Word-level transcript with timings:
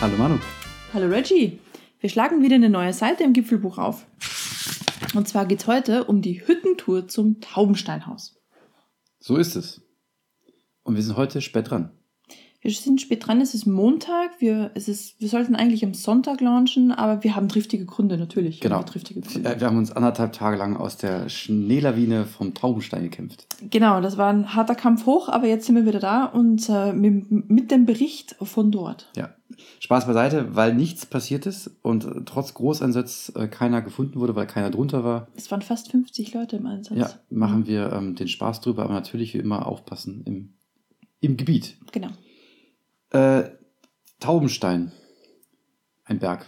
Hallo 0.00 0.16
Manu. 0.16 0.38
Hallo 0.94 1.08
Reggie. 1.08 1.58
Wir 1.98 2.08
schlagen 2.08 2.40
wieder 2.40 2.54
eine 2.54 2.70
neue 2.70 2.92
Seite 2.92 3.24
im 3.24 3.32
Gipfelbuch 3.32 3.78
auf. 3.78 4.06
Und 5.16 5.26
zwar 5.26 5.44
geht 5.44 5.58
es 5.62 5.66
heute 5.66 6.04
um 6.04 6.22
die 6.22 6.46
Hüttentour 6.46 7.08
zum 7.08 7.40
Taubensteinhaus. 7.40 8.36
So 9.18 9.36
ist 9.36 9.56
es. 9.56 9.80
Und 10.84 10.94
wir 10.94 11.02
sind 11.02 11.16
heute 11.16 11.40
spät 11.40 11.70
dran. 11.70 11.90
Wir 12.60 12.70
sind 12.70 13.00
spät 13.00 13.26
dran, 13.26 13.40
es 13.40 13.54
ist 13.54 13.66
Montag, 13.66 14.40
wir, 14.40 14.70
es 14.74 14.88
ist, 14.88 15.20
wir 15.20 15.28
sollten 15.28 15.56
eigentlich 15.56 15.84
am 15.84 15.94
Sonntag 15.94 16.40
launchen, 16.40 16.92
aber 16.92 17.24
wir 17.24 17.34
haben 17.34 17.48
triftige 17.48 17.84
Gründe 17.84 18.18
natürlich. 18.18 18.60
Genau. 18.60 18.76
Wir 18.76 18.78
haben 18.78 18.86
triftige 18.86 19.20
Gründe. 19.20 19.48
Äh, 19.48 19.60
Wir 19.60 19.66
haben 19.66 19.78
uns 19.78 19.90
anderthalb 19.90 20.32
Tage 20.32 20.56
lang 20.56 20.76
aus 20.76 20.96
der 20.96 21.28
Schneelawine 21.28 22.24
vom 22.24 22.54
Taubenstein 22.54 23.02
gekämpft. 23.02 23.46
Genau, 23.68 24.00
das 24.00 24.16
war 24.16 24.32
ein 24.32 24.54
harter 24.54 24.76
Kampf 24.76 25.06
hoch, 25.06 25.28
aber 25.28 25.48
jetzt 25.48 25.66
sind 25.66 25.74
wir 25.74 25.86
wieder 25.86 26.00
da 26.00 26.24
und 26.24 26.68
äh, 26.68 26.92
mit, 26.92 27.30
mit 27.30 27.72
dem 27.72 27.84
Bericht 27.84 28.36
von 28.40 28.70
dort. 28.70 29.10
Ja. 29.16 29.34
Spaß 29.80 30.06
beiseite, 30.06 30.54
weil 30.54 30.74
nichts 30.74 31.06
passiert 31.06 31.46
ist 31.46 31.70
und 31.82 32.06
trotz 32.26 32.54
Großeinsatz 32.54 33.32
äh, 33.34 33.48
keiner 33.48 33.82
gefunden 33.82 34.20
wurde, 34.20 34.34
weil 34.36 34.46
keiner 34.46 34.70
drunter 34.70 35.04
war. 35.04 35.28
Es 35.36 35.50
waren 35.50 35.62
fast 35.62 35.90
50 35.90 36.34
Leute 36.34 36.56
im 36.56 36.66
Einsatz. 36.66 36.98
Ja, 36.98 37.10
machen 37.30 37.66
wir 37.66 37.92
ähm, 37.92 38.14
den 38.14 38.28
Spaß 38.28 38.60
drüber, 38.60 38.84
aber 38.84 38.94
natürlich 38.94 39.34
wie 39.34 39.38
immer 39.38 39.66
aufpassen 39.66 40.22
im, 40.24 40.54
im 41.20 41.36
Gebiet. 41.36 41.76
Genau. 41.92 42.08
Äh, 43.10 43.50
Taubenstein. 44.20 44.92
Ein 46.04 46.18
Berg. 46.18 46.46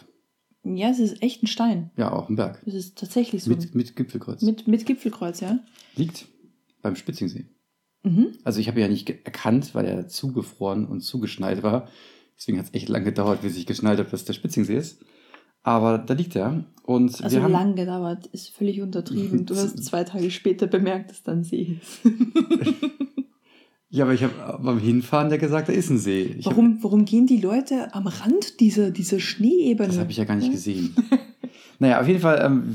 Ja, 0.62 0.90
es 0.90 0.98
ist 0.98 1.22
echt 1.22 1.42
ein 1.42 1.46
Stein. 1.46 1.90
Ja, 1.96 2.12
auch 2.12 2.28
ein 2.28 2.36
Berg. 2.36 2.62
Es 2.66 2.74
ist 2.74 2.98
tatsächlich 2.98 3.44
so. 3.44 3.50
Mit, 3.50 3.74
mit 3.74 3.96
Gipfelkreuz. 3.96 4.42
mit, 4.42 4.68
mit 4.68 4.84
Gipfelkreuz, 4.86 5.40
ja. 5.40 5.58
Liegt 5.96 6.26
beim 6.82 6.96
Spitzingsee. 6.96 7.46
Mhm. 8.02 8.38
Also 8.44 8.60
ich 8.60 8.68
habe 8.68 8.80
ja 8.80 8.88
nicht 8.88 9.08
erkannt, 9.08 9.74
weil 9.74 9.86
er 9.86 10.08
zugefroren 10.08 10.86
und 10.86 11.00
zugeschneit 11.00 11.62
war. 11.62 11.88
Deswegen 12.40 12.58
hat 12.58 12.66
es 12.66 12.74
echt 12.74 12.88
lange 12.88 13.04
gedauert, 13.04 13.42
bis 13.42 13.56
ich 13.58 13.66
geschnallt 13.66 13.98
habe, 13.98 14.08
dass 14.10 14.24
der 14.24 14.32
Spitzingsee 14.32 14.76
ist. 14.78 15.04
Aber 15.62 15.98
da 15.98 16.14
liegt 16.14 16.34
er. 16.36 16.64
Und 16.84 17.22
Also 17.22 17.36
wir 17.36 17.42
haben, 17.42 17.52
lang 17.52 17.74
gedauert, 17.76 18.26
ist 18.28 18.48
völlig 18.48 18.80
untertrieben. 18.80 19.44
Du 19.44 19.54
hast 19.54 19.84
zwei 19.84 20.04
Tage 20.04 20.30
später 20.30 20.66
bemerkt, 20.66 21.10
dass 21.10 21.22
da 21.22 21.32
ein 21.32 21.44
See 21.44 21.76
ist. 21.80 22.00
Ja, 23.92 24.04
aber 24.04 24.14
ich 24.14 24.22
habe 24.22 24.60
beim 24.62 24.78
Hinfahren 24.78 25.32
ja 25.32 25.36
gesagt, 25.36 25.68
da 25.68 25.72
ist 25.72 25.90
ein 25.90 25.98
See. 25.98 26.36
Ich 26.38 26.46
hab- 26.46 26.52
warum, 26.52 26.78
warum 26.80 27.04
gehen 27.04 27.26
die 27.26 27.40
Leute 27.40 27.92
am 27.92 28.06
Rand 28.06 28.60
dieser, 28.60 28.92
dieser 28.92 29.18
Schneeebene? 29.18 29.88
das 29.88 29.98
habe 29.98 30.12
ich 30.12 30.16
ja 30.16 30.24
gar 30.24 30.36
nicht 30.36 30.52
gesehen. 30.52 30.94
naja, 31.80 32.00
auf 32.00 32.06
jeden 32.06 32.20
Fall, 32.20 32.40
ähm, 32.40 32.72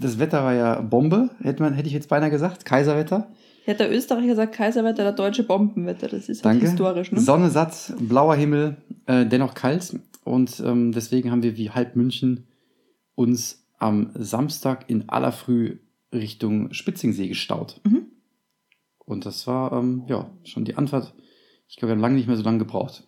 das 0.00 0.18
Wetter 0.18 0.42
war 0.42 0.54
ja 0.54 0.80
Bombe, 0.80 1.30
hätte, 1.40 1.62
man, 1.62 1.72
hätte 1.74 1.86
ich 1.86 1.94
jetzt 1.94 2.08
beinahe 2.08 2.30
gesagt. 2.30 2.64
Kaiserwetter. 2.64 3.28
Hätte 3.66 3.82
der 3.82 3.92
Österreicher 3.92 4.28
gesagt, 4.28 4.54
Kaiserwetter, 4.54 5.02
der 5.02 5.10
deutsche 5.10 5.42
Bombenwetter. 5.42 6.06
Das 6.06 6.28
ist 6.28 6.44
halt 6.44 6.54
Danke. 6.54 6.68
historisch, 6.68 7.10
ne? 7.10 7.20
Sonne 7.20 7.50
satt, 7.50 7.94
blauer 7.98 8.36
Himmel, 8.36 8.76
äh, 9.06 9.26
dennoch 9.26 9.54
kalt. 9.54 9.98
Und 10.22 10.60
ähm, 10.60 10.92
deswegen 10.92 11.32
haben 11.32 11.42
wir 11.42 11.56
wie 11.56 11.70
halb 11.70 11.96
München 11.96 12.46
uns 13.16 13.66
am 13.78 14.12
Samstag 14.14 14.88
in 14.88 15.08
aller 15.08 15.32
Früh 15.32 15.78
Richtung 16.14 16.72
Spitzingsee 16.72 17.26
gestaut. 17.26 17.80
Mhm. 17.82 18.06
Und 19.04 19.26
das 19.26 19.48
war 19.48 19.72
ähm, 19.72 20.04
ja 20.06 20.30
schon 20.44 20.64
die 20.64 20.76
Antwort. 20.76 21.12
Ich 21.66 21.74
glaube, 21.74 21.90
wir 21.90 21.96
haben 21.96 22.02
lange 22.02 22.14
nicht 22.14 22.28
mehr 22.28 22.36
so 22.36 22.44
lange 22.44 22.58
gebraucht. 22.58 23.02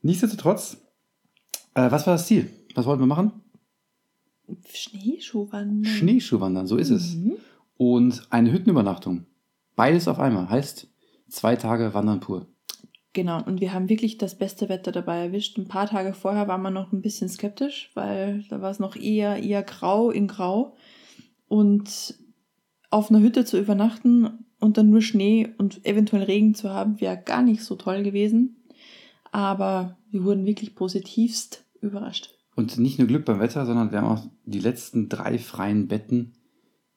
Nichtsdestotrotz, 0.00 0.78
äh, 1.74 1.90
was 1.90 2.06
war 2.06 2.14
das 2.14 2.26
Ziel? 2.26 2.48
Was 2.74 2.86
wollten 2.86 3.02
wir 3.02 3.06
machen? 3.06 3.32
Schneeschuhwandern. 4.66 5.84
Schneeschuhwandern, 5.84 6.66
so 6.66 6.78
ist 6.78 6.88
es. 6.88 7.16
Mhm. 7.16 7.36
Und 7.76 8.26
eine 8.30 8.50
Hüttenübernachtung. 8.50 9.26
Beides 9.76 10.08
auf 10.08 10.18
einmal. 10.18 10.48
Heißt 10.48 10.88
zwei 11.28 11.56
Tage 11.56 11.94
Wandern 11.94 12.20
pur. 12.20 12.46
Genau, 13.12 13.42
und 13.44 13.60
wir 13.60 13.72
haben 13.72 13.88
wirklich 13.88 14.18
das 14.18 14.36
beste 14.36 14.68
Wetter 14.68 14.90
dabei 14.90 15.18
erwischt. 15.18 15.56
Ein 15.56 15.68
paar 15.68 15.86
Tage 15.86 16.14
vorher 16.14 16.48
waren 16.48 16.62
wir 16.62 16.70
noch 16.70 16.92
ein 16.92 17.00
bisschen 17.00 17.28
skeptisch, 17.28 17.90
weil 17.94 18.44
da 18.50 18.60
war 18.60 18.70
es 18.70 18.80
noch 18.80 18.96
eher, 18.96 19.40
eher 19.42 19.62
grau 19.62 20.10
in 20.10 20.26
grau. 20.26 20.76
Und 21.46 22.18
auf 22.90 23.10
einer 23.10 23.20
Hütte 23.20 23.44
zu 23.44 23.58
übernachten 23.58 24.44
und 24.58 24.78
dann 24.78 24.90
nur 24.90 25.00
Schnee 25.00 25.48
und 25.58 25.84
eventuell 25.86 26.24
Regen 26.24 26.54
zu 26.54 26.70
haben, 26.70 27.00
wäre 27.00 27.16
gar 27.16 27.42
nicht 27.42 27.62
so 27.62 27.76
toll 27.76 28.02
gewesen. 28.02 28.64
Aber 29.30 29.96
wir 30.10 30.24
wurden 30.24 30.44
wirklich 30.44 30.74
positivst 30.74 31.64
überrascht. 31.80 32.34
Und 32.56 32.78
nicht 32.78 32.98
nur 32.98 33.06
Glück 33.08 33.24
beim 33.24 33.40
Wetter, 33.40 33.66
sondern 33.66 33.92
wir 33.92 34.00
haben 34.00 34.08
auch 34.08 34.26
die 34.44 34.60
letzten 34.60 35.08
drei 35.08 35.38
freien 35.38 35.86
Betten 35.86 36.32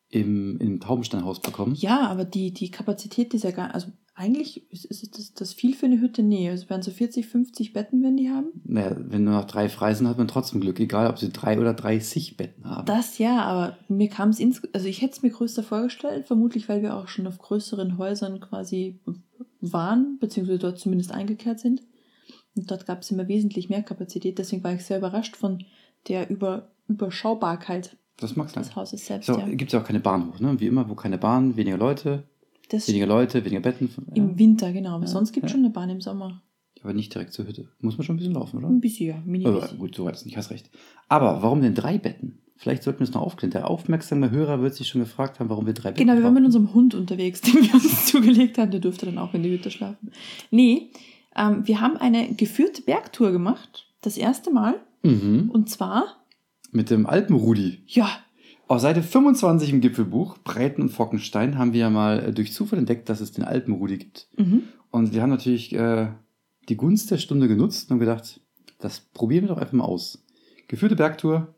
im, 0.09 0.57
im 0.59 0.79
Taubensteinhaus 0.79 1.41
bekommen. 1.41 1.75
Ja, 1.75 2.07
aber 2.07 2.25
die, 2.25 2.53
die 2.53 2.71
Kapazität 2.71 3.33
dieser 3.33 3.51
gar, 3.51 3.73
also 3.73 3.87
eigentlich 4.15 4.71
ist, 4.71 4.85
ist 4.85 5.17
das, 5.17 5.33
das 5.33 5.53
viel 5.53 5.75
für 5.75 5.85
eine 5.85 6.01
Hütte? 6.01 6.23
Nee, 6.23 6.49
es 6.49 6.69
werden 6.69 6.81
so 6.81 6.89
40, 6.89 7.27
50 7.27 7.73
Betten, 7.73 8.01
wenn 8.01 8.17
die 8.17 8.31
haben. 8.31 8.47
Naja, 8.63 8.95
wenn 8.97 9.25
nur 9.25 9.35
noch 9.35 9.45
drei 9.45 9.69
frei 9.69 9.93
sind, 9.93 10.07
hat 10.07 10.17
man 10.17 10.27
trotzdem 10.27 10.59
Glück, 10.59 10.79
egal 10.79 11.07
ob 11.09 11.19
sie 11.19 11.29
drei 11.29 11.59
oder 11.59 11.73
30 11.73 12.35
Betten 12.35 12.65
haben. 12.65 12.87
Das 12.87 13.19
ja, 13.19 13.43
aber 13.43 13.77
mir 13.89 14.09
kam 14.09 14.29
es 14.29 14.39
ins, 14.39 14.63
also 14.73 14.87
ich 14.87 15.01
hätte 15.01 15.13
es 15.13 15.21
mir 15.21 15.29
größer 15.29 15.61
vorgestellt, 15.61 16.25
vermutlich 16.25 16.67
weil 16.67 16.81
wir 16.81 16.95
auch 16.95 17.09
schon 17.09 17.27
auf 17.27 17.37
größeren 17.37 17.99
Häusern 17.99 18.39
quasi 18.39 18.99
waren, 19.61 20.17
beziehungsweise 20.19 20.59
dort 20.59 20.79
zumindest 20.79 21.11
eingekehrt 21.11 21.59
sind. 21.59 21.83
Und 22.55 22.71
dort 22.71 22.87
gab 22.87 23.03
es 23.03 23.11
immer 23.11 23.27
wesentlich 23.27 23.69
mehr 23.69 23.83
Kapazität, 23.83 24.39
deswegen 24.39 24.63
war 24.63 24.73
ich 24.73 24.83
sehr 24.83 24.97
überrascht 24.97 25.35
von 25.35 25.63
der 26.07 26.29
Über 26.29 26.71
Überschaubarkeit 26.87 27.97
das 28.19 28.35
mag 28.35 28.49
sein. 28.49 28.63
des 28.63 28.75
Hauses 28.75 29.05
selbst. 29.05 29.27
So, 29.27 29.37
ja. 29.37 29.45
gibt 29.47 29.69
es 29.69 29.73
ja 29.73 29.81
auch 29.81 29.85
keine 29.85 29.99
Bahnhof, 29.99 30.39
ne? 30.39 30.59
Wie 30.59 30.67
immer, 30.67 30.89
wo 30.89 30.95
keine 30.95 31.17
Bahn, 31.17 31.55
weniger 31.55 31.77
Leute, 31.77 32.23
Das 32.69 32.87
weniger 32.87 33.05
Leute, 33.07 33.43
weniger 33.45 33.61
Betten. 33.61 33.89
im 34.15 34.29
Ja. 34.31 34.37
Winter, 34.39 34.71
genau, 34.73 34.95
aber 34.95 35.05
Ja, 35.05 35.11
sonst 35.11 35.31
gibt 35.33 35.45
es 35.45 35.51
schon 35.51 35.61
eine 35.61 35.69
Bahn 35.69 35.89
im 35.89 36.01
Sommer. 36.01 36.41
Aber 36.83 36.93
nicht 36.93 37.13
direkt 37.13 37.33
zur 37.33 37.47
Hütte. 37.47 37.67
Muss 37.81 37.97
man 37.97 38.05
schon 38.05 38.15
ein 38.15 38.19
bisschen 38.19 38.33
laufen, 38.35 38.57
oder? 38.57 38.67
Ein 38.69 38.79
bisschen, 38.81 39.07
ja, 39.07 39.21
mini 39.25 39.45
Aber 39.45 39.67
gut, 39.77 39.95
so 39.95 40.05
weit 40.05 40.15
ist 40.15 40.25
nicht, 40.25 40.37
hast 40.37 40.51
recht. 40.51 40.69
Aber 41.09 41.41
warum 41.41 41.61
denn 41.61 41.73
drei 41.73 41.97
Betten? 41.97 42.39
Vielleicht 42.55 42.81
sollten 42.83 42.99
wir 42.99 43.03
es 43.03 43.13
noch 43.13 43.21
aufklären. 43.21 43.51
Der 43.51 43.69
aufmerksame 43.69 44.31
Hörer 44.31 44.61
wird 44.61 44.73
sich 44.73 44.87
schon 44.87 45.01
gefragt 45.01 45.39
haben, 45.39 45.49
warum 45.49 45.65
wir 45.67 45.73
drei 45.73 45.91
Betten 45.91 46.05
Genau, 46.07 46.17
wir 46.17 46.23
waren 46.23 46.33
mit 46.33 46.45
unserem 46.45 46.73
Hund 46.73 46.95
unterwegs, 46.95 47.41
den 47.41 47.53
wir 47.63 47.73
uns 47.73 48.07
zugelegt 48.07 48.57
haben. 48.57 48.71
Der 48.71 48.79
durfte 48.79 49.05
dann 49.05 49.17
auch 49.19 49.33
in 49.33 49.43
die 49.43 49.51
Hütte 49.51 49.69
schlafen. 49.71 50.11
Nee, 50.49 50.89
ähm, 51.35 51.67
wir 51.67 51.81
haben 51.81 51.97
eine 51.97 52.33
geführte 52.33 52.81
Bergtour 52.81 53.31
gemacht. 53.31 53.87
Das 54.01 54.17
erste 54.17 54.51
Mal. 54.51 54.75
Mhm. 55.03 55.49
Und 55.53 55.69
zwar, 55.69 56.15
Mit 56.77 56.89
dem 56.91 57.05
Alpenrudi. 57.07 57.79
ja, 57.87 58.07
Auf 58.67 58.81
Seite 58.81 59.01
25 59.01 59.71
im 59.71 59.81
Gipfelbuch, 59.81 60.37
Breiten 60.43 60.81
und 60.81 60.89
Fockenstein, 60.89 61.57
haben 61.57 61.73
wir 61.73 61.79
ja 61.81 61.89
mal 61.89 62.19
äh, 62.19 62.31
durch 62.33 62.53
Zufall 62.53 62.77
entdeckt, 62.79 63.09
dass 63.09 63.19
es 63.21 63.31
den 63.31 63.43
Alpenrudi 63.43 63.97
gibt. 63.97 64.27
mhm. 64.37 64.63
Und 64.91 65.13
wir 65.13 65.21
haben 65.21 65.29
natürlich 65.31 65.73
äh, 65.73 66.07
die 66.69 66.77
Gunst 66.77 67.09
der 67.11 67.17
Stunde 67.17 67.47
genutzt 67.47 67.91
und 67.91 67.99
gedacht, 67.99 68.39
das 68.79 68.99
probieren 68.99 69.43
wir 69.45 69.49
doch 69.49 69.57
einfach 69.57 69.73
mal 69.73 69.83
aus. 69.85 70.23
Geführte 70.67 70.95
Bergtour 70.95 71.55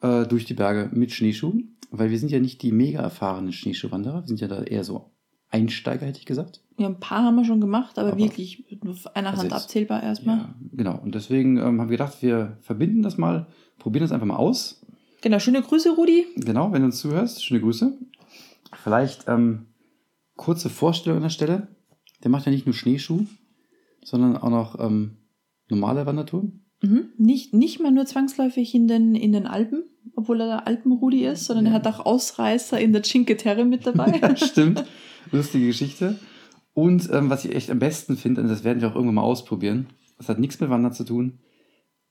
äh, 0.00 0.24
durch 0.26 0.44
die 0.44 0.54
Berge 0.54 0.90
mit 0.92 1.12
Schneeschuhen, 1.12 1.76
weil 1.90 2.10
wir 2.10 2.18
sind 2.18 2.30
ja 2.32 2.40
nicht 2.40 2.62
die 2.62 2.72
mega 2.72 3.00
erfahrenen 3.00 3.52
Schneeschuhwanderer, 3.52 4.22
wir 4.22 4.28
sind 4.28 4.40
ja 4.40 4.48
da 4.48 4.62
eher 4.62 4.82
so 4.84 5.10
Einsteiger, 5.50 6.04
hätte 6.06 6.18
ich 6.20 6.26
gesagt. 6.26 6.62
ja, 6.78 6.86
ein 6.88 7.00
paar 7.00 7.22
haben 7.24 7.36
wir 7.36 7.44
schon 7.44 7.60
gemacht, 7.60 7.98
aber, 7.98 8.08
Aber- 8.12 8.18
wirklich 8.18 8.64
nur 8.82 8.92
auf 8.94 9.16
einer 9.16 9.30
Also 9.30 9.42
Hand 9.42 9.52
jetzt- 9.52 9.62
abzählbar 9.64 10.02
erstmal. 10.02 10.36
Ja, 10.38 10.54
genau. 10.72 10.98
Und 11.00 11.14
deswegen 11.14 11.56
ähm, 11.58 11.80
haben 11.80 11.88
wir 11.90 11.96
gedacht, 11.98 12.20
wir 12.22 12.58
verbinden 12.60 13.02
das 13.02 13.18
mal, 13.18 13.46
probieren 13.78 14.02
das 14.04 14.12
einfach 14.12 14.26
mal 14.26 14.36
aus. 14.36 14.80
Genau, 15.20 15.38
schöne 15.38 15.62
Grüße, 15.62 15.90
Rudi. 15.96 16.26
Genau, 16.36 16.72
wenn 16.72 16.82
du 16.82 16.86
uns 16.86 16.98
zuhörst, 16.98 17.44
schöne 17.44 17.60
Grüße. 17.60 17.96
Vielleicht 18.82 19.24
ähm, 19.28 19.66
kurze 20.36 20.68
Vorstellung 20.70 21.16
an 21.18 21.22
der 21.24 21.30
Stelle. 21.30 21.68
Der 22.22 22.30
macht 22.30 22.46
ja 22.46 22.52
nicht 22.52 22.66
nur 22.66 22.74
Schneeschuh, 22.74 23.24
sondern 24.04 24.36
auch 24.36 24.50
noch 24.50 24.78
ähm, 24.80 25.16
normale 25.68 26.06
Wandertouren. 26.06 26.64
Mhm. 26.82 27.08
Nicht, 27.16 27.54
nicht 27.54 27.80
mal 27.80 27.90
nur 27.90 28.06
zwangsläufig 28.06 28.74
in 28.74 28.86
den, 28.86 29.14
in 29.16 29.32
den 29.32 29.46
Alpen, 29.46 29.82
obwohl 30.14 30.40
er 30.40 30.46
der 30.46 30.66
Alpenrudi 30.66 31.24
ist, 31.26 31.44
sondern 31.46 31.66
Ja. 31.66 31.72
er 31.72 31.74
hat 31.74 31.86
auch 31.88 32.06
Ausreißer 32.06 32.78
in 32.80 32.92
der 32.92 33.02
Cinque 33.02 33.36
Terre 33.36 33.64
mit 33.64 33.86
dabei. 33.86 34.18
ja, 34.22 34.36
stimmt. 34.36 34.84
Lustige 35.32 35.66
Geschichte. 35.66 36.18
Und 36.74 37.10
ähm, 37.12 37.28
was 37.30 37.44
ich 37.44 37.54
echt 37.54 37.70
am 37.70 37.80
besten 37.80 38.16
finde, 38.16 38.40
und 38.42 38.48
das 38.48 38.62
werden 38.62 38.80
wir 38.80 38.88
auch 38.88 38.94
irgendwann 38.94 39.16
mal 39.16 39.22
ausprobieren, 39.22 39.88
das 40.16 40.28
hat 40.28 40.38
nichts 40.38 40.60
mit 40.60 40.70
Wandern 40.70 40.92
zu 40.92 41.02
tun, 41.04 41.40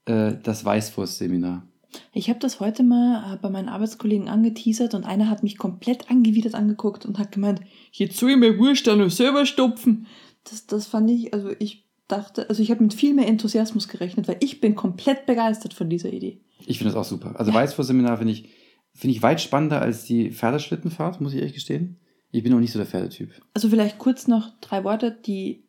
äh, 0.08 0.36
das 0.42 0.66
Weißwurst-Seminar. 0.66 1.68
Ich 2.14 2.30
habe 2.30 2.40
das 2.40 2.60
heute 2.60 2.84
mal 2.84 3.34
äh, 3.34 3.38
bei 3.38 3.50
meinen 3.50 3.70
Arbeitskollegen 3.70 4.28
angeteasert 4.28 4.94
und 4.94 5.04
einer 5.04 5.30
hat 5.30 5.44
mich 5.44 5.58
komplett 5.58 6.10
angewidert 6.10 6.56
angeguckt 6.56 7.06
und 7.06 7.18
hat 7.20 7.32
gemeint, 7.32 7.62
jetzt 7.92 8.18
soll 8.18 8.32
ich 8.32 8.38
mir 8.38 8.58
Wurst 8.58 8.88
dann 8.88 9.00
noch 9.00 9.12
selber 9.12 9.46
stopfen. 9.46 10.08
Das, 10.44 10.66
das 10.68 10.88
fand 10.88 11.10
ich, 11.10 11.34
also 11.34 11.52
ich 11.60 11.86
dachte, 12.08 12.50
also 12.50 12.62
ich 12.62 12.72
habe 12.72 12.84
mit 12.84 12.94
viel 12.94 13.14
mehr 13.14 13.28
Enthusiasmus 13.28 13.88
gerechnet, 13.88 14.28
weil 14.28 14.38
ich 14.40 14.62
bin 14.62 14.76
komplett 14.76 15.26
begeistert 15.26 15.74
von 15.74 15.90
dieser 15.90 16.12
Idee. 16.12 16.42
Ich 16.66 16.78
finde 16.78 16.94
das 16.94 17.00
auch 17.00 17.10
super. 17.10 17.36
Also 17.38 17.52
Ja. 17.52 17.58
Weißwurst-Seminar 17.58 18.18
finde 18.18 18.34
ich, 18.34 18.50
finde 18.94 19.16
ich 19.16 19.22
weit 19.22 19.42
spannender 19.42 19.82
als 19.82 20.06
die 20.06 20.32
Pferdeschlittenfahrt, 20.32 21.22
muss 21.22 21.34
ich 21.34 21.40
ehrlich 21.40 21.54
gestehen. 21.54 22.00
Ich 22.32 22.44
bin 22.44 22.54
auch 22.54 22.60
nicht 22.60 22.72
so 22.74 22.80
der 22.80 22.88
Pferdetyp. 22.88 23.32
Also 23.54 23.70
vielleicht 23.70 24.00
kurz 24.00 24.28
noch 24.28 24.60
drei 24.60 24.84
Worte. 24.84 25.18
Die, 25.26 25.64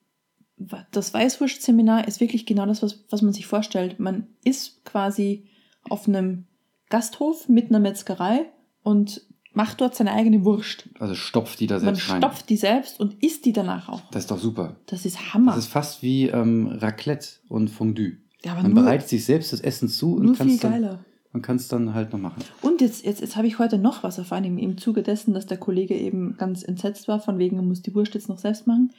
das 0.91 1.15
Weißwurstseminar 1.15 2.09
ist 2.09 2.21
wirklich 2.21 2.47
genau 2.47 2.67
das, 2.67 2.83
was, 2.83 3.05
was 3.11 3.23
man 3.23 3.33
sich 3.33 3.47
vorstellt. 3.47 4.01
Man 4.01 4.27
ist 4.45 4.85
quasi 4.85 5.45
auf 5.89 6.09
einem 6.09 6.47
Gasthof 6.89 7.49
mit 7.49 7.69
einer 7.71 7.81
Metzgerei 7.81 8.47
und 8.83 9.23
macht 9.53 9.81
dort 9.81 9.95
seine 9.95 10.13
eigene 10.13 10.45
Wurst. 10.45 10.89
Also 10.99 11.15
stopft 11.15 11.61
die 11.61 11.67
da 11.67 11.77
Man 11.77 11.95
selbst 11.97 12.11
rein. 12.11 12.21
stopft 12.23 12.49
die 12.51 12.57
selbst 12.57 13.01
und 13.01 13.23
isst 13.23 13.45
die 13.45 13.53
danach 13.53 13.89
auch. 13.89 14.03
Das 14.11 14.25
ist 14.25 14.31
doch 14.31 14.39
super. 14.39 14.77
Das 14.87 15.05
ist 15.05 15.35
Hammer. 15.35 15.53
Das 15.53 15.65
ist 15.65 15.73
fast 15.73 16.03
wie 16.03 16.29
ähm, 16.29 16.67
Raclette 16.69 17.29
und 17.49 17.69
Fondue. 17.69 18.19
Ja, 18.45 18.53
aber 18.53 18.63
Man 18.63 18.73
nur, 18.75 18.85
bereitet 18.85 19.09
sich 19.09 19.25
selbst 19.25 19.53
das 19.53 19.61
Essen 19.61 19.89
zu 19.89 20.15
und 20.15 20.37
kann 20.37 20.49
es 20.49 20.61
dann, 20.61 20.73
geiler. 20.73 21.05
man 21.33 21.43
kann 21.43 21.57
es 21.57 21.67
dann 21.67 21.93
halt 21.93 22.13
noch 22.13 22.21
machen. 22.21 22.43
Und 22.63 22.81
jetzt, 22.81 23.05
jetzt, 23.05 23.21
jetzt 23.21 23.37
habe 23.37 23.49
ich 23.49 23.59
heute 23.59 23.79
noch 23.79 24.05
was 24.05 24.19
erfahren, 24.19 24.45
im, 24.45 24.59
im 24.59 24.79
Zuge 24.79 25.03
dessen, 25.03 25.35
dass 25.35 25.47
der 25.47 25.59
Kollege 25.59 25.97
eben 25.97 26.37
ganz 26.37 26.63
entsetzt 26.63 27.09
war, 27.09 27.19
von 27.21 27.39
wegen, 27.39 27.57
er 27.57 27.63
muss 27.63 27.83
die 27.83 27.95
Wurst 27.95 28.15
jetzt 28.15 28.29
noch 28.29 28.39
selbst 28.39 28.67
machen. 28.69 28.93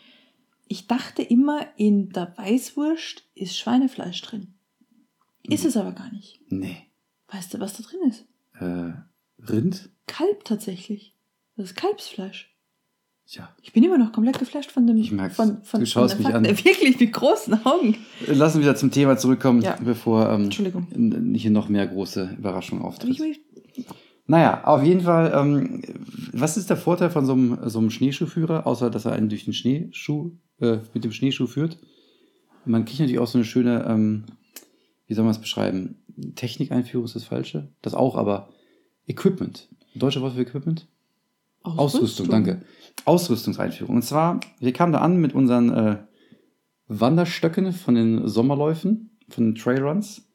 Ich 0.71 0.85
dachte 0.87 1.23
immer, 1.23 1.65
in 1.77 2.09
der 2.09 2.31
Weißwurst 2.37 3.23
ist 3.35 3.57
Schweinefleisch 3.57 4.21
drin. 4.21 4.53
Ist 5.43 5.63
Mhm. 5.63 5.69
es 5.69 5.77
aber 5.77 5.91
gar 5.93 6.11
nicht. 6.13 6.39
Nee. 6.49 6.77
Weißt 7.31 7.53
du, 7.53 7.59
was 7.59 7.73
da 7.75 7.83
drin 7.83 7.99
ist? 8.07 8.25
Äh, 8.59 8.93
Rind? 9.51 9.89
Kalb 10.05 10.45
tatsächlich. 10.45 11.15
Das 11.57 11.71
ist 11.71 11.75
Kalbsfleisch. 11.75 12.55
Ja. 13.27 13.49
Ich 13.61 13.73
bin 13.73 13.83
immer 13.83 13.97
noch 13.97 14.11
komplett 14.11 14.37
geflasht 14.39 14.71
von 14.71 14.85
dem. 14.87 14.97
Ich 14.97 15.11
merk's. 15.11 15.35
Von, 15.35 15.63
von, 15.63 15.79
Du 15.79 15.85
schaust 15.87 16.13
von 16.15 16.21
mich 16.23 16.27
der 16.31 16.35
an. 16.37 16.45
Wirklich 16.45 16.99
mit 16.99 17.13
großen 17.13 17.65
Augen. 17.65 17.97
Lass 18.27 18.53
uns 18.55 18.63
wieder 18.63 18.75
zum 18.75 18.91
Thema 18.91 19.17
zurückkommen, 19.17 19.61
Ja. 19.61 19.75
bevor 19.83 20.29
ähm, 20.31 20.45
Entschuldigung. 20.45 21.33
hier 21.35 21.51
noch 21.51 21.67
mehr 21.69 21.87
große 21.87 22.35
Überraschungen 22.37 22.83
auftritt. 22.83 23.19
will- 23.19 23.37
Naja, 24.27 24.63
auf 24.65 24.83
jeden 24.83 25.01
Fall, 25.01 25.31
ähm, 25.35 25.81
was 26.33 26.57
ist 26.57 26.69
der 26.69 26.77
Vorteil 26.77 27.09
von 27.09 27.25
so 27.25 27.33
einem, 27.33 27.57
so 27.69 27.79
einem 27.79 27.89
Schneeschuhführer, 27.89 28.65
außer 28.67 28.89
dass 28.91 29.05
er 29.05 29.13
einen 29.13 29.29
durch 29.29 29.45
den 29.45 29.53
Schneeschuh, 29.53 30.31
äh, 30.61 30.79
mit 30.93 31.03
dem 31.03 31.11
Schneeschuh 31.11 31.47
führt? 31.47 31.77
Man 32.65 32.85
kriegt 32.85 32.99
natürlich 32.99 33.19
auch 33.19 33.27
so 33.27 33.37
eine 33.37 33.45
schöne, 33.45 33.85
ähm, 33.87 34.25
wie 35.07 35.13
soll 35.13 35.23
man 35.23 35.31
es 35.31 35.39
beschreiben? 35.39 35.97
Technikeinführung 36.35 37.05
ist 37.05 37.15
das 37.15 37.23
Falsche. 37.23 37.69
Das 37.81 37.93
auch, 37.93 38.15
aber 38.15 38.49
Equipment. 39.07 39.69
Deutsche 39.95 40.21
Wort 40.21 40.33
für 40.33 40.41
Equipment? 40.41 40.87
Ausrüstung, 41.63 42.29
danke. 42.29 42.61
Ausrüstungseinführung. 43.05 43.97
Und 43.97 44.01
zwar, 44.03 44.39
wir 44.59 44.73
kamen 44.73 44.93
da 44.93 44.99
an 44.99 45.17
mit 45.17 45.33
unseren 45.33 45.69
äh, 45.69 45.97
Wanderstöcken 46.87 47.71
von 47.73 47.95
den 47.95 48.27
Sommerläufen, 48.27 49.17
von 49.29 49.45
den 49.45 49.55
Trailruns, 49.55 50.27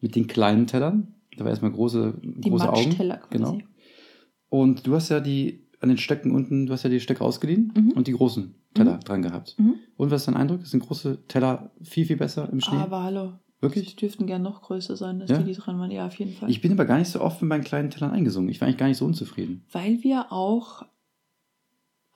mit 0.00 0.16
den 0.16 0.26
kleinen 0.26 0.66
Tellern. 0.66 1.14
Da 1.36 1.44
war 1.44 1.50
erstmal 1.50 1.72
große, 1.72 2.14
Die 2.22 2.50
große 2.50 2.70
Augen. 2.70 2.90
Quasi. 2.90 3.18
Genau. 3.30 3.58
Und 4.48 4.86
du 4.86 4.94
hast 4.94 5.08
ja 5.08 5.20
die, 5.20 5.66
an 5.82 5.88
den 5.88 5.98
Stöcken 5.98 6.32
unten, 6.32 6.66
du 6.66 6.72
hast 6.72 6.82
ja 6.84 6.90
die 6.90 7.00
Stöcke 7.00 7.22
ausgeliehen 7.24 7.72
Mhm. 7.76 7.90
und 7.92 8.06
die 8.06 8.12
großen 8.12 8.54
Teller 8.74 8.94
Mhm. 8.96 9.00
dran 9.00 9.22
gehabt. 9.22 9.56
Mhm. 9.58 9.74
Und 9.96 10.10
was 10.10 10.22
ist 10.22 10.26
dein 10.28 10.36
Eindruck? 10.36 10.66
Sind 10.66 10.80
große 10.86 11.26
Teller 11.28 11.70
viel, 11.82 12.06
viel 12.06 12.16
besser 12.16 12.48
im 12.50 12.60
Schnee? 12.60 12.76
Aber 12.76 13.02
hallo. 13.02 13.32
Wirklich? 13.60 13.86
Die 13.90 13.96
dürften 13.96 14.26
gern 14.26 14.42
noch 14.42 14.62
größer 14.62 14.96
sein, 14.96 15.20
als 15.20 15.30
Ja? 15.30 15.38
die, 15.38 15.44
die 15.44 15.52
dran 15.54 15.78
waren. 15.78 15.90
Ja, 15.92 16.06
auf 16.06 16.14
jeden 16.16 16.32
Fall. 16.32 16.50
Ich 16.50 16.60
bin 16.60 16.72
aber 16.72 16.84
gar 16.84 16.98
nicht 16.98 17.10
so 17.10 17.20
oft 17.20 17.40
mit 17.42 17.48
meinen 17.48 17.62
kleinen 17.64 17.90
Tellern 17.90 18.10
eingesungen. 18.10 18.48
Ich 18.50 18.60
war 18.60 18.66
eigentlich 18.66 18.78
gar 18.78 18.88
nicht 18.88 18.96
so 18.98 19.04
unzufrieden. 19.04 19.64
Weil 19.70 20.02
wir 20.02 20.32
auch. 20.32 20.82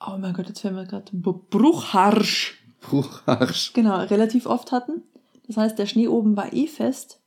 Oh 0.05 0.17
mein 0.19 0.33
Gott, 0.33 0.47
jetzt 0.47 0.59
fällt 0.59 0.75
mir 0.75 0.85
gerade 0.85 1.11
Bruchharsch. 1.13 2.61
Brucharsch. 2.81 3.73
Genau, 3.73 3.97
relativ 4.03 4.45
oft 4.45 4.71
hatten. 4.71 5.01
Das 5.47 5.57
heißt, 5.57 5.79
der 5.79 5.85
Schnee 5.85 6.07
oben 6.07 6.35
war 6.37 6.53
eh 6.53 6.67
fest, 6.67 7.19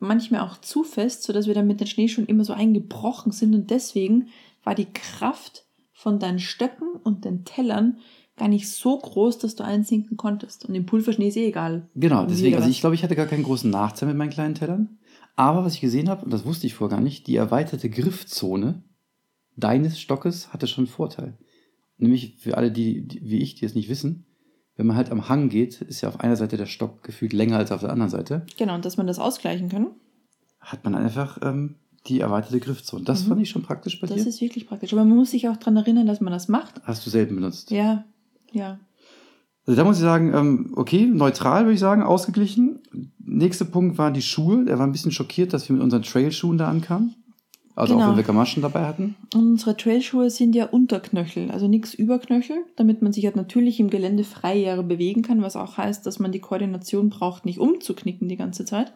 manchmal 0.00 0.40
auch 0.40 0.58
zu 0.60 0.82
fest, 0.82 1.22
sodass 1.22 1.46
wir 1.46 1.54
dann 1.54 1.66
mit 1.66 1.80
den 1.80 1.86
Schneeschuhen 1.86 2.26
immer 2.26 2.44
so 2.44 2.52
eingebrochen 2.52 3.32
sind 3.32 3.54
und 3.54 3.70
deswegen 3.70 4.28
war 4.64 4.74
die 4.74 4.92
Kraft 4.92 5.64
von 6.00 6.18
deinen 6.18 6.38
Stöcken 6.38 6.88
und 7.02 7.26
den 7.26 7.44
Tellern 7.44 7.98
gar 8.38 8.48
nicht 8.48 8.70
so 8.70 8.96
groß, 8.96 9.36
dass 9.38 9.54
du 9.54 9.64
einsinken 9.64 10.16
konntest. 10.16 10.64
Und 10.64 10.74
im 10.74 10.86
Pulverschnee 10.86 11.28
ist 11.28 11.36
eh 11.36 11.48
egal. 11.48 11.88
Genau, 11.94 12.24
deswegen, 12.24 12.56
also 12.56 12.70
ich 12.70 12.80
glaube, 12.80 12.94
ich 12.94 13.02
hatte 13.02 13.16
gar 13.16 13.26
keinen 13.26 13.42
großen 13.42 13.70
Nachteil 13.70 14.08
mit 14.08 14.16
meinen 14.16 14.30
kleinen 14.30 14.54
Tellern. 14.54 14.98
Aber 15.36 15.62
was 15.62 15.74
ich 15.74 15.82
gesehen 15.82 16.08
habe, 16.08 16.24
und 16.24 16.32
das 16.32 16.46
wusste 16.46 16.66
ich 16.66 16.74
vorher 16.74 16.96
gar 16.96 17.04
nicht, 17.04 17.26
die 17.26 17.36
erweiterte 17.36 17.90
Griffzone 17.90 18.82
deines 19.56 20.00
Stockes 20.00 20.54
hatte 20.54 20.66
schon 20.66 20.84
einen 20.84 20.92
Vorteil. 20.92 21.36
Nämlich 21.98 22.36
für 22.38 22.56
alle, 22.56 22.72
die, 22.72 23.06
die 23.06 23.20
wie 23.22 23.38
ich, 23.38 23.56
die 23.56 23.66
es 23.66 23.74
nicht 23.74 23.90
wissen, 23.90 24.24
wenn 24.76 24.86
man 24.86 24.96
halt 24.96 25.10
am 25.10 25.28
Hang 25.28 25.50
geht, 25.50 25.82
ist 25.82 26.00
ja 26.00 26.08
auf 26.08 26.20
einer 26.20 26.36
Seite 26.36 26.56
der 26.56 26.64
Stock 26.64 27.02
gefühlt 27.02 27.34
länger 27.34 27.58
als 27.58 27.72
auf 27.72 27.80
der 27.80 27.90
anderen 27.90 28.10
Seite, 28.10 28.46
Genau, 28.56 28.74
und 28.74 28.86
dass 28.86 28.96
man 28.96 29.06
das 29.06 29.18
ausgleichen 29.18 29.68
kann, 29.68 29.88
hat 30.60 30.82
man 30.82 30.94
einfach 30.94 31.38
ähm, 31.42 31.76
die 32.06 32.20
erweiterte 32.20 32.60
Griffzone. 32.60 33.04
Das 33.04 33.24
Mhm. 33.24 33.28
fand 33.28 33.42
ich 33.42 33.50
schon 33.50 33.62
praktisch 33.62 34.00
bei 34.00 34.06
das 34.06 34.22
dir. 34.22 34.26
ist 34.28 34.40
wirklich 34.40 34.66
praktisch. 34.66 34.92
Aber 34.92 35.04
man 35.04 35.16
muss 35.16 35.30
sich 35.32 35.48
auch 35.48 35.56
daran 35.56 35.76
erinnern, 35.76 36.06
dass 36.06 36.20
man 36.20 36.32
das 36.32 36.48
macht. 36.48 36.80
Hast 36.84 37.04
du 37.06 37.10
selten 37.10 37.34
benutzt. 37.36 37.70
Ja, 37.70 38.04
ja. 38.52 38.78
Also 39.66 39.76
da 39.76 39.84
muss 39.84 39.96
ich 39.96 40.02
sagen, 40.02 40.32
ähm, 40.34 40.72
okay, 40.76 41.04
neutral 41.06 41.64
würde 41.64 41.74
ich 41.74 41.80
sagen, 41.80 42.02
ausgeglichen. 42.02 42.80
Nächster 43.18 43.66
Punkt 43.66 43.98
waren 43.98 44.14
die 44.14 44.22
Schuhe. 44.22 44.64
Er 44.66 44.78
war 44.78 44.86
ein 44.86 44.92
bisschen 44.92 45.12
schockiert, 45.12 45.52
dass 45.52 45.68
wir 45.68 45.74
mit 45.74 45.82
unseren 45.82 46.02
Trailschuhen 46.02 46.58
da 46.58 46.68
ankamen. 46.68 47.14
Also 47.76 47.94
auch 47.94 47.98
Genau. 47.98 48.10
wenn 48.10 48.16
wir 48.16 48.24
Gamaschen 48.24 48.62
dabei 48.62 48.84
hatten. 48.86 49.14
Und 49.32 49.40
unsere 49.52 49.76
Trailschuhe 49.76 50.28
sind 50.30 50.54
ja 50.54 50.66
Unterknöchel, 50.66 51.50
also 51.50 51.68
nichts 51.68 51.94
über 51.94 52.18
Knöchel, 52.18 52.56
damit 52.76 53.00
man 53.00 53.12
sich 53.12 53.24
halt 53.26 53.36
natürlich 53.36 53.78
im 53.78 53.90
Gelände 53.90 54.24
freier 54.24 54.82
bewegen 54.82 55.22
kann, 55.22 55.40
was 55.40 55.54
auch 55.56 55.76
heißt, 55.76 56.04
dass 56.04 56.18
man 56.18 56.32
die 56.32 56.40
Koordination 56.40 57.10
braucht, 57.10 57.44
nicht 57.46 57.58
umzuknicken 57.60 58.28
die 58.28 58.36
ganze 58.36 58.64
Zeit. 58.64 58.92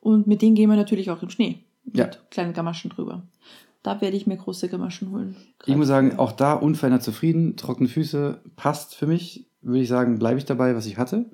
Und 0.00 0.26
mit 0.26 0.42
denen 0.42 0.54
gehen 0.56 0.68
wir 0.68 0.76
natürlich 0.76 1.10
auch 1.10 1.22
im 1.22 1.30
Schnee. 1.30 1.60
Mit 1.92 1.96
Ja. 1.98 2.10
kleinen 2.30 2.52
Gamaschen 2.52 2.90
drüber. 2.90 3.22
Da 3.82 4.00
werde 4.00 4.16
ich 4.16 4.26
mir 4.26 4.36
große 4.36 4.68
Gamaschen 4.68 5.10
holen. 5.10 5.36
Ich 5.66 5.74
muss 5.76 5.88
sagen, 5.88 6.18
auch 6.18 6.32
da 6.32 6.52
unverändert 6.52 7.02
zufrieden. 7.02 7.56
Trockene 7.56 7.88
Füße 7.88 8.42
passt 8.56 8.94
für 8.94 9.06
mich. 9.06 9.46
Würde 9.62 9.80
ich 9.82 9.88
sagen, 9.88 10.18
bleibe 10.18 10.38
ich 10.38 10.44
dabei, 10.44 10.74
was 10.74 10.86
ich 10.86 10.98
hatte. 10.98 11.30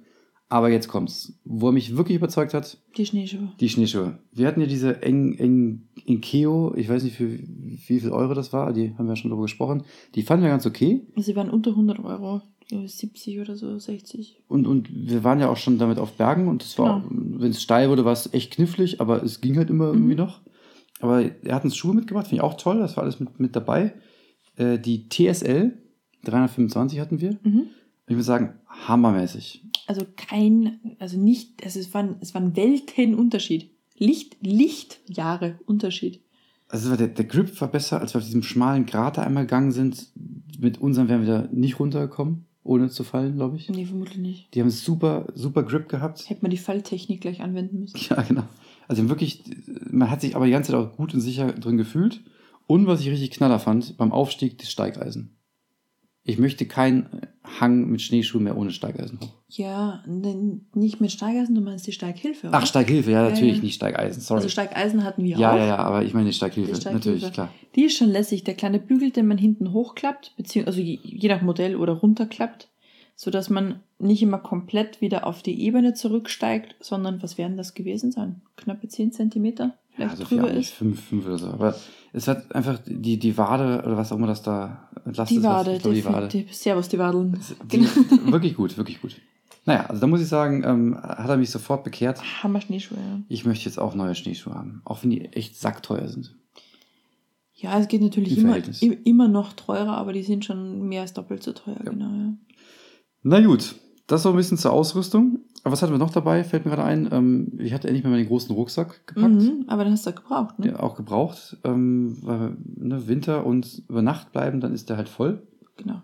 Aber 0.49 0.69
jetzt 0.71 0.87
kommt's. 0.87 1.41
Wo 1.45 1.71
er 1.71 1.73
mich 1.73 1.97
wirklich 1.97 2.17
überzeugt 2.19 2.55
hat, 2.55 2.79
Die 2.97 3.05
Schneeschuhe. 3.05 3.51
die 3.59 3.69
Schneeschuhe. 3.69 4.21
Wir 4.31 4.47
hatten 4.47 4.61
ja 4.61 4.69
diese 4.69 5.03
eng, 5.03 5.35
eng, 5.39 5.89
Inkeo, 6.05 6.73
ich 6.77 6.89
weiß 6.89 7.03
nicht, 7.03 7.17
für 7.17 7.29
wie 7.29 7.79
viel 7.79 8.11
Euro 8.13 8.33
das 8.33 8.53
war, 8.53 8.73
die 8.73 8.95
haben 8.97 9.09
wir 9.09 9.17
schon 9.17 9.31
drüber 9.33 9.43
gesprochen. 9.43 9.83
Die 10.15 10.23
fanden 10.23 10.45
wir 10.45 10.51
ganz 10.51 10.65
okay. 10.65 11.05
Sie 11.17 11.35
waren 11.35 11.51
unter 11.51 11.71
100 11.73 11.99
Euro. 11.99 12.43
Ich 12.69 12.71
glaube, 12.71 12.89
70 12.89 13.39
oder 13.41 13.55
so, 13.57 13.79
60. 13.79 14.43
Und, 14.49 14.67
und 14.67 14.89
wir 14.93 15.23
waren 15.23 15.39
ja 15.39 15.49
auch 15.49 15.57
schon 15.57 15.79
damit 15.79 15.99
auf 15.99 16.15
Bergen 16.15 16.49
und 16.49 16.65
es 16.65 16.77
war, 16.79 17.05
wenn 17.11 17.53
es 17.53 17.63
steil 17.63 17.89
wurde, 17.91 18.05
war 18.05 18.13
es 18.13 18.33
echt 18.35 18.53
knifflig, 18.55 19.01
aber 19.01 19.23
es 19.23 19.41
ging 19.41 19.57
halt 19.57 19.71
immer 19.71 19.93
Mhm. 19.93 19.95
irgendwie 19.99 20.15
noch. 20.17 20.41
Aber 21.01 21.23
er 21.45 21.55
hat 21.55 21.65
uns 21.65 21.77
Schuhe 21.77 21.95
mitgebracht, 21.95 22.27
finde 22.27 22.41
ich 22.41 22.43
auch 22.43 22.57
toll, 22.57 22.79
das 22.79 22.97
war 22.97 23.05
alles 23.05 23.21
mit, 23.21 23.39
mit 23.39 23.55
dabei. 23.55 23.95
Äh, 24.57 24.79
die 24.81 25.09
TSL 25.09 25.79
325 26.25 26.99
hatten 26.99 27.21
wir. 27.21 27.39
Mhm. 27.45 27.67
Ich 28.09 28.15
würde 28.15 28.23
sagen, 28.25 28.55
hammermäßig. 28.69 29.63
Also 29.87 30.05
kein, 30.17 30.81
also 30.99 31.19
nicht, 31.21 31.65
also 31.65 31.79
es 31.79 31.95
waren, 31.95 32.17
es 32.21 32.35
waren 32.35 32.57
Weltenunterschied. 32.57 33.71
Licht, 33.99 34.37
Lichtjahre 34.41 35.59
Unterschied. 35.67 36.21
Also 36.69 36.97
der, 36.97 37.09
der 37.09 37.25
Grip 37.25 37.61
war 37.61 37.69
besser, 37.69 38.01
als 38.01 38.13
wir 38.15 38.19
auf 38.19 38.25
diesem 38.25 38.43
schmalen 38.43 38.87
Grat 38.87 39.19
da 39.19 39.23
einmal 39.23 39.45
gegangen 39.45 39.71
sind. 39.71 40.09
Mit 40.59 40.79
unserem 40.81 41.09
wären 41.09 41.25
wir 41.27 41.29
da 41.43 41.49
nicht 41.53 41.79
runtergekommen, 41.79 42.45
ohne 42.67 42.89
zu 42.89 43.05
fallen, 43.05 43.37
glaube 43.37 43.57
ich. 43.57 43.69
Nee, 43.69 43.87
vermutlich 43.87 44.19
nicht. 44.19 44.55
Die 44.55 44.61
haben 44.61 44.71
super, 44.71 45.27
super 45.35 45.63
Grip 45.63 45.89
gehabt. 45.89 46.29
Hätte 46.29 46.43
man 46.43 46.51
die 46.51 46.57
Falltechnik 46.57 47.21
gleich 47.21 47.41
anwenden 47.43 47.81
müssen. 47.81 47.99
Ja, 48.11 48.23
genau. 48.23 48.45
Also 48.89 49.09
wirklich, 49.09 49.43
man 49.91 50.11
hat 50.11 50.21
sich 50.21 50.37
aber 50.37 50.47
die 50.47 50.53
ganze 50.53 50.73
Zeit 50.73 50.81
auch 50.81 50.97
gut 50.97 51.15
und 51.15 51.21
sicher 51.21 51.53
drin 51.53 51.77
gefühlt. 51.77 52.21
Und 52.67 52.87
was 52.87 53.01
ich 53.01 53.11
richtig 53.11 53.31
knaller 53.31 53.59
fand, 53.59 53.97
beim 53.97 54.13
Aufstieg 54.13 54.59
das 54.59 54.71
Steigeisen. 54.71 55.36
Ich 56.29 56.39
möchte 56.39 56.67
keinen 56.67 57.09
Hang 57.61 57.87
mit 57.89 58.03
Schneeschuhen 58.03 58.43
mehr 58.45 58.57
ohne 58.57 58.73
Steigeisen 58.73 59.21
hoch. 59.21 59.33
Ja, 59.49 60.03
nicht 60.75 61.01
mit 61.01 61.13
Steigeisen, 61.13 61.55
du 61.55 61.61
meinst 61.61 61.87
die 61.87 61.93
Steighilfe. 61.93 62.49
Ach, 62.51 62.59
oder? 62.59 62.67
Steighilfe, 62.67 63.13
ja, 63.13 63.23
Ja, 63.25 63.31
natürlich 63.31 63.59
ja. 63.59 63.63
nicht 63.63 63.75
Steigeisen, 63.77 64.21
sorry. 64.21 64.39
Also 64.39 64.49
Steigeisen 64.49 65.05
hatten 65.05 65.23
wir 65.23 65.37
ja, 65.39 65.53
auch. 65.53 65.57
ja, 65.57 65.67
ja, 65.67 65.77
aber 65.77 66.03
ich 66.05 66.13
meine 66.15 66.27
die 66.27 66.33
Steighilfe, 66.33 66.73
Die 66.73 66.81
Steighilfe. 66.81 67.09
natürlich, 67.11 67.33
klar. 67.33 67.51
Die 67.77 67.85
ist 67.85 67.97
schon 67.97 68.11
lässig. 68.11 68.43
Der 68.43 68.55
kleine 68.55 68.81
Bügel, 68.81 69.13
den 69.13 69.29
man 69.29 69.39
hinten 69.39 69.73
hochklappt, 69.73 70.35
beziehungsweise 70.37 70.81
also 70.81 70.91
je, 71.05 71.29
nach 71.29 71.43
Modell 71.43 71.77
oder 71.77 71.93
runterklappt, 71.93 72.69
sodass 73.15 73.49
man 73.49 73.81
nicht 74.01 74.23
immer 74.23 74.39
komplett 74.39 75.01
wieder 75.01 75.27
auf 75.29 75.43
die 75.43 75.61
Ebene 75.63 75.95
zurücksteigt, 75.95 76.75
sondern 76.81 77.23
was 77.23 77.39
werden 77.39 77.57
das 77.57 77.75
gewesen 77.75 78.11
sein? 78.11 78.43
Knappe 78.57 78.89
10 78.89 79.13
Zentimeter? 79.13 79.77
Ja, 79.97 80.09
Vielleicht 80.09 80.17
so 80.19 80.25
viel 80.27 80.39
drüber 80.39 80.51
ist. 80.53 80.71
fünf, 80.75 81.01
fünf 81.09 81.25
oder 81.27 81.39
so. 81.39 81.47
Aber 81.47 81.75
es 82.17 82.29
hat 82.29 82.55
einfach 82.55 82.79
die, 82.87 83.19
die 83.19 83.37
Wade 83.37 83.83
oder 83.87 83.97
was 83.97 84.11
auch 84.11 84.17
immer 84.17 84.27
das 84.27 84.43
da 84.43 84.89
entlastet 85.05 85.39
Die 85.39 85.43
Wade, 85.43 85.71
hat. 85.71 85.77
Ich 85.77 85.83
glaube, 85.83 85.97
die 85.97 86.05
Wade. 86.07 86.29
die, 86.29 86.47
Servus, 86.51 86.89
die 86.89 86.99
Wadeln. 86.99 87.39
Die, 87.71 87.81
wirklich 88.33 88.55
gut, 88.57 88.77
wirklich 88.79 89.03
gut. 89.03 89.17
Naja, 89.67 89.85
also 89.87 90.01
da 90.01 90.07
muss 90.07 90.21
ich 90.23 90.29
sagen, 90.29 90.65
ähm, 90.65 90.97
hat 91.01 91.29
er 91.29 91.37
mich 91.37 91.51
sofort 91.51 91.85
bekehrt. 91.85 92.21
Hammer 92.43 92.61
Schneeschuhe, 92.61 92.99
ja. 92.99 93.21
Ich 93.29 93.45
möchte 93.45 93.67
jetzt 93.67 93.79
auch 93.79 93.95
neue 93.95 94.15
Schneeschuhe 94.15 94.55
haben. 94.55 94.81
Auch 94.85 95.03
wenn 95.03 95.11
die 95.11 95.27
echt 95.33 95.57
sackteuer 95.57 96.09
sind. 96.09 96.35
Ja, 97.55 97.79
es 97.79 97.89
geht 97.89 98.01
natürlich 98.03 98.39
Im 98.39 98.47
immer, 98.47 98.59
immer 99.05 99.29
noch 99.29 99.53
teurer, 99.55 99.97
aber 99.97 100.13
die 100.13 100.23
sind 100.23 100.45
schon 100.45 100.89
mehr 100.89 101.03
als 101.03 101.13
doppelt 101.15 101.43
so 101.43 101.53
teuer, 101.53 101.77
Ja. 101.85 101.91
genau, 101.91 102.11
ja. 102.15 102.33
Na 103.23 103.41
gut, 103.41 103.75
das 104.07 104.23
so 104.23 104.31
ein 104.31 104.37
bisschen 104.37 104.57
zur 104.57 104.73
Ausrüstung. 104.73 105.41
Aber 105.67 105.73
was 105.73 105.83
hatten 105.83 105.93
wir 105.93 105.99
noch 105.99 106.13
dabei? 106.13 106.45
Fällt 106.45 106.65
mir 106.65 106.71
gerade 106.71 106.85
ein. 106.85 107.09
Ähm, 107.11 107.59
ich 107.59 107.73
hatte 107.75 107.89
endlich 107.89 108.05
mal 108.05 108.11
meinen 108.11 108.29
großen 108.29 108.55
Rucksack 108.55 109.05
gepackt. 109.09 109.35
Mhm, 109.35 109.65
aber 109.67 109.83
dann 109.83 109.95
hast 109.95 110.07
du 110.07 110.13
gebraucht, 110.13 110.61
ne? 110.61 110.69
Ja, 110.69 110.79
auch 110.79 110.95
gebraucht. 110.95 111.57
Ähm, 111.65 112.19
weil 112.23 112.57
ne, 112.77 113.09
Winter 113.09 113.45
und 113.45 113.83
über 113.89 114.01
Nacht 114.01 114.31
bleiben, 114.31 114.61
dann 114.61 114.73
ist 114.73 114.89
der 114.91 114.97
halt 114.97 115.09
voll. 115.09 115.43
Genau. 115.77 116.03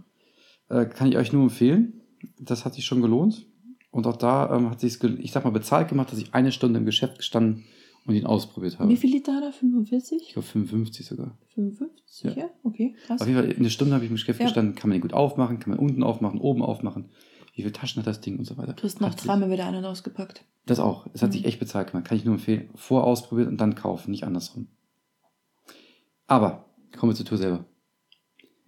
Äh, 0.69 0.87
kann 0.87 1.07
ich 1.07 1.17
euch 1.17 1.33
nur 1.33 1.45
empfehlen. 1.45 2.01
Das 2.41 2.65
hat 2.65 2.75
sich 2.75 2.85
schon 2.85 3.03
gelohnt. 3.03 3.47
Und 3.93 4.09
auch 4.09 4.17
da 4.17 4.53
ähm, 4.53 4.69
hat 4.69 4.81
sich 4.81 5.01
ich 5.01 5.31
sag 5.31 5.45
mal, 5.45 5.51
bezahlt 5.51 5.87
gemacht, 5.87 6.11
dass 6.11 6.19
ich 6.19 6.35
eine 6.35 6.51
Stunde 6.51 6.81
im 6.81 6.85
Geschäft 6.85 7.19
gestanden 7.19 7.63
und 8.05 8.17
ihn 8.17 8.27
ausprobiert 8.27 8.81
habe. 8.81 8.89
Wie 8.89 8.97
viel 8.97 9.13
Liter 9.13 9.33
hat 9.37 9.45
er? 9.45 9.51
Ich 9.51 9.55
45? 9.59 10.31
glaube 10.33 10.49
55 10.49 11.07
sogar. 11.07 11.39
55, 11.55 12.25
ja? 12.25 12.33
Ja. 12.33 12.51
Okay, 12.65 12.97
krass. 13.07 13.21
Auf 13.21 13.29
jeden 13.29 13.39
Fall, 13.39 13.49
in 13.49 13.59
einer 13.59 13.71
Stunde 13.71 13.95
habe 13.95 14.03
ich 14.03 14.11
im 14.11 14.17
Geschäft 14.17 14.41
Ja. 14.41 14.47
gestanden, 14.47 14.75
kann 14.75 14.89
man 14.91 14.97
den 14.99 15.03
gut 15.03 15.13
aufmachen, 15.13 15.61
kann 15.61 15.71
man 15.71 15.79
unten 15.79 16.03
aufmachen, 16.03 16.41
oben 16.41 16.63
aufmachen. 16.63 17.11
Wie 17.53 17.63
viele 17.63 17.73
Taschen 17.73 18.01
hat 18.01 18.07
das 18.07 18.21
Ding 18.21 18.39
und 18.39 18.45
so 18.45 18.57
weiter. 18.57 18.73
Du 18.73 18.83
hast 18.85 19.01
noch 19.01 19.15
dreimal 19.15 19.51
wieder 19.51 19.67
einen 19.67 19.85
ausgepackt. 19.85 20.45
Das 20.67 20.81
auch. 20.81 21.07
Es 21.13 21.23
hat 21.23 21.31
Mhm. 21.31 21.33
sich 21.35 21.45
echt 21.45 21.59
bezahlt 21.61 21.91
gemacht. 21.91 22.07
Kann 22.07 22.17
ich 22.17 22.25
nur 22.25 22.35
empfehlen. 22.35 22.71
Vorausprobieren 22.75 23.51
und 23.51 23.61
dann 23.61 23.75
kaufen, 23.75 24.11
nicht 24.11 24.25
andersrum. 24.25 24.69
Aber 26.27 26.67
kommen 26.99 27.13
wir 27.13 27.17
zur 27.17 27.27
Tour 27.27 27.39
selber. 27.39 27.65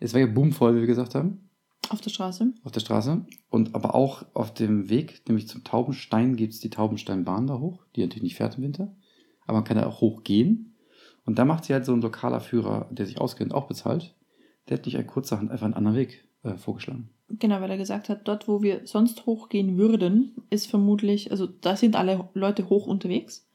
Es 0.01 0.13
war 0.13 0.21
ja 0.21 0.27
boomvoll, 0.27 0.75
wie 0.77 0.81
wir 0.81 0.87
gesagt 0.87 1.15
haben, 1.15 1.49
Auf 1.89 2.01
der 2.01 2.11
Straße. 2.11 2.53
auf 2.63 2.73
der 2.73 2.81
Straße. 2.81 3.25
Und 3.49 3.75
aber 3.75 3.95
auch 3.95 4.25
auf 4.35 4.53
dem 4.53 4.89
Weg, 4.91 5.23
nämlich 5.29 5.49
zum 5.49 5.65
Taubenstein, 5.65 6.37
gibt 6.37 6.53
es 6.53 6.61
die 6.61 6.71
Taubensteinbahn 6.71 7.47
da 7.47 7.59
hoch, 7.59 7.87
die 7.97 8.01
natürlich 8.03 8.23
nicht 8.23 8.37
fährt 8.37 8.57
im 8.59 8.65
Winter. 8.65 8.95
Aber 9.47 9.59
man 9.59 9.65
kann 9.65 9.77
da 9.77 9.87
auch 9.87 10.01
hochgehen. 10.01 10.77
Und 11.25 11.39
da 11.39 11.45
macht 11.45 11.65
sie 11.65 11.73
halt 11.73 11.87
so 11.87 11.93
ein 11.95 12.03
lokaler 12.03 12.41
Führer, 12.41 12.89
der 12.91 13.07
sich 13.07 13.19
auskennt, 13.19 13.55
auch 13.55 13.67
bezahlt. 13.67 14.15
Der 14.69 14.77
hat 14.79 14.85
nicht 14.87 14.97
ein 14.99 15.07
kurzerhand 15.07 15.51
einfach 15.51 15.65
einen 15.65 15.75
anderen 15.75 15.97
Weg 15.97 16.27
äh, 16.43 16.57
vorgeschlagen. 16.57 17.11
Genau, 17.29 17.61
weil 17.61 17.71
er 17.71 17.79
gesagt 17.79 18.09
hat, 18.09 18.29
dort, 18.29 18.49
wo 18.49 18.63
wir 18.63 18.87
sonst 18.87 19.27
hochgehen 19.27 19.79
würden, 19.79 20.35
ist 20.51 20.69
vermutlich, 20.69 21.31
also 21.31 21.47
da 21.47 21.75
sind 21.75 21.97
alle 21.97 22.29
Leute 22.35 22.69
hoch 22.69 22.87
unterwegs. 22.87 23.49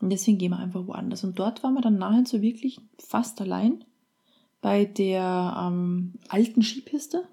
Und 0.00 0.10
deswegen 0.10 0.38
gehen 0.38 0.52
wir 0.52 0.58
einfach 0.58 0.86
woanders. 0.86 1.24
Und 1.24 1.38
dort 1.38 1.62
waren 1.62 1.74
wir 1.74 1.82
dann 1.82 1.98
nahezu 1.98 2.40
wirklich 2.40 2.80
fast 2.98 3.40
allein. 3.40 3.84
Bei 4.60 4.84
der 4.84 5.56
ähm, 5.58 6.14
alten 6.28 6.62
Skipiste 6.62 7.26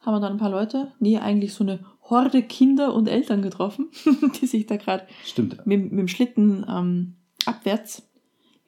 haben 0.00 0.14
wir 0.14 0.20
dann 0.20 0.32
ein 0.32 0.38
paar 0.38 0.50
Leute, 0.50 0.92
nee, 0.98 1.18
eigentlich 1.18 1.54
so 1.54 1.64
eine 1.64 1.80
Horde 2.02 2.42
Kinder 2.42 2.94
und 2.94 3.08
Eltern 3.08 3.42
getroffen, 3.42 3.90
die 4.40 4.46
sich 4.46 4.66
da 4.66 4.76
gerade 4.76 5.06
mit, 5.64 5.90
mit 5.90 5.98
dem 5.98 6.08
Schlitten 6.08 6.64
ähm, 6.68 7.16
abwärts 7.46 8.09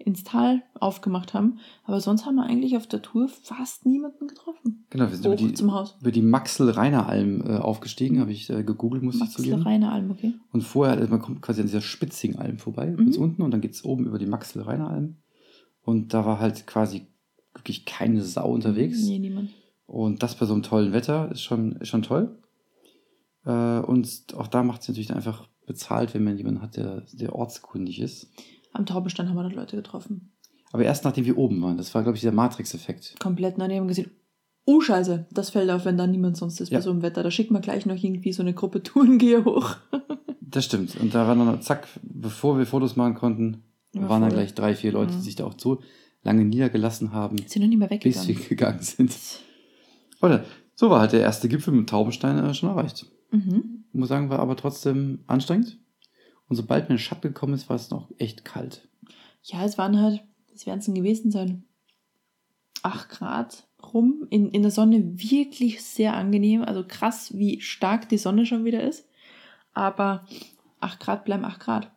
ins 0.05 0.25
Tal 0.25 0.63
aufgemacht 0.75 1.33
haben. 1.35 1.59
Aber 1.85 2.01
sonst 2.01 2.27
haben 2.27 2.35
wir 2.37 2.45
eigentlich 2.45 2.77
auf 2.77 2.87
der 2.87 3.03
Tour 3.03 3.29
fast 3.29 3.87
niemanden 3.87 4.27
getroffen. 4.29 4.85
Genau, 4.91 5.05
wir 5.09 5.17
sind 5.17 5.25
über 5.27 5.37
die, 5.37 5.53
zum 5.55 5.73
Haus. 5.73 5.97
über 6.01 6.11
die 6.11 6.23
Maxel-Reiner-Alm 6.23 7.41
äh, 7.47 7.57
aufgestiegen, 7.57 8.21
habe 8.21 8.33
ich 8.33 8.51
äh, 8.51 8.63
gegoogelt, 8.65 9.03
muss 9.03 9.21
ich 9.21 9.31
zugeben. 9.31 9.57
Maxlereiner 9.59 9.93
Alm, 9.93 10.11
okay. 10.11 10.35
Und 10.53 10.63
vorher, 10.63 10.97
also 10.97 11.09
man 11.09 11.21
kommt 11.21 11.41
quasi 11.43 11.61
an 11.61 11.67
dieser 11.67 11.81
spitzigen 11.81 12.39
Alm 12.39 12.59
vorbei, 12.59 12.87
Mhm. 12.91 12.97
ganz 12.97 13.17
unten, 13.17 13.43
und 13.43 13.51
dann 13.53 13.61
geht 13.61 13.73
es 13.75 13.85
oben 13.85 14.07
über 14.07 14.19
die 14.19 14.27
Maxel-Reiner 14.27 14.89
Alm. 14.91 15.17
Und 15.83 16.15
da 16.15 16.25
war 16.27 16.39
halt 16.41 16.67
quasi 16.67 17.07
wirklich 17.55 17.85
keine 17.85 18.23
Sau 18.23 18.51
unterwegs. 18.53 19.03
Nee, 19.05 19.19
niemand. 19.19 19.51
Und 19.87 20.23
das 20.23 20.37
bei 20.37 20.47
so 20.47 20.55
einem 20.55 20.63
tollen 20.63 20.93
Wetter 20.93 21.31
ist 21.33 21.43
schon, 21.43 21.73
ist 21.77 21.89
schon 21.89 22.03
toll. 22.03 22.39
Äh, 23.45 23.81
und 23.81 24.09
auch 24.37 24.47
da 24.49 24.63
macht 24.63 24.83
es 24.83 24.89
natürlich 24.89 25.13
einfach 25.13 25.49
bezahlt, 25.67 26.15
wenn 26.15 26.25
man 26.25 26.37
jemanden 26.37 26.63
hat, 26.63 26.77
der, 26.77 27.03
der 27.13 27.35
ortskundig 27.35 28.01
ist. 28.01 28.29
Am 28.73 28.87
Taubenstein 28.87 29.29
haben 29.29 29.37
wir 29.37 29.43
dann 29.43 29.53
Leute 29.53 29.77
getroffen. 29.77 30.33
Aber 30.73 30.85
erst 30.85 31.05
nachdem 31.05 31.25
wir 31.27 31.37
oben 31.37 31.61
waren. 31.63 31.77
Das 31.77 31.95
war, 31.95 32.03
glaube 32.03 32.17
ich, 32.17 32.23
der 32.23 32.33
Matrix-Effekt. 32.33 33.17
Komplett 33.21 33.59
neu. 33.59 33.69
Die 33.69 33.77
haben 33.77 33.89
gesehen, 33.89 34.11
oh 34.65 34.81
Scheiße, 34.81 35.27
das 35.31 35.51
fällt 35.51 35.71
auf, 35.71 35.85
wenn 35.85 35.99
da 35.99 36.07
niemand 36.07 36.37
sonst 36.37 36.61
ist 36.61 36.71
Ja. 36.73 36.79
bei 36.79 36.83
so 36.83 36.91
einem 36.91 37.03
Wetter. 37.03 37.23
Da 37.23 37.31
schicken 37.31 37.53
wir 37.55 37.61
gleich 37.61 37.85
noch 37.85 38.03
irgendwie 38.03 38.33
so 38.33 38.43
eine 38.43 38.55
Gruppe 38.55 38.83
Tourengeher 38.83 39.45
hoch. 39.45 39.77
Das 40.41 40.65
stimmt. 40.65 40.97
Und 41.01 41.15
da 41.15 41.27
waren 41.29 41.39
dann, 41.39 41.61
zack, 41.63 41.87
bevor 42.03 42.57
wir 42.59 42.67
Fotos 42.67 42.97
machen 42.97 43.15
konnten, 43.15 43.63
Ja, 43.95 44.09
waren 44.09 44.23
dann 44.23 44.31
gleich 44.33 44.55
drei, 44.55 44.75
vier 44.75 44.93
Leute, 44.93 45.13
Mhm. 45.13 45.17
die 45.19 45.23
sich 45.25 45.35
da 45.37 45.45
auch 45.45 45.55
so 45.59 45.83
lange 46.23 46.45
niedergelassen 46.45 47.13
haben, 47.13 47.37
Sind 47.47 47.63
noch 47.63 47.69
nicht 47.69 47.79
mehr 47.79 47.89
bis 47.89 48.01
wir 48.29 48.37
weggegangen. 48.37 48.49
gegangen 48.49 48.83
sind. 48.83 49.15
Oder 50.23 50.45
so 50.75 50.89
war 50.89 51.01
halt 51.01 51.13
der 51.13 51.21
erste 51.21 51.49
Gipfel 51.49 51.75
mit 51.75 51.89
Taubenstein 51.91 52.39
äh, 52.39 52.55
schon 52.55 52.69
erreicht. 52.71 53.07
Mhm. 53.31 53.85
Muss 53.93 54.09
sagen, 54.09 54.31
war 54.31 54.39
aber 54.39 54.57
trotzdem 54.57 55.19
anstrengend. 55.27 55.79
Und 56.53 56.57
sobald 56.57 56.83
mir 56.83 56.91
in 56.91 56.97
den 56.97 57.03
Schatten 57.03 57.29
gekommen 57.29 57.55
ist, 57.55 57.71
war 57.71 57.77
es 57.77 57.89
noch 57.89 58.09
echt 58.19 58.45
kalt. 58.45 58.87
Ja, 59.43 59.65
es 59.65 59.79
waren 59.79 59.99
halt, 59.99 60.23
das 60.53 60.67
werden 60.67 60.81
es 60.81 60.85
denn 60.85 60.95
gewesen 60.95 61.31
sein, 61.31 61.65
8 62.83 63.09
Grad 63.09 63.67
rum. 63.95 64.27
In, 64.29 64.51
in 64.51 64.61
der 64.61 64.71
Sonne 64.71 65.19
wirklich 65.19 65.83
sehr 65.83 66.13
angenehm. 66.13 66.61
Also 66.61 66.85
krass, 66.87 67.33
wie 67.39 67.63
stark 67.63 68.11
die 68.11 68.19
Sonne 68.19 68.45
schon 68.45 68.67
wieder 68.67 68.83
ist. 68.83 69.07
Aber 69.73 70.27
8 70.81 71.01
Grad 71.01 71.25
bleiben 71.25 71.47
8 71.47 71.59
Grad. 71.59 71.91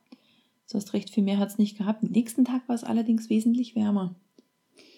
Du 0.71 0.77
hast 0.77 0.93
recht, 0.93 1.09
viel 1.09 1.25
mehr 1.25 1.37
hat 1.37 1.49
es 1.49 1.57
nicht 1.57 1.77
gehabt. 1.77 2.01
Am 2.01 2.11
nächsten 2.11 2.45
Tag 2.45 2.61
war 2.69 2.75
es 2.75 2.85
allerdings 2.85 3.29
wesentlich 3.29 3.75
wärmer. 3.75 4.15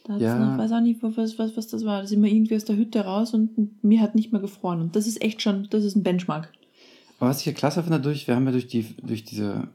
Da 0.03 0.13
hat's 0.13 0.21
Ja. 0.21 0.37
noch, 0.37 0.51
ich 0.53 0.59
weiß 0.59 0.71
auch 0.73 0.81
nicht, 0.81 1.01
was, 1.01 1.17
was, 1.39 1.57
was 1.57 1.65
das 1.67 1.83
war. 1.83 2.01
Da 2.01 2.07
sind 2.07 2.21
wir 2.21 2.31
irgendwie 2.31 2.55
aus 2.55 2.65
der 2.65 2.77
Hütte 2.77 2.99
raus 3.05 3.33
und 3.33 3.83
mir 3.83 4.01
hat 4.01 4.13
nicht 4.13 4.31
mehr 4.31 4.39
gefroren. 4.39 4.81
Und 4.81 4.95
das 4.95 5.07
ist 5.07 5.19
echt 5.19 5.41
schon, 5.41 5.67
das 5.71 5.83
ist 5.83 5.95
ein 5.95 6.03
Benchmark. 6.03 6.53
Aber 7.17 7.29
was 7.29 7.39
ich 7.39 7.45
hier 7.45 7.53
klasse 7.53 7.81
finde 7.81 7.99
dadurch, 7.99 8.27
wir 8.27 8.35
haben 8.35 8.45
ja 8.45 8.51
durch, 8.51 8.67
die, 8.67 8.95
durch 8.97 9.23
diese 9.23 9.69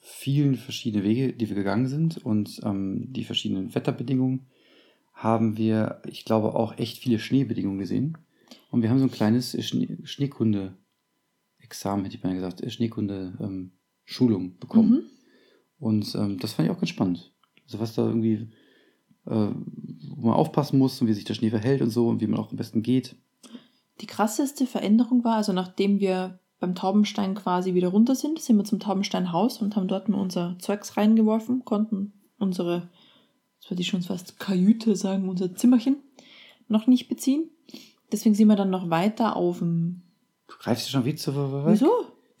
vielen 0.00 0.56
verschiedenen 0.56 1.04
Wege, 1.04 1.32
die 1.32 1.48
wir 1.48 1.56
gegangen 1.56 1.86
sind 1.86 2.18
und 2.18 2.60
ähm, 2.64 3.12
die 3.12 3.24
verschiedenen 3.24 3.74
Wetterbedingungen, 3.74 4.46
haben 5.12 5.56
wir, 5.56 6.00
ich 6.06 6.24
glaube, 6.24 6.54
auch 6.54 6.78
echt 6.78 6.98
viele 6.98 7.18
Schneebedingungen 7.18 7.78
gesehen. 7.78 8.16
Und 8.70 8.82
wir 8.82 8.90
haben 8.90 8.98
so 8.98 9.04
ein 9.04 9.10
kleines 9.10 9.56
Schnee, 9.64 9.98
Schneekunde-Examen, 10.04 12.04
hätte 12.04 12.16
ich 12.16 12.22
mal 12.22 12.34
gesagt, 12.34 12.62
äh, 12.62 12.70
Schneekunde-Schulung 12.70 14.58
bekommen. 14.58 14.90
Mhm. 14.90 15.02
Und 15.80 16.14
ähm, 16.14 16.38
das 16.38 16.52
fand 16.52 16.68
ich 16.68 16.74
auch 16.74 16.80
ganz 16.80 16.90
spannend. 16.90 17.32
Also 17.64 17.80
was 17.80 17.94
da 17.94 18.06
irgendwie, 18.06 18.50
äh, 19.26 19.48
wo 19.50 20.26
man 20.26 20.34
aufpassen 20.34 20.78
muss 20.78 21.00
und 21.00 21.08
wie 21.08 21.14
sich 21.14 21.24
der 21.24 21.34
Schnee 21.34 21.50
verhält 21.50 21.82
und 21.82 21.90
so 21.90 22.08
und 22.08 22.20
wie 22.20 22.26
man 22.26 22.40
auch 22.40 22.50
am 22.50 22.56
besten 22.56 22.82
geht. 22.82 23.16
Die 24.00 24.06
krasseste 24.06 24.66
Veränderung 24.66 25.24
war, 25.24 25.36
also 25.36 25.52
nachdem 25.52 25.98
wir 25.98 26.38
beim 26.60 26.74
Taubenstein 26.74 27.34
quasi 27.34 27.74
wieder 27.74 27.88
runter 27.88 28.14
sind, 28.14 28.40
sind 28.40 28.56
wir 28.56 28.64
zum 28.64 28.80
Taubensteinhaus 28.80 29.60
und 29.62 29.76
haben 29.76 29.88
dort 29.88 30.08
mal 30.08 30.20
unser 30.20 30.56
Zeugs 30.58 30.96
reingeworfen, 30.96 31.64
konnten 31.64 32.12
unsere, 32.38 32.88
das 33.60 33.70
würde 33.70 33.82
ich 33.82 33.88
schon 33.88 34.02
fast 34.02 34.38
Kajüte 34.40 34.96
sagen, 34.96 35.28
unser 35.28 35.54
Zimmerchen 35.54 35.96
noch 36.68 36.86
nicht 36.86 37.08
beziehen. 37.08 37.48
Deswegen 38.10 38.34
sind 38.34 38.48
wir 38.48 38.56
dann 38.56 38.70
noch 38.70 38.90
weiter 38.90 39.36
auf 39.36 39.58
dem. 39.58 40.02
Du 40.48 40.54
greifst 40.58 40.86
ja 40.86 40.92
schon 40.92 41.04
wieder 41.04 41.18
zu. 41.18 41.32
Wieso? 41.66 41.90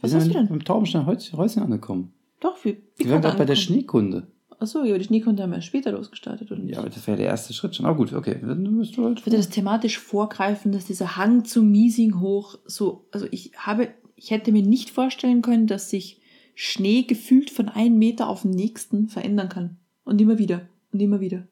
Was 0.00 0.12
wir 0.12 0.18
hast 0.20 0.28
du 0.28 0.32
denn? 0.32 0.48
beim 0.48 0.64
Taubenstein 0.64 1.06
Häus- 1.06 1.32
Häuschen 1.32 1.62
angekommen. 1.62 2.12
Doch, 2.40 2.64
wir, 2.64 2.76
Wir 2.96 3.10
waren 3.10 3.20
gerade 3.20 3.36
bei 3.38 3.44
der 3.44 3.56
Schneekunde. 3.56 4.28
Achso, 4.60 4.82
ja, 4.82 4.96
die 4.98 5.04
Schneekunde 5.04 5.42
haben 5.42 5.52
wir 5.52 5.60
später 5.60 5.92
losgestartet, 5.92 6.50
oder 6.50 6.60
nicht? 6.60 6.74
Ja, 6.74 6.80
aber 6.80 6.88
das 6.90 7.06
wäre 7.06 7.16
der 7.16 7.26
erste 7.26 7.52
Schritt 7.52 7.76
schon. 7.76 7.86
Aber 7.86 7.96
gut, 7.96 8.12
okay. 8.12 8.38
Dann 8.40 8.62
müsst 8.62 8.96
du 8.96 9.04
halt. 9.04 9.20
Ich 9.20 9.26
würde 9.26 9.36
das 9.36 9.50
thematisch 9.50 9.98
vorgreifen, 9.98 10.72
dass 10.72 10.86
dieser 10.86 11.16
Hang 11.16 11.44
zum 11.44 11.70
Miesing 11.70 12.18
hoch 12.20 12.58
so, 12.64 13.06
also 13.12 13.26
ich 13.30 13.52
habe, 13.56 13.88
ich 14.18 14.30
hätte 14.30 14.52
mir 14.52 14.62
nicht 14.62 14.90
vorstellen 14.90 15.42
können, 15.42 15.66
dass 15.66 15.90
sich 15.90 16.20
Schnee 16.54 17.02
gefühlt 17.02 17.50
von 17.50 17.68
einem 17.68 17.98
Meter 17.98 18.28
auf 18.28 18.42
den 18.42 18.50
nächsten 18.50 19.08
verändern 19.08 19.48
kann. 19.48 19.76
Und 20.04 20.20
immer 20.20 20.38
wieder. 20.38 20.68
Und 20.92 21.00
immer 21.00 21.20
wieder. 21.20 21.46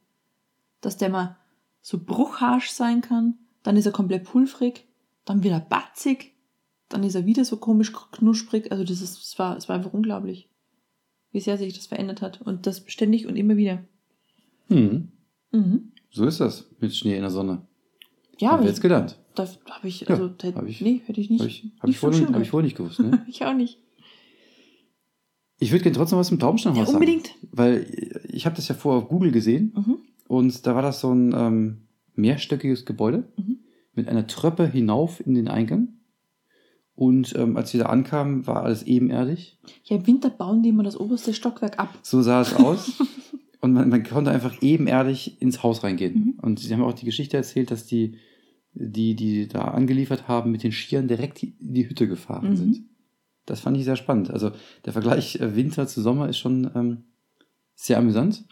Dass 0.81 0.97
der 0.97 1.11
mal 1.11 1.37
so 1.81 1.99
bruchharsch 1.99 2.71
sein 2.71 3.01
kann, 3.03 3.35
dann 3.63 3.77
ist 3.77 3.87
er 3.87 3.93
komplett 3.93 4.25
pulverig, 4.25 4.85
dann 5.25 5.43
wieder 5.45 5.61
batzig, 5.61 6.35
dann 6.89 7.03
ist 7.05 7.15
er 7.15 7.27
wieder 7.27 7.45
so 7.45 7.57
komisch 7.57 7.93
knusprig. 8.13 8.73
Also 8.73 8.83
das 8.85 9.01
ist, 9.01 9.19
es 9.23 9.39
war, 9.39 9.57
es 9.57 9.69
war 9.69 9.77
einfach 9.77 9.93
unglaublich, 9.93 10.49
wie 11.33 11.41
sehr 11.41 11.59
sich 11.59 11.75
das 11.75 11.87
verändert 11.87 12.23
hat. 12.23 12.41
Und 12.43 12.67
das 12.67 12.83
ständig 12.87 13.27
und 13.27 13.37
immer 13.37 13.57
wieder. 13.57 13.85
Hm, 14.69 15.13
Mhm. 15.53 15.93
so 16.11 16.27
ist 16.27 16.41
das 16.41 16.69
mit 16.81 16.95
Schnee 16.95 17.15
in 17.15 17.23
der 17.23 17.31
Sonne. 17.31 17.63
Ja, 18.39 18.51
Haben 18.51 18.59
aber 18.61 18.69
jetzt 18.69 18.83
gelernt. 18.83 19.19
Da 19.37 19.47
habe 19.71 19.87
ich, 19.89 20.01
Ja, 20.01 20.09
also, 20.09 20.29
da, 20.29 20.49
hab 20.53 20.67
ich- 20.67 20.81
nee, 20.81 21.01
hätte 21.07 21.21
ich 21.21 21.31
nicht. 21.31 21.41
Habe 21.41 21.51
ich, 21.51 21.65
hab 21.81 21.89
ich, 21.91 21.99
vorhin, 21.99 22.35
hab 22.35 22.43
ich 22.43 22.51
vorhin 22.51 22.65
nicht 22.67 22.77
gewusst. 22.77 22.99
Ne? 23.01 23.25
ich 23.29 23.45
auch 23.45 23.55
nicht. 23.55 23.79
Ich 25.59 25.73
würde 25.73 25.85
gerne 25.85 25.97
trotzdem 25.97 26.19
was 26.19 26.29
zum 26.29 26.39
Taubensteinhaus 26.39 26.79
Ja, 26.81 26.85
sagen. 26.87 26.97
unbedingt. 26.97 27.31
Weil 27.51 27.87
ich 28.29 28.45
habe 28.47 28.57
das 28.57 28.69
ja 28.69 28.75
vorher 28.75 29.03
auf 29.03 29.09
Google 29.09 29.31
gesehen 29.33 29.73
Mhm. 29.75 29.99
und 30.29 30.67
da 30.67 30.75
war 30.75 30.83
das 30.83 31.01
so 31.01 31.13
ein 31.13 31.33
ähm, 31.35 31.77
mehrstöckiges 32.15 32.85
Gebäude 32.85 33.29
Mhm. 33.37 33.59
mit 33.95 34.09
einer 34.09 34.27
Treppe 34.27 34.67
hinauf 34.67 35.25
in 35.27 35.35
den 35.35 35.49
Eingang. 35.49 35.89
Und 36.95 37.35
ähm, 37.37 37.57
als 37.59 37.73
wir 37.75 37.81
da 37.81 37.87
ankamen, 37.91 38.47
war 38.47 38.63
alles 38.65 38.83
ebenerdig. 38.85 39.59
Ja, 39.85 39.97
im 39.97 40.07
Winter 40.07 40.31
bauen 40.31 40.63
die 40.63 40.71
immer 40.71 40.83
das 40.83 40.99
oberste 40.99 41.35
Stockwerk 41.35 41.79
ab. 41.79 41.99
So 42.03 42.23
sah 42.23 42.41
es 42.41 42.55
aus. 42.55 43.03
Und 43.61 43.73
man, 43.75 43.89
man 43.91 44.03
konnte 44.03 44.31
einfach 44.31 44.63
ebenerdig 44.63 45.41
ins 45.41 45.63
Haus 45.63 45.83
reingehen. 45.83 46.15
Mhm. 46.15 46.35
Und 46.41 46.59
sie 46.61 46.73
haben 46.73 46.83
auch 46.83 46.95
die 46.95 47.05
Geschichte 47.05 47.37
erzählt, 47.37 47.71
dass 47.71 47.85
die, 47.87 48.17
die, 48.79 49.15
die 49.17 49.49
da 49.49 49.63
angeliefert 49.63 50.29
haben, 50.29 50.51
mit 50.53 50.63
den 50.63 50.73
Skiern 50.73 51.09
direkt 51.09 51.43
in 51.43 51.55
die 51.75 51.89
Hütte 51.89 52.07
gefahren 52.07 52.51
Mhm. 52.51 52.57
sind. 52.57 52.81
Das 53.47 53.61
fand 53.61 53.77
ich 53.77 53.85
sehr 53.85 53.97
spannend. 53.97 54.31
Also 54.31 54.51
der 54.85 54.93
Vergleich 54.93 55.37
äh, 55.41 55.55
Winter 55.57 55.87
zu 55.87 56.03
Sommer 56.03 56.29
ist 56.29 56.39
schon 56.39 56.71
ähm, 56.75 57.05
sehr 57.75 57.99
amüsant. 57.99 58.45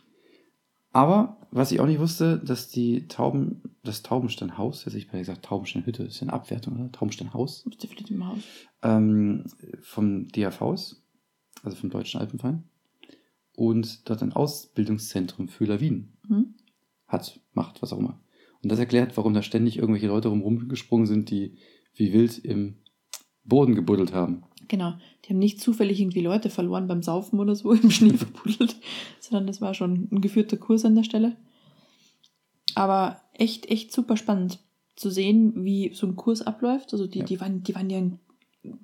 Aber 0.92 1.38
was 1.50 1.72
ich 1.72 1.80
auch 1.80 1.86
nicht 1.86 1.98
wusste, 1.98 2.38
dass 2.38 2.68
die 2.68 3.08
Tauben, 3.08 3.62
das 3.82 4.02
Taubensteinhaus, 4.02 4.78
jetzt 4.84 4.86
hätte 4.94 4.98
ich 4.98 5.10
bei 5.10 5.18
gesagt 5.18 5.44
Taubensteinhütte, 5.44 6.04
ist 6.04 6.16
ja 6.20 6.22
eine 6.22 6.32
Abwertung, 6.32 6.74
oder? 6.74 6.92
Taubensteinhaus, 6.92 7.64
vielleicht 7.78 8.10
im 8.10 8.26
Haus? 8.26 8.38
ähm, 8.82 9.44
vom 9.82 10.28
DAVs, 10.28 11.02
also 11.64 11.76
vom 11.76 11.90
Deutschen 11.90 12.20
Alpenverein, 12.20 12.62
und 13.56 14.08
dort 14.08 14.22
ein 14.22 14.32
Ausbildungszentrum 14.32 15.48
für 15.48 15.64
Lawinen 15.64 16.12
Mhm. 16.28 16.54
hat, 17.08 17.40
macht, 17.52 17.82
was 17.82 17.92
auch 17.92 17.98
immer. 17.98 18.20
Und 18.64 18.70
das 18.70 18.78
erklärt, 18.78 19.16
warum 19.16 19.34
da 19.34 19.42
ständig 19.42 19.78
irgendwelche 19.78 20.06
Leute 20.08 20.28
rum 20.28 20.40
rumgesprungen 20.42 21.06
sind, 21.06 21.30
die 21.30 21.56
wie 21.94 22.12
wild 22.12 22.38
im 22.44 22.76
Boden 23.44 23.74
gebuddelt 23.74 24.12
haben. 24.14 24.42
Genau. 24.68 24.94
Die 25.24 25.30
haben 25.30 25.38
nicht 25.38 25.60
zufällig 25.60 26.00
irgendwie 26.00 26.20
Leute 26.22 26.48
verloren 26.50 26.86
beim 26.86 27.02
Saufen 27.02 27.38
oder 27.38 27.54
so 27.54 27.72
im 27.72 27.90
Schnee 27.90 28.14
verbuddelt, 28.14 28.76
sondern 29.20 29.46
das 29.46 29.60
war 29.60 29.74
schon 29.74 30.08
ein 30.10 30.20
geführter 30.20 30.56
Kurs 30.56 30.84
an 30.84 30.94
der 30.94 31.04
Stelle. 31.04 31.36
Aber 32.74 33.20
echt, 33.34 33.70
echt 33.70 33.92
super 33.92 34.16
spannend 34.16 34.58
zu 34.96 35.10
sehen, 35.10 35.64
wie 35.64 35.92
so 35.94 36.06
ein 36.06 36.16
Kurs 36.16 36.42
abläuft. 36.42 36.92
Also 36.92 37.06
die, 37.06 37.20
Ja. 37.20 37.24
die, 37.24 37.40
waren, 37.40 37.62
die 37.62 37.74
waren 37.74 37.90
ja 37.90 37.98
in 37.98 38.18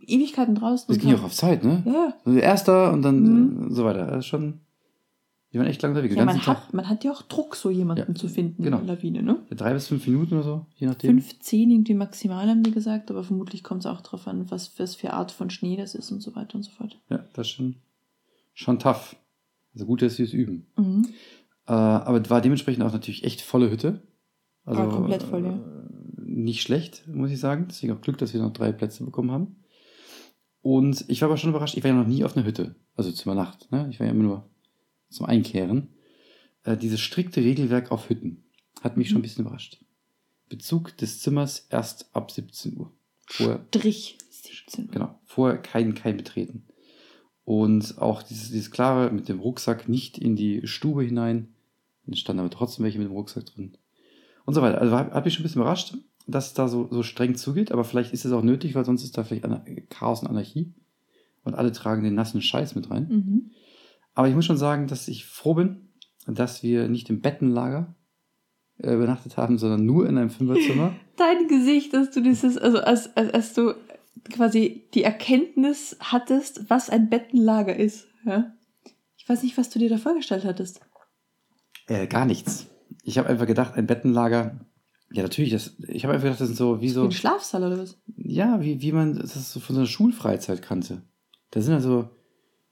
Ewigkeiten 0.07 0.55
draußen. 0.55 0.87
Das 0.89 0.99
ging 0.99 1.11
haben- 1.13 1.21
auch 1.21 1.25
auf 1.25 1.35
Zeit, 1.35 1.65
ne? 1.65 1.83
Ja. 1.87 2.15
Also 2.25 2.39
Erster 2.39 2.93
und 2.93 3.03
dann 3.03 3.21
Mhm. 3.69 3.75
so 3.75 3.85
weiter. 3.85 4.07
Das 4.07 4.19
ist 4.21 4.27
schon. 4.27 4.61
Wir 5.51 5.61
waren 5.61 5.67
echt 5.69 5.83
unterwegs. 5.83 6.15
Ja, 6.15 6.25
man 6.25 6.47
hat, 6.47 6.73
man 6.73 6.89
hat 6.89 7.03
ja 7.03 7.11
auch 7.11 7.23
Druck, 7.23 7.57
so 7.57 7.71
jemanden 7.71 8.13
Ja, 8.13 8.15
zu 8.15 8.29
finden 8.29 8.63
genau. 8.63 8.79
in 8.79 8.87
der 8.87 8.97
Lawine, 8.97 9.23
ne? 9.23 9.39
Drei 9.51 9.73
bis 9.75 9.89
fünf 9.89 10.07
Minuten 10.07 10.35
oder 10.35 10.45
so, 10.45 10.67
je 10.77 10.87
nachdem. 10.87 11.11
Fünf, 11.11 11.41
zehn 11.41 11.71
irgendwie 11.71 11.95
maximal 11.95 12.49
haben 12.49 12.63
die 12.63 12.71
gesagt, 12.71 13.11
aber 13.11 13.25
vermutlich 13.25 13.65
kommt 13.65 13.81
es 13.81 13.87
auch 13.87 14.01
darauf 14.01 14.29
an, 14.29 14.49
was, 14.51 14.79
was 14.79 14.95
für 14.95 15.13
Art 15.13 15.33
von 15.33 15.51
Schnee 15.51 15.77
das 15.77 15.97
ist 15.97 16.13
und 16.13 16.21
so 16.21 16.37
weiter 16.37 16.55
und 16.55 16.63
so 16.63 16.71
fort. 16.71 17.01
Ja, 17.09 17.25
das 17.33 17.49
ist 17.49 17.53
schon, 17.53 17.77
schon 18.55 18.79
tough. 18.79 19.17
Also 19.75 19.87
gut, 19.87 20.03
dass 20.03 20.17
sie 20.17 20.23
es 20.23 20.33
üben. 20.33 20.67
Mhm. 20.77 21.07
Äh, 21.67 21.73
aber 21.73 22.31
war 22.31 22.41
dementsprechend 22.41 22.85
auch 22.85 22.93
natürlich 22.93 23.25
echt 23.25 23.41
volle 23.41 23.71
Hütte. 23.71 24.03
Also 24.65 24.83
War 24.83 24.89
komplett 24.91 25.23
voll, 25.25 25.45
ja. 25.45 25.53
äh, 25.53 25.61
Nicht 26.25 26.63
schlecht, 26.63 27.09
muss 27.09 27.31
ich 27.31 27.41
sagen. 27.41 27.67
Deswegen 27.69 27.93
auch 27.93 28.01
Glück, 28.01 28.19
dass 28.19 28.33
wir 28.35 28.41
noch 28.41 28.53
drei 28.53 28.71
Plätze 28.71 29.05
bekommen 29.05 29.33
haben. 29.33 29.57
Und 30.63 31.05
ich 31.09 31.23
war 31.23 31.29
aber 31.29 31.39
schon 31.39 31.51
überrascht, 31.51 31.77
ich 31.77 31.83
war 31.83 31.91
ja 31.91 31.97
noch 31.97 32.07
nie 32.07 32.23
auf 32.25 32.37
einer 32.37 32.47
Hütte. 32.47 32.77
Also 32.95 33.11
zur 33.13 33.35
Nacht. 33.35 33.71
Ne? 33.73 33.89
Ich 33.91 33.99
war 33.99 34.07
ja 34.07 34.13
immer 34.13 34.23
nur 34.23 34.50
zum 35.11 35.27
Einkehren. 35.27 35.89
Äh, 36.65 36.77
dieses 36.77 37.01
strikte 37.01 37.41
Regelwerk 37.43 37.91
auf 37.93 38.09
Hütten 38.09 38.45
hat 38.83 38.97
mich 38.97 39.09
Mhm. 39.09 39.13
schon 39.13 39.19
ein 39.21 39.23
bisschen 39.23 39.45
überrascht. 39.45 39.85
Bezug 40.49 40.97
des 40.97 41.21
Zimmers 41.21 41.67
erst 41.71 42.15
ab 42.15 42.31
17 42.31 42.77
Uhr. 42.77 42.93
Vorher, 43.27 43.65
Strich 43.69 44.19
17. 44.31 44.89
genau, 44.91 45.19
vorher 45.25 45.59
kein, 45.59 45.95
kein 45.95 46.17
Betreten. 46.17 46.65
Und 47.45 47.99
auch 47.99 48.23
dieses, 48.23 48.51
dieses 48.51 48.71
klare 48.71 49.11
mit 49.13 49.29
dem 49.29 49.41
Rucksack 49.41 49.89
nicht 49.89 50.19
in 50.19 50.37
die 50.37 50.67
Stube 50.67 51.05
hinein. 51.05 51.49
Dann 52.07 52.17
standen 52.17 52.41
aber 52.41 52.51
trotzdem 52.51 52.85
welche 52.85 52.99
mit 52.99 53.09
dem 53.09 53.13
Rucksack 53.15 53.47
drin. 53.47 53.77
Und 54.45 54.55
so 54.55 54.63
weiter. 54.63 54.81
Also 54.81 54.97
hat, 54.97 55.13
hat 55.13 55.25
mich 55.25 55.35
schon 55.35 55.43
ein 55.43 55.45
bisschen 55.45 55.61
überrascht, 55.61 55.95
dass 56.27 56.49
es 56.49 56.55
da 56.55 56.69
so, 56.69 56.89
so 56.91 57.03
streng 57.03 57.37
zugeht. 57.37 57.73
Aber 57.73 57.85
vielleicht 57.85 58.13
ist 58.13 58.25
es 58.25 58.33
auch 58.33 58.43
nötig, 58.43 58.75
weil 58.75 58.85
sonst 58.85 59.05
ist 59.05 59.17
da 59.17 59.25
vielleicht 59.25 59.47
Chaos 59.91 60.23
und 60.23 60.29
Anarchie. 60.29 60.73
Und 61.45 61.55
alle 61.55 61.73
tragen 61.73 62.03
den 62.05 62.15
nassen 62.15 62.43
Scheiß 62.43 62.75
mit 62.75 62.91
rein. 62.91 63.09
Mhm. 63.09 63.51
Aber 64.15 64.29
ich 64.29 64.35
muss 64.35 64.45
schon 64.45 64.57
sagen, 64.57 64.87
dass 64.87 65.09
ich 65.09 65.27
froh 65.27 65.55
bin, 65.55 65.89
dass 66.27 66.63
wir 66.63 66.89
nicht 66.89 67.09
im 67.11 67.21
Bettenlager 67.21 67.95
äh, 68.79 68.95
übernachtet 68.95 69.37
haben, 69.37 69.59
sondern 69.59 69.85
nur 69.85 70.09
in 70.09 70.19
einem 70.19 70.31
Fünferzimmer. 70.31 70.95
Dein 71.17 71.49
Gesicht, 71.49 71.93
dass 71.95 72.11
du 72.11 72.21
dieses, 72.21 72.57
also 72.57 72.79
als, 72.79 73.17
als, 73.17 73.33
als 73.33 73.55
du 73.55 73.75
quasi 74.33 74.89
die 74.95 75.03
Erkenntnis 75.03 75.97
hattest, 76.01 76.69
was 76.69 76.91
ein 76.91 77.09
Bettenlager 77.09 77.77
ist. 77.77 78.09
Ja? 78.25 78.53
Ich 79.17 79.29
weiß 79.29 79.43
nicht, 79.43 79.57
was 79.59 79.71
du 79.71 79.79
dir 79.79 79.89
da 79.89 79.99
vorgestellt 79.99 80.45
hattest. 80.45 80.81
Äh, 81.87 82.07
gar 82.07 82.27
nichts. 82.27 82.67
Ich 83.03 83.19
habe 83.19 83.29
einfach 83.29 83.47
gedacht, 83.47 83.75
ein 83.75 83.87
Bettenlager. 83.87 84.61
Ja, 85.13 85.23
natürlich. 85.23 85.51
Das, 85.51 85.77
ich 85.89 86.05
habe 86.05 86.15
einfach 86.15 86.25
gedacht, 86.25 86.41
das 86.41 86.49
sind 86.49 86.57
so 86.57 86.81
wie 86.81 86.85
Wie 86.85 86.89
so. 86.91 87.05
ein 87.05 87.13
Schlafsaal 87.13 87.65
oder 87.65 87.79
was? 87.79 88.01
Ja, 88.17 88.61
wie, 88.61 88.81
wie 88.81 88.93
man 88.93 89.17
das 89.17 89.53
so 89.53 89.61
von 89.61 89.75
so 89.75 89.81
einer 89.81 89.89
Schulfreizeit 89.89 90.63
kannte. 90.63 91.03
Da 91.51 91.61
sind 91.61 91.75
also 91.75 92.11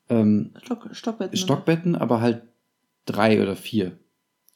ähm, 0.09 0.53
Stock, 0.63 0.89
Stockbetten. 0.93 1.31
oder? 1.33 1.37
Stockbetten, 1.39 1.95
aber 1.97 2.21
halt 2.21 2.43
drei 3.07 3.43
oder 3.43 3.57
vier. 3.57 3.99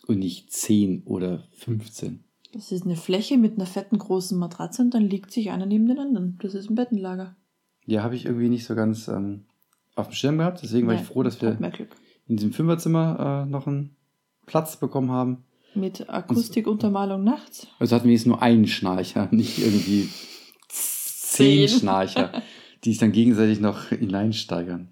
Und 0.07 0.19
nicht 0.19 0.53
zehn 0.53 1.03
oder 1.05 1.45
15. 1.53 2.25
Das 2.53 2.73
ist 2.73 2.85
eine 2.85 2.97
Fläche 2.97 3.39
mit 3.39 3.55
einer 3.55 3.67
fetten 3.67 3.99
großen 3.99 4.37
Matratze 4.37 4.83
und 4.83 4.93
dann 4.93 5.05
liegt 5.09 5.31
sich 5.31 5.51
einer 5.51 5.65
neben 5.65 5.87
den 5.87 5.99
anderen. 5.99 6.39
Das 6.43 6.55
ist 6.55 6.69
ein 6.69 6.75
Bettenlager. 6.75 7.37
Ja, 7.87 8.03
habe 8.03 8.17
ich 8.17 8.27
irgendwie 8.27 8.49
nicht 8.49 8.65
so 8.67 8.75
ganz 8.75 9.07
ähm, 9.09 9.45
auf 9.95 10.09
dem 10.09 10.15
Schirm 10.15 10.39
gehabt. 10.39 10.61
Deswegen 10.63 10.87
war 10.89 10.95
ich 10.95 11.01
Ja, 11.01 11.07
froh, 11.07 11.23
dass 11.23 11.41
wir 11.41 11.57
in 12.27 12.37
diesem 12.37 12.53
Fünferzimmer 12.53 13.45
äh, 13.47 13.51
noch 13.51 13.67
einen 13.67 13.97
Platz 14.47 14.77
bekommen 14.77 15.11
haben. 15.13 15.45
Mit 15.75 16.11
Akustikuntermalung 16.11 17.25
nachts. 17.25 17.69
Also 17.79 17.95
hatten 17.97 18.07
wir 18.07 18.13
jetzt 18.15 18.27
nur 18.27 18.43
einen 18.43 18.67
Schnarcher, 18.67 19.29
nicht 19.31 19.59
irgendwie 19.59 20.09
zehn 20.69 21.69
Zehn. 21.69 21.81
Schnarcher, 21.81 22.43
die 22.85 22.91
sich 22.91 22.99
dann 22.99 23.13
gegenseitig 23.13 23.61
noch 23.61 23.87
hineinsteigern. 23.89 24.89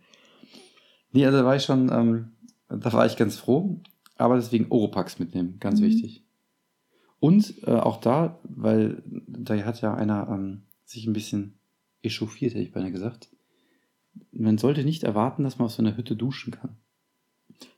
Nee, 1.13 1.27
also 1.27 1.39
da 1.39 1.45
war 1.45 1.57
ich 1.57 1.65
schon, 1.65 1.91
ähm, 1.93 2.33
da 2.69 2.93
war 2.93 3.07
ich 3.07 3.17
ganz 3.17 3.37
froh. 3.37 3.81
Aber 4.17 4.37
deswegen 4.37 4.67
Oropax 4.71 5.19
mitnehmen, 5.19 5.57
ganz 5.61 5.81
Mhm. 5.81 5.85
wichtig. 5.85 6.25
Und 7.21 7.55
äh, 7.67 7.73
auch 7.73 8.01
da, 8.01 8.39
weil 8.45 9.03
da 9.07 9.55
hat 9.65 9.81
ja 9.81 9.95
einer 9.95 10.29
ähm, 10.31 10.63
sich 10.85 11.07
ein 11.07 11.13
bisschen 11.13 11.59
echauffiert, 12.03 12.53
hätte 12.55 12.63
ich 12.63 12.73
beinahe 12.73 12.93
gesagt. 12.93 13.29
Man 14.33 14.59
sollte 14.59 14.85
nicht 14.85 15.05
erwarten, 15.05 15.43
dass 15.43 15.59
man 15.59 15.67
auf 15.67 15.73
so 15.73 15.83
einer 15.83 15.97
Hütte 15.97 16.17
duschen 16.17 16.53
kann. 16.53 16.77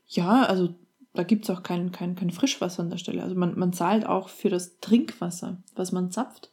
Ja, 0.07 0.43
also 0.43 0.75
da 1.13 1.23
gibt 1.23 1.43
es 1.43 1.49
auch 1.49 1.61
kein, 1.63 1.91
kein, 1.91 2.15
kein 2.15 2.31
Frischwasser 2.31 2.81
an 2.83 2.89
der 2.89 2.97
Stelle. 2.97 3.21
Also 3.23 3.35
man, 3.35 3.57
man 3.57 3.73
zahlt 3.73 4.05
auch 4.05 4.29
für 4.29 4.49
das 4.49 4.79
Trinkwasser, 4.79 5.61
was 5.75 5.91
man 5.91 6.11
zapft. 6.11 6.51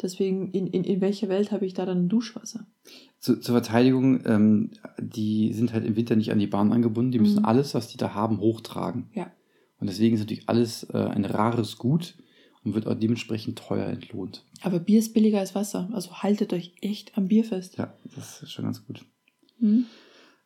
Deswegen, 0.00 0.50
in, 0.52 0.66
in, 0.68 0.84
in 0.84 1.00
welcher 1.00 1.28
Welt 1.28 1.50
habe 1.50 1.66
ich 1.66 1.74
da 1.74 1.84
dann 1.84 2.08
Duschwasser? 2.08 2.66
Zu, 3.18 3.40
zur 3.40 3.54
Verteidigung, 3.54 4.24
ähm, 4.26 4.70
die 5.00 5.52
sind 5.52 5.72
halt 5.72 5.84
im 5.84 5.96
Winter 5.96 6.14
nicht 6.14 6.30
an 6.30 6.38
die 6.38 6.46
Bahn 6.46 6.72
angebunden. 6.72 7.10
Die 7.10 7.18
müssen 7.18 7.40
Mhm. 7.40 7.44
alles, 7.46 7.74
was 7.74 7.88
die 7.88 7.96
da 7.96 8.14
haben, 8.14 8.38
hochtragen. 8.38 9.06
Ja. 9.14 9.30
Und 9.80 9.88
deswegen 9.88 10.14
ist 10.14 10.20
natürlich 10.20 10.48
alles 10.48 10.84
äh, 10.84 10.96
ein 10.98 11.24
rares 11.24 11.78
Gut 11.78 12.14
und 12.64 12.74
wird 12.74 12.86
auch 12.86 12.94
dementsprechend 12.94 13.58
teuer 13.58 13.86
entlohnt. 13.86 14.44
Aber 14.62 14.78
Bier 14.78 14.98
ist 15.00 15.14
billiger 15.14 15.40
als 15.40 15.54
Wasser. 15.54 15.88
Also 15.92 16.12
haltet 16.22 16.52
euch 16.52 16.74
echt 16.80 17.16
am 17.18 17.26
Bier 17.28 17.44
fest. 17.44 17.76
Ja, 17.76 17.92
das 18.14 18.42
ist 18.42 18.52
schon 18.52 18.64
ganz 18.64 18.86
gut. 18.86 19.04
Mhm. 19.58 19.86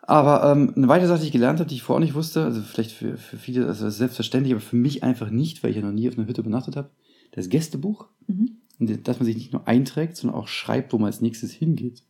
Aber 0.04 0.50
ähm, 0.50 0.72
eine 0.74 0.88
weitere 0.88 1.08
Sache, 1.08 1.20
die 1.20 1.26
ich 1.26 1.32
gelernt 1.32 1.60
habe, 1.60 1.68
die 1.68 1.76
ich 1.76 1.82
vorher 1.82 1.98
auch 2.02 2.04
nicht 2.04 2.14
wusste, 2.14 2.42
also 2.44 2.60
vielleicht 2.60 2.90
für, 2.90 3.16
für 3.16 3.36
viele, 3.36 3.66
also 3.66 3.84
das 3.84 3.94
ist 3.94 3.98
selbstverständlich, 3.98 4.52
aber 4.52 4.60
für 4.60 4.76
mich 4.76 5.04
einfach 5.04 5.30
nicht, 5.30 5.62
weil 5.62 5.70
ich 5.70 5.76
ja 5.76 5.82
noch 5.82 5.92
nie 5.92 6.08
auf 6.08 6.18
einer 6.18 6.26
Hütte 6.26 6.40
übernachtet 6.40 6.76
habe, 6.76 6.90
das 7.32 7.48
Gästebuch. 7.48 8.08
Mhm. 8.26 8.56
Dass 8.86 9.18
man 9.18 9.26
sich 9.26 9.36
nicht 9.36 9.52
nur 9.52 9.66
einträgt, 9.68 10.16
sondern 10.16 10.38
auch 10.38 10.48
schreibt, 10.48 10.92
wo 10.92 10.98
man 10.98 11.06
als 11.06 11.20
nächstes 11.20 11.52
hingeht. 11.52 12.02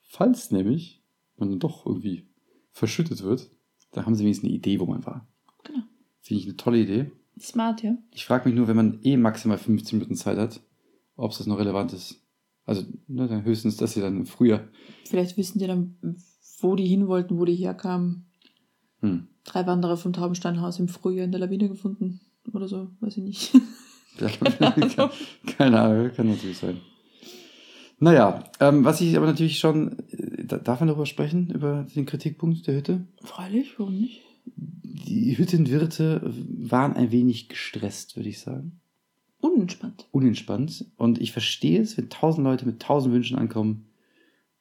Falls 0.00 0.50
nämlich 0.50 1.02
man 1.36 1.50
dann 1.50 1.58
doch 1.58 1.86
irgendwie 1.86 2.28
verschüttet 2.72 3.22
wird, 3.22 3.50
dann 3.92 4.06
haben 4.06 4.14
sie 4.14 4.24
wenigstens 4.24 4.48
eine 4.48 4.56
Idee, 4.56 4.80
wo 4.80 4.86
man 4.86 5.04
war. 5.06 5.26
Genau. 5.64 5.84
Finde 6.20 6.40
ich 6.40 6.46
eine 6.46 6.56
tolle 6.56 6.78
Idee. 6.78 7.10
Smart, 7.40 7.82
ja. 7.82 7.96
Ich 8.12 8.24
frage 8.24 8.48
mich 8.48 8.56
nur, 8.56 8.68
wenn 8.68 8.76
man 8.76 9.00
eh 9.02 9.16
maximal 9.16 9.58
15 9.58 9.98
Minuten 9.98 10.16
Zeit 10.16 10.38
hat, 10.38 10.60
ob 11.16 11.36
das 11.36 11.46
noch 11.46 11.58
relevant 11.58 11.92
ist. 11.92 12.20
Also 12.64 12.82
ne, 13.08 13.28
dann 13.28 13.44
höchstens, 13.44 13.76
dass 13.76 13.94
sie 13.94 14.00
dann 14.00 14.26
früher. 14.26 14.68
Vielleicht 15.04 15.36
wissen 15.36 15.58
die 15.58 15.66
dann, 15.66 15.96
wo 16.60 16.76
die 16.76 16.86
hin 16.86 17.08
wollten, 17.08 17.38
wo 17.38 17.44
die 17.44 17.56
herkamen. 17.56 18.26
Hm, 19.00 19.28
Drei 19.44 19.66
Wanderer 19.66 19.96
vom 19.96 20.12
Taubensteinhaus 20.12 20.78
im 20.78 20.88
Frühjahr 20.88 21.26
in 21.26 21.32
der 21.32 21.40
Lawine 21.40 21.68
gefunden. 21.68 22.20
Oder 22.52 22.68
so, 22.68 22.90
weiß 23.00 23.16
ich 23.18 23.22
nicht. 23.22 23.52
keine, 25.56 25.80
Ahnung, 25.80 26.10
kann 26.14 26.28
natürlich 26.28 26.58
sein. 26.58 26.80
Naja, 27.98 28.44
ähm, 28.60 28.84
was 28.84 29.00
ich 29.00 29.16
aber 29.16 29.26
natürlich 29.26 29.58
schon, 29.58 29.98
äh, 30.10 30.44
da- 30.44 30.58
darf 30.58 30.80
man 30.80 30.88
darüber 30.88 31.06
sprechen, 31.06 31.50
über 31.50 31.86
den 31.94 32.06
Kritikpunkt 32.06 32.66
der 32.66 32.76
Hütte? 32.76 33.06
Freilich, 33.22 33.78
warum 33.78 33.98
nicht? 33.98 34.22
Die 34.46 35.36
Hüttenwirte 35.38 36.20
waren 36.24 36.94
ein 36.94 37.10
wenig 37.12 37.48
gestresst, 37.48 38.16
würde 38.16 38.28
ich 38.28 38.40
sagen. 38.40 38.80
Unentspannt. 39.40 40.06
Unentspannt. 40.10 40.86
Und 40.96 41.20
ich 41.20 41.32
verstehe 41.32 41.80
es, 41.80 41.96
wenn 41.96 42.08
tausend 42.08 42.44
Leute 42.44 42.66
mit 42.66 42.80
tausend 42.80 43.14
Wünschen 43.14 43.38
ankommen 43.38 43.86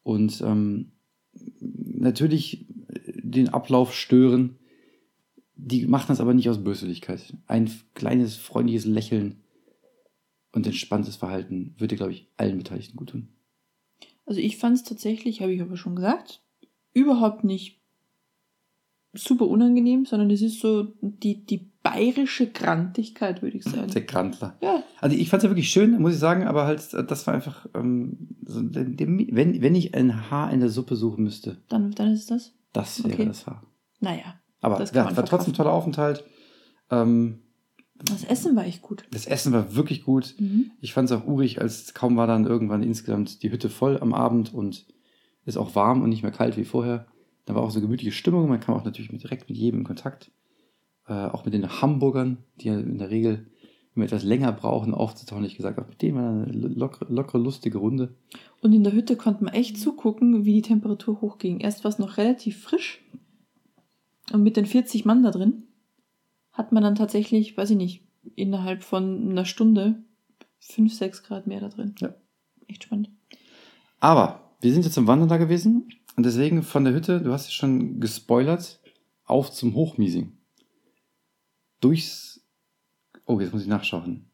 und 0.04 0.42
ähm, 0.42 0.92
natürlich 1.60 2.66
den 3.24 3.50
Ablauf 3.50 3.94
stören. 3.94 4.58
Die 5.56 5.86
machen 5.88 6.08
das 6.10 6.20
aber 6.20 6.34
nicht 6.34 6.50
aus 6.50 6.63
Böswilligkeit. 6.63 7.34
Ein 7.48 7.72
kleines, 7.94 8.36
freundliches 8.36 8.86
Lächeln 8.86 9.42
und 10.54 10.66
entspanntes 10.66 11.18
Verhalten 11.18 11.76
würde, 11.78 11.96
glaube 11.98 12.13
ich, 12.13 12.28
allen 12.38 12.58
Beteiligten 12.58 12.96
gut 12.96 13.10
tun. 13.10 13.28
Also 14.26 14.39
ich 14.39 14.56
fand 14.58 14.78
es 14.78 14.84
tatsächlich, 14.84 15.42
habe 15.42 15.52
ich 15.54 15.62
aber 15.62 15.76
schon 15.76 15.96
gesagt, 15.98 16.42
überhaupt 16.94 17.44
nicht 17.44 17.82
super 19.13 19.48
unangenehm, 19.48 20.06
sondern 20.06 20.32
es 20.32 20.42
ist 20.42 20.60
so 20.62 20.94
die, 21.02 21.46
die 21.46 21.70
bayerische 21.84 22.50
Grantigkeit, 22.50 23.42
würde 23.42 23.58
ich 23.58 23.63
sagen. 23.63 23.92
Der 23.92 24.02
Grantler. 24.04 24.58
Ja, 24.62 24.82
Also 25.02 25.16
ich 25.18 25.30
fand 25.30 25.42
es 25.42 25.44
ja 25.44 25.50
wirklich 25.50 25.70
schön, 25.70 26.00
muss 26.02 26.13
ich 26.13 26.20
sagen, 26.20 26.46
aber 26.48 26.66
halt, 26.66 26.82
das 26.94 27.28
war 27.28 27.34
einfach, 27.34 27.68
ähm, 27.76 28.18
so, 28.46 28.62
wenn, 28.63 29.62
wenn 29.62 29.76
ich 29.76 29.94
ein 29.94 30.32
Haar 30.32 30.52
in 30.52 30.62
der 30.62 30.70
Suppe 30.70 30.96
suchen 30.96 31.24
müsste, 31.24 31.58
dann, 31.68 31.92
dann 31.92 32.12
ist 32.12 32.22
es 32.22 32.26
das. 32.28 32.54
das 32.72 33.04
wäre 33.04 33.13
Okay. 33.13 33.26
das 33.26 33.46
Haar. 33.46 33.63
Naja, 34.00 34.39
Aber 34.62 34.78
Das 34.78 34.94
ja, 34.94 35.16
war 35.16 35.26
trotzdem 35.26 35.54
ein 35.54 35.58
toller 35.58 35.74
Aufenthalt. 35.74 36.24
Ähm, 36.89 37.42
das 37.95 38.23
Essen 38.23 38.56
war 38.56 38.65
echt 38.65 38.82
gut. 38.82 39.06
das 39.12 39.25
Essen 39.25 39.53
war 39.53 39.75
wirklich 39.75 40.03
gut. 40.03 40.36
Mhm. 40.39 40.71
Ich 40.82 40.93
fand 40.93 41.10
es 41.10 41.15
auch 41.15 41.25
urig, 41.25 41.62
als 41.62 41.93
kaum 41.93 42.17
war 42.17 42.27
dann 42.27 42.45
irgendwann 42.45 42.84
insgesamt 42.84 43.43
die 43.43 43.51
Hütte 43.51 43.69
voll 43.69 43.99
am 43.99 44.13
Abend 44.13 44.53
und 44.53 44.86
ist 45.45 45.58
auch 45.58 45.75
warm 45.75 46.01
und 46.01 46.10
nicht 46.10 46.23
mehr 46.23 46.32
kalt 46.32 46.58
wie 46.58 46.65
vorher. 46.65 47.08
Da 47.45 47.56
war 47.56 47.62
auch 47.62 47.71
so 47.71 47.82
gemütliche 47.82 48.12
Stimmung. 48.12 48.47
Man 48.49 48.60
kam 48.60 48.75
auch 48.75 48.86
natürlich 48.86 49.12
mit, 49.12 49.23
direkt 49.23 49.49
mit 49.49 49.58
jedem 49.58 49.82
in 49.82 49.86
Kontakt. 49.86 50.32
Äh, 51.08 51.13
auch 51.13 51.45
mit 51.45 51.53
den 51.53 51.82
Hamburgern, 51.82 52.38
die 52.62 52.67
ja 52.69 52.79
in 52.79 52.97
der 52.97 53.10
Regel 53.10 53.47
immer 53.95 54.06
etwas 54.06 54.23
länger 54.23 54.51
brauchen, 54.51 54.93
aufzutauchen. 54.93 55.43
Ich 55.43 55.58
gesagt, 55.58 55.79
auch 55.79 55.88
mit 55.88 56.01
denen 56.01 56.17
war 56.17 56.29
eine 56.29 56.51
lockere, 56.51 57.13
lockere, 57.13 57.38
lustige 57.38 57.77
Runde. 57.77 58.15
Und 58.62 58.73
in 58.73 58.84
der 58.84 58.93
Hütte 58.93 59.17
konnte 59.17 59.43
man 59.43 59.53
echt 59.53 59.77
zugucken, 59.77 60.45
wie 60.45 60.53
die 60.53 60.62
Temperatur 60.62 61.21
hochging. 61.21 61.60
Erst 61.60 61.84
war 61.84 61.89
es 61.89 61.99
noch 61.99 62.17
relativ 62.17 62.62
frisch. 62.63 63.01
Und 64.32 64.43
mit 64.43 64.56
den 64.58 64.65
40 64.65 65.06
Mann 65.06 65.21
da 65.21 65.32
drin 65.32 65.63
hat 66.54 66.72
man 66.72 66.84
dann 66.84 66.96
tatsächlich, 66.96 67.58
weiß 67.58 67.72
ich 67.72 67.78
nicht, 67.78 68.04
innerhalb 68.36 68.84
von 68.84 69.32
einer 69.32 69.46
Stunde 69.46 70.04
5, 70.60 70.94
6 70.94 71.24
Grad 71.24 71.48
mehr 71.48 71.60
da 71.60 71.70
drin. 71.70 71.96
Ja. 72.00 72.13
Echt 72.68 72.84
spannend. 72.84 73.10
Aber 74.00 74.52
wir 74.62 74.72
sind 74.72 74.86
jetzt 74.86 74.94
zum 74.94 75.08
Wandern 75.08 75.30
da 75.30 75.38
gewesen 75.38 75.89
und 76.16 76.26
deswegen 76.26 76.63
von 76.63 76.84
der 76.84 76.94
Hütte, 76.94 77.22
du 77.22 77.34
hast 77.34 77.48
es 77.48 77.54
schon 77.54 78.00
gespoilert, 78.00 78.80
auf 79.26 79.52
zum 79.52 79.76
Hochmiesing. 79.76 80.38
Durchs, 81.82 82.46
oh, 83.26 83.39
jetzt 83.39 83.54
muss 83.54 83.63
ich 83.63 83.68
nachschauen. 83.68 84.26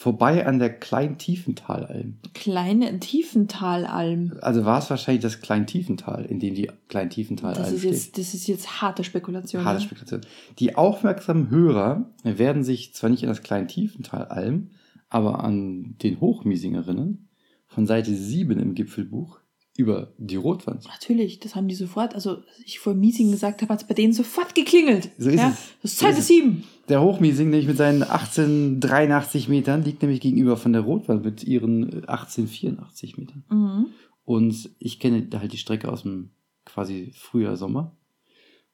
Vorbei 0.00 0.46
an 0.46 0.60
der 0.60 0.70
Klein-Tiefental-Alm. 0.70 2.18
Kleine 2.32 3.00
Tiefentalalm. 3.00 4.38
Also 4.40 4.64
war 4.64 4.78
es 4.78 4.88
wahrscheinlich 4.90 5.22
das 5.24 5.40
Klein-Tiefental, 5.40 6.24
in 6.24 6.38
dem 6.38 6.54
die 6.54 6.70
Klein-Tiefental-Alm 6.86 7.64
Das 7.64 7.72
ist, 7.72 7.80
steht. 7.80 7.90
jetzt, 7.90 8.16
das 8.18 8.32
ist 8.32 8.46
jetzt 8.46 8.80
harte 8.80 9.02
Spekulation. 9.02 9.64
Harte 9.64 9.80
ne? 9.80 9.86
Spekulation. 9.86 10.20
Die 10.60 10.76
aufmerksamen 10.76 11.50
Hörer 11.50 12.08
werden 12.22 12.62
sich 12.62 12.94
zwar 12.94 13.10
nicht 13.10 13.24
an 13.24 13.30
das 13.30 13.42
Klein-Tiefental-Alm, 13.42 14.70
aber 15.08 15.42
an 15.42 15.96
den 16.00 16.20
Hochmiesingerinnen 16.20 17.28
von 17.66 17.86
Seite 17.88 18.14
7 18.14 18.56
im 18.56 18.76
Gipfelbuch 18.76 19.40
über 19.78 20.12
die 20.18 20.34
Rotwand. 20.34 20.84
Natürlich, 20.86 21.38
das 21.38 21.54
haben 21.54 21.68
die 21.68 21.76
sofort, 21.76 22.12
also 22.16 22.42
ich 22.66 22.80
vor 22.80 22.94
Miesing 22.94 23.30
gesagt 23.30 23.62
habe, 23.62 23.72
hat 23.72 23.82
es 23.82 23.86
bei 23.86 23.94
denen 23.94 24.12
sofort 24.12 24.56
geklingelt. 24.56 25.08
So 25.18 25.30
ist 25.30 25.36
ja? 25.36 25.50
es. 25.50 25.72
Das 25.82 25.92
ist 25.92 25.98
Seite 26.00 26.14
ist 26.14 26.22
es. 26.22 26.26
7. 26.26 26.64
Der 26.88 27.00
Hochmiesing, 27.00 27.48
nämlich 27.50 27.68
mit 27.68 27.76
seinen 27.76 28.02
1883 28.02 29.48
Metern, 29.48 29.84
liegt 29.84 30.02
nämlich 30.02 30.20
gegenüber 30.20 30.56
von 30.56 30.72
der 30.72 30.82
Rotwand 30.82 31.24
mit 31.24 31.44
ihren 31.44 31.84
äh, 31.84 32.06
1884 32.08 33.18
Metern. 33.18 33.44
Mhm. 33.50 33.86
Und 34.24 34.68
ich 34.80 34.98
kenne 34.98 35.22
da 35.22 35.38
halt 35.38 35.52
die 35.52 35.58
Strecke 35.58 35.88
aus 35.88 36.02
dem 36.02 36.30
quasi 36.64 37.12
Frühjahr, 37.14 37.56
Sommer. 37.56 37.96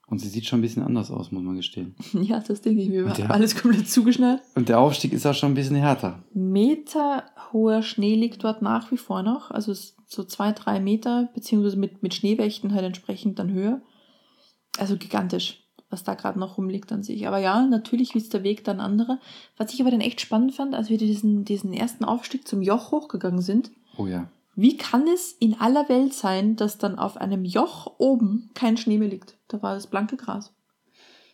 Und 0.06 0.18
sie 0.18 0.28
sieht 0.28 0.44
schon 0.46 0.58
ein 0.58 0.62
bisschen 0.62 0.82
anders 0.82 1.10
aus, 1.10 1.32
muss 1.32 1.42
man 1.42 1.56
gestehen. 1.56 1.94
Ja, 2.12 2.40
das 2.40 2.60
denke 2.60 2.82
ich 2.82 2.88
mir. 2.90 3.04
Der- 3.04 3.30
Alles 3.30 3.56
komplett 3.60 3.88
zugeschnallt. 3.88 4.42
Und 4.54 4.68
der 4.68 4.78
Aufstieg 4.80 5.12
ist 5.12 5.26
auch 5.26 5.34
schon 5.34 5.52
ein 5.52 5.54
bisschen 5.54 5.76
härter. 5.76 6.22
Meter 6.34 7.24
hoher 7.52 7.82
Schnee 7.82 8.14
liegt 8.14 8.44
dort 8.44 8.62
nach 8.62 8.90
wie 8.92 8.96
vor 8.96 9.22
noch. 9.22 9.50
Also 9.50 9.72
so 10.06 10.24
zwei, 10.24 10.52
drei 10.52 10.78
Meter, 10.80 11.30
beziehungsweise 11.34 11.76
mit, 11.76 12.02
mit 12.02 12.14
Schneewächten 12.14 12.74
halt 12.74 12.84
entsprechend 12.84 13.38
dann 13.38 13.52
höher. 13.52 13.80
Also 14.78 14.96
gigantisch, 14.96 15.64
was 15.90 16.04
da 16.04 16.14
gerade 16.14 16.38
noch 16.38 16.58
rumliegt 16.58 16.92
an 16.92 17.02
sich. 17.02 17.26
Aber 17.26 17.38
ja, 17.38 17.64
natürlich 17.66 18.14
ist 18.14 18.34
der 18.34 18.42
Weg 18.42 18.64
dann 18.64 18.80
anderer. 18.80 19.18
Was 19.56 19.72
ich 19.72 19.80
aber 19.80 19.90
dann 19.90 20.00
echt 20.00 20.20
spannend 20.20 20.54
fand, 20.54 20.74
als 20.74 20.90
wir 20.90 20.98
diesen, 20.98 21.44
diesen 21.44 21.72
ersten 21.72 22.04
Aufstieg 22.04 22.46
zum 22.46 22.60
Joch 22.62 22.90
hochgegangen 22.90 23.40
sind, 23.40 23.70
Oh 23.96 24.06
ja. 24.06 24.28
wie 24.56 24.76
kann 24.76 25.06
es 25.08 25.32
in 25.32 25.60
aller 25.60 25.88
Welt 25.88 26.12
sein, 26.12 26.56
dass 26.56 26.78
dann 26.78 26.98
auf 26.98 27.16
einem 27.16 27.44
Joch 27.44 27.94
oben 27.98 28.50
kein 28.54 28.76
Schnee 28.76 28.98
mehr 28.98 29.08
liegt? 29.08 29.36
Da 29.48 29.62
war 29.62 29.74
das 29.74 29.86
blanke 29.86 30.16
Gras. 30.16 30.52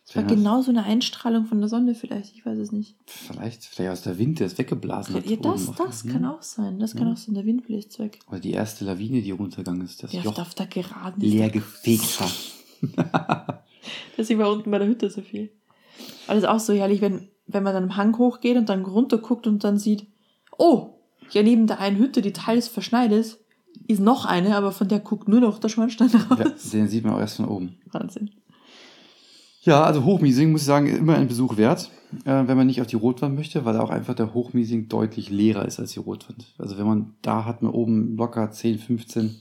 Es 0.07 0.17
war 0.17 0.25
genau 0.25 0.61
so 0.61 0.71
eine 0.71 0.83
Einstrahlung 0.83 1.45
von 1.47 1.61
der 1.61 1.69
Sonne 1.69 1.95
vielleicht, 1.95 2.35
ich 2.35 2.45
weiß 2.45 2.59
es 2.59 2.73
nicht. 2.73 2.97
Vielleicht, 3.07 3.65
vielleicht 3.65 3.93
aus 3.93 4.03
der 4.03 4.19
Wind, 4.19 4.41
der 4.41 4.49
es 4.49 4.59
weggeblasen 4.59 5.15
hat. 5.15 5.27
Ja, 5.27 5.37
das, 5.37 5.73
das 5.77 6.03
Hm? 6.03 6.11
kann 6.13 6.25
auch 6.25 6.43
sein. 6.43 6.81
Das 6.81 6.97
kann 6.97 7.07
Ja. 7.07 7.13
auch 7.13 7.17
sein, 7.17 7.35
der 7.37 7.45
Wind 7.47 7.65
bläst 7.65 7.99
weg. 8.01 8.19
Oder 8.29 8.41
die 8.41 8.51
erste 8.51 8.85
Lawine, 8.85 9.23
die 9.23 9.31
runtergegangen 9.31 9.83
ist, 9.85 10.03
das 10.03 10.13
Ja, 10.13 10.23
Joch 10.23 10.39
auf 10.39 10.55
der 10.55 10.67
Geraden. 10.67 11.21
leer 11.21 11.49
gefegt 11.51 12.19
hat. 12.19 12.33
Deswegen 14.17 14.41
war 14.41 14.51
unten 14.51 14.71
bei 14.71 14.79
der 14.79 14.89
Hütte 14.89 15.11
so 15.11 15.23
viel. 15.23 15.53
Aber 16.27 16.35
das 16.35 16.43
ist 16.45 16.49
auch 16.49 16.61
so 16.61 16.73
herrlich, 16.73 17.01
wenn, 17.01 17.29
wenn 17.47 17.63
man 17.63 17.75
dann 17.75 17.85
am 17.85 17.97
Hang 17.97 18.17
hochgeht 18.19 18.57
und 18.57 18.69
dann 18.69 18.85
runter 18.85 19.19
guckt 19.19 19.47
und 19.47 19.63
dann 19.65 19.79
sieht, 19.79 20.07
oh, 20.59 20.95
ja, 21.31 21.43
neben 21.43 21.67
der 21.67 21.79
einen 21.79 21.99
Hütte, 21.99 22.21
die 22.23 22.33
teils 22.33 22.67
verschneit 22.69 23.13
ist, 23.13 23.39
ist 23.87 24.01
noch 24.01 24.25
eine, 24.25 24.57
aber 24.57 24.73
von 24.73 24.89
der 24.89 25.01
guckt 25.01 25.29
nur 25.29 25.41
noch 25.41 25.59
der 25.59 25.69
Schornstein 25.69 26.09
raus. 26.31 26.39
Ja, 26.39 26.79
den 26.79 26.89
sieht 26.89 27.05
man 27.05 27.15
auch 27.15 27.21
erst 27.21 27.37
von 27.37 27.47
oben. 27.47 27.77
Wahnsinn. 27.91 28.31
Ja, 29.63 29.83
also 29.83 30.05
Hochmiesing, 30.05 30.53
muss 30.53 30.63
ich 30.63 30.67
sagen, 30.67 30.87
immer 30.87 31.17
ein 31.17 31.29
Besuch 31.29 31.59
wert, 31.59 31.91
äh, 32.25 32.47
wenn 32.47 32.57
man 32.57 32.67
nicht 32.67 32.81
auf 32.81 32.87
die 32.87 32.97
Rotwand 32.97 33.35
möchte, 33.35 33.65
weil 33.67 33.77
auch 33.77 33.91
einfach 33.91 34.15
der 34.15 34.33
Hochmiesing 34.33 34.89
deutlich 34.89 35.29
leerer 35.29 35.67
ist 35.67 35.79
als 35.79 35.93
die 35.93 35.99
Rotwand. 35.99 36.55
Also 36.57 36.79
wenn 36.79 36.87
man, 36.87 37.15
da 37.21 37.45
hat 37.45 37.61
man 37.61 37.73
oben 37.73 38.17
locker 38.17 38.51
10, 38.51 38.79
15 38.79 39.37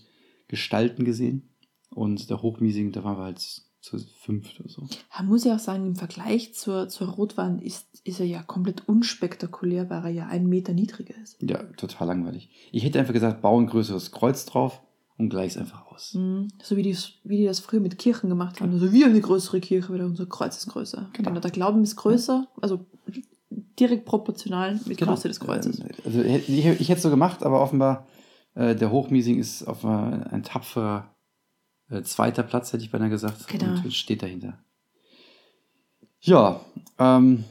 Gestalten 0.50 1.06
gesehen 1.06 1.50
und 1.92 2.30
der 2.30 2.42
Hochmiesing, 2.42 2.92
da 2.92 3.04
waren 3.04 3.18
wir 3.18 3.24
halt 3.24 3.62
zu 3.82 3.98
fünft 3.98 4.60
oder 4.60 4.70
so. 4.70 4.88
Man 5.18 5.28
muss 5.28 5.46
ja 5.46 5.56
auch 5.56 5.60
sagen, 5.60 5.86
im 5.86 5.96
Vergleich 5.96 6.54
zur, 6.54 6.90
zur 6.90 7.08
Rotwand 7.10 7.62
ist, 7.62 7.88
ist 8.04 8.20
er 8.20 8.26
ja 8.26 8.44
komplett 8.44 8.88
unspektakulär, 8.88 9.90
weil 9.90 10.04
er 10.04 10.10
ja 10.10 10.28
einen 10.28 10.48
Meter 10.50 10.74
niedriger 10.74 11.16
ist. 11.22 11.38
Ja, 11.42 11.64
total 11.78 12.08
langweilig. 12.08 12.50
Ich 12.72 12.84
hätte 12.84 13.00
einfach 13.00 13.14
gesagt, 13.14 13.42
bau 13.42 13.60
ein 13.60 13.68
größeres 13.68 14.12
Kreuz 14.12 14.46
drauf 14.46 14.82
und 15.18 15.30
gleich 15.30 15.52
es 15.54 15.58
einfach 15.58 15.86
aus. 15.88 16.14
Mhm. 16.14 16.50
So 16.62 16.76
wie 16.76 16.84
die, 16.84 16.98
wie 17.24 17.38
die 17.38 17.46
das 17.46 17.60
früher 17.60 17.80
mit 17.80 17.98
Kirchen 17.98 18.30
gemacht 18.30 18.60
haben. 18.60 18.72
Also 18.74 18.92
wir 18.92 19.06
eine 19.06 19.22
größere 19.22 19.60
Kirche, 19.62 19.90
weil 19.94 20.02
unser 20.02 20.26
Kreuz 20.26 20.58
ist 20.58 20.68
größer. 20.68 21.10
Genau. 21.14 21.30
Genau. 21.30 21.40
Der 21.40 21.52
Glauben 21.52 21.84
ist 21.84 21.96
größer, 21.96 22.48
also 22.62 22.86
direkt 23.80 24.06
proportional 24.06 24.80
mit 24.86 24.98
Genau. 24.98 25.14
Größe 25.14 25.28
des 25.30 25.40
Kreuzes. 25.40 25.80
Ähm, 25.80 25.88
Also 26.06 26.22
ich, 26.22 26.50
ich 26.50 26.66
hätte 26.90 26.98
es 26.98 27.02
so 27.04 27.10
gemacht, 27.10 27.44
aber 27.44 27.62
offenbar 27.62 28.08
äh, 28.56 28.76
der 28.76 28.92
Hochmiesing 28.92 29.38
ist 29.40 29.66
offenbar 29.68 30.32
ein 30.32 30.44
tapferer 30.44 31.16
äh, 31.90 32.02
zweiter 32.04 32.44
Platz, 32.44 32.74
hätte 32.74 32.84
ich 32.84 32.92
beinahe 32.92 33.10
gesagt. 33.10 33.48
Genau. 33.48 33.72
Und 33.72 33.94
steht 33.94 34.24
dahinter. 34.24 34.60
Ja, 36.22 36.62
ähm, 36.98 37.46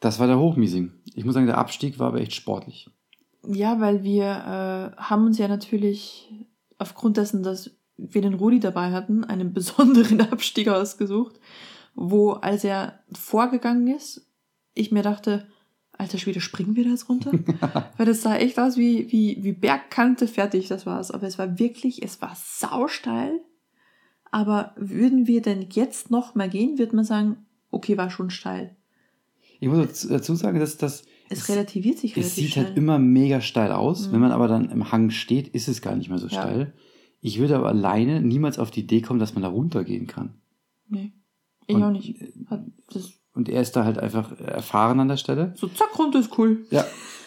das 0.00 0.18
war 0.18 0.26
der 0.26 0.38
Hochmiesing. 0.38 0.92
Ich 1.14 1.24
muss 1.24 1.34
sagen, 1.34 1.46
der 1.46 1.58
Abstieg 1.58 1.98
war 1.98 2.08
aber 2.08 2.20
echt 2.20 2.34
sportlich. 2.34 2.88
Ja, 3.46 3.80
weil 3.80 4.02
wir 4.02 4.24
äh, 4.96 5.00
haben 5.00 5.26
uns 5.26 5.38
ja 5.38 5.48
natürlich 5.48 6.30
aufgrund 6.78 7.16
dessen, 7.16 7.42
dass 7.42 7.70
wir 7.96 8.22
den 8.22 8.34
Rudi 8.34 8.60
dabei 8.60 8.92
hatten, 8.92 9.24
einen 9.24 9.52
besonderen 9.54 10.20
Abstieg 10.20 10.68
ausgesucht, 10.68 11.38
wo 11.94 12.32
als 12.32 12.64
er 12.64 13.00
vorgegangen 13.12 13.88
ist, 13.88 14.26
ich 14.74 14.92
mir 14.92 15.02
dachte, 15.02 15.46
alter 15.92 16.18
Schwede, 16.18 16.40
springen 16.40 16.76
wir 16.76 16.84
da 16.84 16.90
jetzt 16.90 17.08
runter? 17.08 17.32
weil 17.96 18.06
das 18.06 18.22
sah 18.22 18.36
echt 18.36 18.58
aus 18.58 18.76
wie, 18.76 19.10
wie, 19.12 19.42
wie 19.42 19.52
Bergkante 19.52 20.26
fertig, 20.28 20.68
das 20.68 20.86
war's. 20.86 21.10
Aber 21.10 21.26
es 21.26 21.38
war 21.38 21.58
wirklich, 21.58 22.02
es 22.02 22.22
war 22.22 22.34
sausteil. 22.34 23.40
Aber 24.30 24.72
würden 24.76 25.26
wir 25.26 25.42
denn 25.42 25.66
jetzt 25.72 26.10
noch 26.10 26.34
mal 26.34 26.48
gehen, 26.48 26.78
würde 26.78 26.94
man 26.96 27.04
sagen, 27.04 27.36
okay, 27.70 27.96
war 27.96 28.10
schon 28.10 28.30
steil. 28.30 28.76
Ich 29.58 29.68
muss 29.68 30.06
dazu- 30.08 30.34
sagen, 30.36 30.58
dass 30.60 30.76
das 30.78 31.02
Es 31.28 31.48
relativiert 31.48 31.98
sich 31.98 32.12
es 32.12 32.16
relativ 32.18 32.34
sieht 32.34 32.52
schnell. 32.52 32.64
halt 32.66 32.76
immer 32.76 32.98
mega 32.98 33.40
steil 33.40 33.72
aus. 33.72 34.08
Mhm. 34.08 34.12
Wenn 34.12 34.20
man 34.20 34.32
aber 34.32 34.48
dann 34.48 34.70
im 34.70 34.90
Hang 34.92 35.10
steht, 35.10 35.48
ist 35.48 35.68
es 35.68 35.82
gar 35.82 35.96
nicht 35.96 36.08
mehr 36.08 36.18
so 36.18 36.28
Ja. 36.28 36.40
steil. 36.40 36.72
Ich 37.20 37.38
würde 37.38 37.56
aber 37.56 37.68
alleine 37.68 38.22
niemals 38.22 38.58
auf 38.58 38.70
die 38.70 38.80
Idee 38.80 39.02
kommen, 39.02 39.20
dass 39.20 39.34
man 39.34 39.42
da 39.42 39.48
runtergehen 39.48 40.06
kann. 40.06 40.34
nee, 40.88 41.12
ich 41.66 41.76
Und- 41.76 41.82
auch 41.84 41.90
nicht. 41.92 42.16
Das 42.92 43.12
Und 43.34 43.48
er 43.48 43.60
ist 43.62 43.76
da 43.76 43.84
halt 43.84 43.98
einfach 43.98 44.38
erfahren 44.40 44.98
an 44.98 45.06
der 45.08 45.16
Stelle. 45.18 45.52
So, 45.56 45.68
zack, 45.68 45.96
runter 45.98 46.18
ist 46.20 46.36
cool. 46.38 46.66
Ja. 46.70 46.84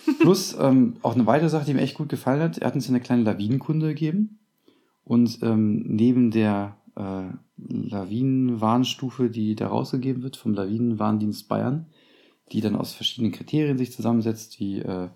Plus 0.20 0.56
ähm, 0.60 0.98
auch 1.02 1.16
eine 1.16 1.26
weitere 1.26 1.48
Sache, 1.50 1.66
die 1.66 1.74
mir 1.74 1.80
echt 1.82 1.96
gut 1.96 2.10
gefallen 2.10 2.42
hat. 2.42 2.58
Er 2.58 2.68
hat 2.68 2.76
uns 2.76 2.90
eine 2.90 3.00
kleine 3.00 3.24
Lawinenkunde 3.24 3.88
gegeben. 3.90 4.40
Und 5.06 5.40
ähm, 5.44 5.84
neben 5.86 6.30
der 6.32 6.76
äh, 6.96 7.30
Lawinenwarnstufe, 7.58 9.30
die 9.30 9.56
da 9.56 9.68
rausgegeben 9.68 10.24
wird 10.24 10.38
vom 10.38 10.54
Lawinenwarndienst 10.54 11.48
Bayern, 11.48 11.88
die 12.52 12.62
dann 12.62 12.76
aus 12.76 12.94
verschiedenen 12.94 13.32
Kriterien 13.32 13.78
sich 13.78 13.92
zusammensetzt, 13.92 14.60
wie 14.60 14.80
äh, 14.80 15.10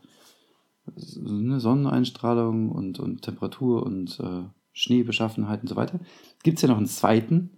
Sonneneinstrahlung 0.96 2.72
und, 2.72 3.00
und 3.00 3.22
Temperatur 3.22 3.84
und 3.84 4.20
äh, 4.20 4.44
Schneebeschaffenheit 4.72 5.62
und 5.62 5.68
so 5.68 5.76
weiter, 5.76 6.00
gibt 6.44 6.58
es 6.58 6.62
ja 6.62 6.70
noch 6.70 6.78
einen 6.78 6.86
zweiten 6.86 7.52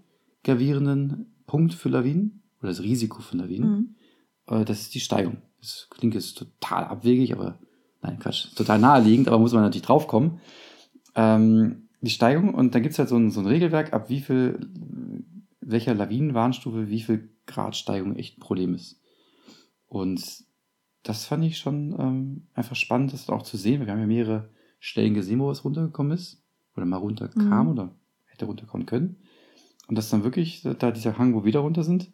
gravierenden 0.44 1.34
Punkt 1.46 1.74
für 1.74 1.90
Lawinen 1.90 2.44
oder 2.60 2.70
das 2.70 2.82
Risiko 2.82 3.22
von 3.22 3.40
Lawinen. 3.40 3.70
Mhm. 3.70 3.96
Äh, 4.48 4.66
das 4.66 4.82
ist 4.82 4.96
die 4.96 5.00
Steigung. 5.00 5.38
Das 5.60 5.88
klingt 5.90 6.16
jetzt 6.16 6.38
total 6.38 6.86
abwegig, 6.86 7.34
aber 7.34 7.60
nein, 8.02 8.20
Quatsch, 8.20 8.56
total 8.56 8.80
naheliegend, 8.80 9.28
aber 9.28 9.40
muss 9.40 9.54
man 9.54 9.64
natürlich 9.64 9.86
draufkommen. 9.86 10.40
Ähm, 11.16 11.89
die 12.02 12.12
Steigung 12.12 12.54
und 12.54 12.74
dann 12.76 12.84
gibt 12.84 12.94
es 12.94 13.00
halt 13.00 13.10
so 13.10 13.18
ein, 13.18 13.30
so 13.32 13.40
ein 13.42 13.46
Regelwerk, 13.46 13.94
ab 13.94 14.10
wie 14.10 14.22
viel, 14.22 14.60
welcher 15.62 15.94
Lawinenwarnstufe, 15.94 16.90
wie 16.90 17.02
viel 17.02 17.30
Grad 17.46 17.76
Steigung 17.76 18.16
echt 18.16 18.38
ein 18.38 18.42
Problem 18.42 18.74
ist. 18.74 19.02
Und 19.88 20.44
das 21.04 21.26
fand 21.26 21.44
ich 21.44 21.58
schon 21.58 21.96
ähm, 22.00 22.48
einfach 22.54 22.76
spannend, 22.76 23.14
das 23.14 23.30
auch 23.30 23.44
zu 23.44 23.58
sehen. 23.58 23.86
Wir 23.86 23.92
haben 23.92 24.00
ja 24.00 24.08
mehrere 24.08 24.50
Stellen 24.80 25.14
gesehen, 25.14 25.40
wo 25.40 25.50
es 25.52 25.64
runtergekommen 25.66 26.12
ist. 26.12 26.42
Oder 26.76 26.86
mal 26.86 26.98
runterkam 26.98 27.66
Mhm. 27.66 27.72
oder 27.72 27.96
hätte 28.26 28.46
runterkommen 28.46 28.86
können. 28.86 29.18
Und 29.88 29.98
dass 29.98 30.10
dann 30.10 30.24
wirklich, 30.24 30.62
da 30.62 30.92
dieser 30.92 31.18
Hang, 31.18 31.34
wo 31.34 31.40
wir 31.40 31.46
wieder 31.46 31.60
runter 31.62 31.84
sind, 31.84 32.12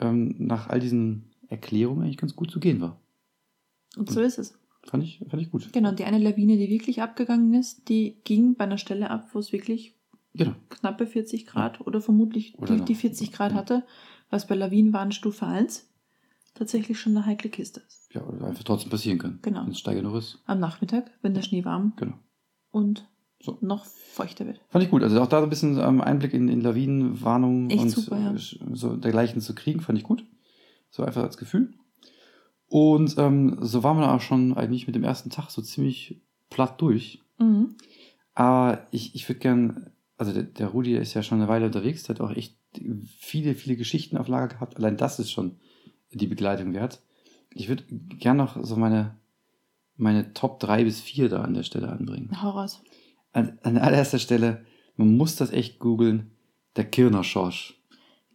ähm, 0.00 0.34
nach 0.38 0.68
all 0.68 0.80
diesen 0.80 1.30
Erklärungen 1.48 2.02
eigentlich 2.02 2.16
ganz 2.16 2.34
gut 2.34 2.50
zu 2.50 2.60
gehen 2.60 2.80
war. 2.80 3.00
Und 3.96 4.10
so 4.10 4.20
ist 4.20 4.38
es. 4.38 4.58
Fand 4.84 5.02
ich, 5.04 5.18
fand 5.28 5.42
ich 5.42 5.50
gut. 5.50 5.72
Genau, 5.72 5.92
die 5.92 6.04
eine 6.04 6.18
Lawine, 6.18 6.56
die 6.56 6.70
wirklich 6.70 7.02
abgegangen 7.02 7.52
ist, 7.54 7.88
die 7.88 8.20
ging 8.24 8.54
bei 8.54 8.64
einer 8.64 8.78
Stelle 8.78 9.10
ab, 9.10 9.28
wo 9.32 9.38
es 9.38 9.52
wirklich 9.52 9.94
Genau. 10.34 10.54
knappe 10.68 11.06
40 11.06 11.46
Grad 11.46 11.80
oder 11.86 12.00
vermutlich 12.00 12.56
Oder 12.58 12.76
die, 12.76 12.84
die 12.84 12.92
noch. 12.94 13.00
40 13.00 13.32
Grad 13.32 13.52
Ja. 13.52 13.58
hatte, 13.58 13.84
was 14.30 14.46
bei 14.46 14.54
Lawinenwarnstufe 14.54 15.46
1 15.46 15.90
tatsächlich 16.54 16.98
schon 17.00 17.16
eine 17.16 17.26
heikle 17.26 17.50
Kiste 17.50 17.80
ist. 17.86 18.08
Ja, 18.14 18.22
oder 18.24 18.46
einfach 18.46 18.64
trotzdem 18.64 18.90
passieren 18.90 19.18
kann. 19.18 19.38
Genau. 19.42 19.62
Wenn 19.64 19.72
es 19.72 19.78
steiger 19.78 20.02
noch 20.02 20.14
ist. 20.14 20.38
Am 20.46 20.60
Nachmittag, 20.60 21.10
wenn 21.22 21.34
der 21.34 21.42
Schnee 21.42 21.64
warm 21.64 21.92
Genau. 21.96 22.14
und 22.70 23.08
So. 23.42 23.58
noch 23.60 23.84
feuchter 23.84 24.46
wird. 24.46 24.60
Fand 24.68 24.84
ich 24.84 24.90
gut. 24.90 25.02
Also 25.02 25.20
auch 25.20 25.26
da 25.28 25.38
so 25.40 25.44
ein 25.46 25.50
bisschen 25.50 25.78
ähm, 25.78 26.00
Einblick 26.00 26.32
in, 26.34 26.48
in 26.48 26.60
Lawinenwarnungen 26.60 27.70
Echt 27.70 27.80
und 27.82 27.88
super, 27.90 28.18
ja. 28.18 28.32
äh, 28.34 28.74
so 28.74 28.96
dergleichen 28.96 29.40
zu 29.40 29.54
kriegen, 29.54 29.80
fand 29.80 29.98
ich 29.98 30.04
gut. 30.04 30.24
So 30.90 31.02
einfach 31.02 31.22
als 31.22 31.36
Gefühl. 31.36 31.74
Und 32.68 33.16
ähm, 33.18 33.58
so 33.60 33.82
waren 33.82 33.98
wir 33.98 34.12
auch 34.12 34.20
schon 34.20 34.54
eigentlich 34.54 34.86
mit 34.86 34.94
dem 34.94 35.04
ersten 35.04 35.30
Tag 35.30 35.50
so 35.50 35.62
ziemlich 35.62 36.20
platt 36.50 36.80
durch. 36.80 37.20
Mhm. 37.38 37.76
Aber 38.34 38.86
ich, 38.90 39.14
ich 39.14 39.28
würde 39.28 39.40
gern, 39.40 39.90
also 40.16 40.32
der, 40.32 40.42
der 40.42 40.68
Rudi 40.68 40.94
ist 40.96 41.14
ja 41.14 41.22
schon 41.22 41.38
eine 41.38 41.48
Weile 41.48 41.66
unterwegs, 41.66 42.02
der 42.02 42.14
hat 42.14 42.20
auch 42.20 42.30
echt 42.30 42.56
viele, 43.18 43.54
viele 43.54 43.76
Geschichten 43.76 44.16
auf 44.16 44.28
Lager 44.28 44.54
gehabt. 44.54 44.76
Allein 44.76 44.96
das 44.96 45.18
ist 45.18 45.30
schon 45.30 45.56
die 46.12 46.26
Begleitung 46.26 46.74
wert. 46.74 47.00
Ich 47.54 47.68
würde 47.68 47.84
gern 48.18 48.36
noch 48.36 48.62
so 48.62 48.76
meine, 48.76 49.16
meine 49.96 50.34
Top 50.34 50.60
3 50.60 50.84
bis 50.84 51.00
4 51.00 51.28
da 51.30 51.42
an 51.42 51.54
der 51.54 51.62
Stelle 51.62 51.88
anbringen. 51.88 52.42
Hau 52.42 52.50
raus. 52.50 52.82
An, 53.32 53.58
an 53.62 53.78
allererster 53.78 54.18
Stelle, 54.18 54.64
man 54.96 55.16
muss 55.16 55.36
das 55.36 55.50
echt 55.50 55.78
googeln, 55.78 56.32
der 56.76 56.84
Kirner 56.84 57.24
Schorsch. 57.24 57.80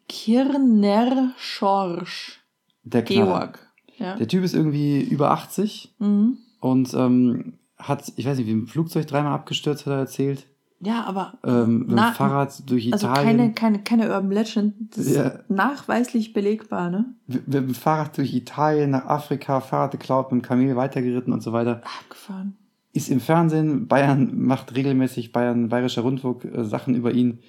Kirner 0.08 1.34
Schorsch. 1.38 2.42
Der 2.84 3.04
Knaller. 3.04 3.26
Georg. 3.26 3.73
Ja. 3.98 4.16
Der 4.16 4.28
Typ 4.28 4.44
ist 4.44 4.54
irgendwie 4.56 5.02
über 5.02 5.32
80 5.32 5.96
Mhm. 6.00 6.38
und 6.60 6.94
ähm, 6.94 7.54
hat, 7.78 8.12
ich 8.16 8.26
weiß 8.26 8.38
nicht, 8.38 8.48
wie 8.48 8.52
im 8.52 8.68
Flugzeug 8.68 9.08
dreimal 9.08 9.34
abgestürzt, 9.34 9.86
hat 9.86 9.94
er 9.94 10.00
erzählt. 10.00 10.48
ja, 10.80 11.04
aber 11.06 11.38
Ähm, 11.46 11.80
mit 11.80 11.92
dem 11.92 11.98
Fahrrad 12.14 12.70
durch 12.70 12.92
also 12.92 13.08
Italien. 13.08 13.26
keine, 13.38 13.54
keine, 13.54 13.80
keine 13.84 14.08
Urban 14.14 14.32
Legend. 14.32 14.74
Das 14.98 15.06
ist 15.06 15.16
Ja. 15.16 15.40
nachweislich 15.48 16.34
belegbar, 16.34 16.90
ne? 16.90 17.06
mit 17.28 17.48
mit 17.48 17.54
dem 17.56 17.74
Fahrrad 17.74 18.18
durch 18.18 18.34
Italien, 18.34 18.90
nach 18.92 19.06
Afrika, 19.06 19.62
Fahrrad 19.62 19.92
geklaut, 19.92 20.32
mit 20.32 20.42
dem 20.42 20.46
Kamel 20.48 20.76
weitergeritten 20.76 21.32
und 21.34 21.42
so 21.42 21.54
weiter. 21.54 21.82
Abgefahren. 22.02 22.58
Ist 22.92 23.10
im 23.10 23.20
Fernsehen, 23.22 23.88
Bayern 23.88 24.38
macht 24.38 24.76
regelmäßig 24.76 25.32
Bayern, 25.32 25.70
Bayerischer 25.70 26.02
Rundfunk 26.04 26.46
äh, 26.46 26.64
Sachen 26.66 26.96
über 26.96 27.12
ihn. 27.14 27.40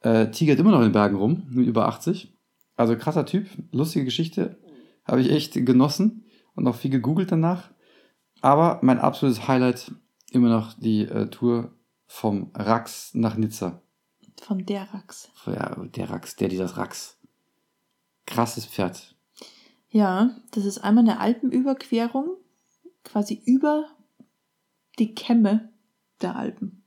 Äh, 0.00 0.30
tigert 0.30 0.58
immer 0.60 0.70
noch 0.70 0.78
in 0.78 0.88
den 0.88 0.92
Bergen 0.92 1.16
rum, 1.16 1.42
mit 1.50 1.66
über 1.66 1.88
80. 1.88 2.32
Also 2.76 2.94
krasser 2.96 3.24
Typ, 3.24 3.46
lustige 3.72 4.04
Geschichte. 4.04 4.58
Habe 5.06 5.20
ich 5.20 5.30
echt 5.30 5.54
genossen 5.54 6.24
und 6.54 6.66
auch 6.66 6.74
viel 6.74 6.90
gegoogelt 6.90 7.32
danach. 7.32 7.70
Aber 8.40 8.80
mein 8.82 8.98
absolutes 8.98 9.48
Highlight 9.48 9.92
immer 10.30 10.48
noch 10.48 10.74
die 10.74 11.02
äh, 11.02 11.28
Tour 11.28 11.72
vom 12.06 12.50
Rax 12.54 13.14
nach 13.14 13.36
Nizza. 13.36 13.82
Von 14.42 14.64
der 14.66 14.92
Rax. 14.92 15.30
Ja, 15.46 15.74
der 15.76 16.10
Rax, 16.10 16.36
der 16.36 16.48
dieses 16.48 16.76
Rax. 16.76 17.18
Krasses 18.26 18.66
Pferd. 18.66 19.14
Ja, 19.88 20.36
das 20.50 20.64
ist 20.64 20.78
einmal 20.78 21.04
eine 21.04 21.20
Alpenüberquerung, 21.20 22.36
quasi 23.04 23.40
über 23.44 23.86
die 24.98 25.14
Kämme 25.14 25.70
der 26.20 26.36
Alpen. 26.36 26.82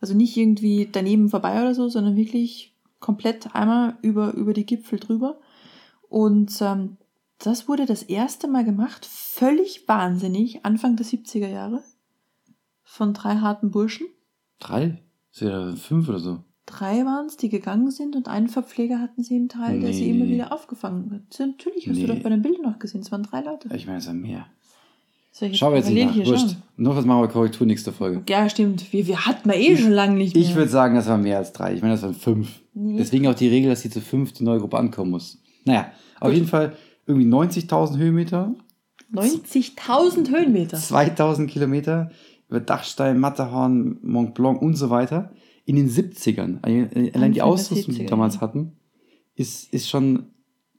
Also 0.00 0.14
nicht 0.14 0.36
irgendwie 0.36 0.88
daneben 0.90 1.28
vorbei 1.28 1.60
oder 1.60 1.74
so, 1.74 1.88
sondern 1.88 2.16
wirklich 2.16 2.74
komplett 2.98 3.54
einmal 3.54 3.96
über, 4.02 4.34
über 4.34 4.52
die 4.52 4.66
Gipfel 4.66 4.98
drüber. 4.98 5.40
Und 6.08 6.60
ähm, 6.60 6.96
das 7.42 7.68
wurde 7.68 7.86
das 7.86 8.02
erste 8.02 8.48
Mal 8.48 8.64
gemacht, 8.64 9.06
völlig 9.06 9.86
wahnsinnig, 9.88 10.64
Anfang 10.64 10.96
der 10.96 11.06
70er 11.06 11.48
Jahre, 11.48 11.82
von 12.82 13.14
drei 13.14 13.36
harten 13.36 13.70
Burschen. 13.70 14.06
Drei? 14.58 14.98
Ja 15.34 15.74
fünf 15.76 16.08
oder 16.08 16.18
so. 16.18 16.38
Drei 16.66 17.04
waren 17.04 17.26
es, 17.26 17.36
die 17.36 17.48
gegangen 17.48 17.90
sind 17.90 18.14
und 18.14 18.28
einen 18.28 18.48
Verpfleger 18.48 19.00
hatten 19.00 19.22
sie 19.22 19.36
im 19.36 19.48
Teil, 19.48 19.80
der 19.80 19.92
sie 19.92 20.10
immer 20.10 20.24
Nee. 20.24 20.34
wieder 20.34 20.52
aufgefangen 20.52 21.10
hat. 21.10 21.38
Natürlich 21.40 21.88
hast 21.88 21.96
Nee. 21.96 22.06
du 22.06 22.14
doch 22.14 22.22
bei 22.22 22.28
den 22.28 22.42
Bildern 22.42 22.62
noch 22.62 22.78
gesehen, 22.78 23.00
es 23.00 23.10
waren 23.10 23.22
drei 23.24 23.40
Leute. 23.42 23.68
Ich 23.74 23.86
meine, 23.86 23.98
es 23.98 24.04
sind 24.04 24.20
mehr. 24.22 24.46
Soll 25.32 25.50
wir 25.52 25.76
jetzt 25.76 25.90
nicht 25.90 26.16
nach. 26.16 26.26
Wurscht. 26.26 26.56
Noch 26.76 26.96
was 26.96 27.04
machen 27.04 27.22
wir 27.22 27.28
Korrektur 27.28 27.66
nächste 27.66 27.92
Folge. 27.92 28.22
Ja, 28.28 28.48
stimmt. 28.48 28.92
Wir, 28.92 29.06
wir 29.06 29.26
hatten 29.26 29.48
wir 29.48 29.56
eh 29.56 29.76
schon 29.76 29.92
lange 29.92 30.16
nicht 30.16 30.34
mehr. 30.34 30.44
Ich 30.44 30.54
würde 30.56 30.68
sagen, 30.68 30.96
das 30.96 31.06
waren 31.06 31.22
mehr 31.22 31.38
als 31.38 31.52
drei. 31.52 31.74
Ich 31.74 31.82
meine, 31.82 31.94
das 31.94 32.02
waren 32.02 32.14
fünf. 32.14 32.60
Nee. 32.74 32.96
Deswegen 32.98 33.26
auch 33.28 33.34
die 33.34 33.48
Regel, 33.48 33.70
dass 33.70 33.80
sie 33.82 33.90
zu 33.90 34.00
fünf 34.00 34.32
die 34.32 34.42
neue 34.44 34.58
Gruppe 34.58 34.76
ankommen 34.78 35.12
muss. 35.12 35.38
Naja, 35.64 35.92
auf 36.18 36.28
Gut. 36.28 36.34
jeden 36.34 36.46
Fall 36.48 36.76
irgendwie 37.06 37.28
90.000 37.28 37.98
Höhenmeter, 37.98 38.54
90.000 39.12 40.30
Höhenmeter. 40.30 40.76
2.000 40.76 41.46
Kilometer 41.46 42.10
über 42.48 42.60
Dachstein, 42.60 43.18
Matterhorn, 43.18 43.98
Mont 44.02 44.34
Blanc 44.34 44.60
und 44.60 44.74
so 44.74 44.90
weiter. 44.90 45.32
In 45.64 45.76
den 45.76 45.88
70ern. 45.88 46.62
Allein 47.14 47.32
die 47.32 47.42
Ausrüstung, 47.42 47.94
die 47.94 48.00
70er, 48.00 48.04
die 48.04 48.06
damals 48.06 48.36
ja. 48.36 48.40
hatten, 48.40 48.72
ist, 49.36 49.72
ist 49.72 49.88
schon, 49.88 50.26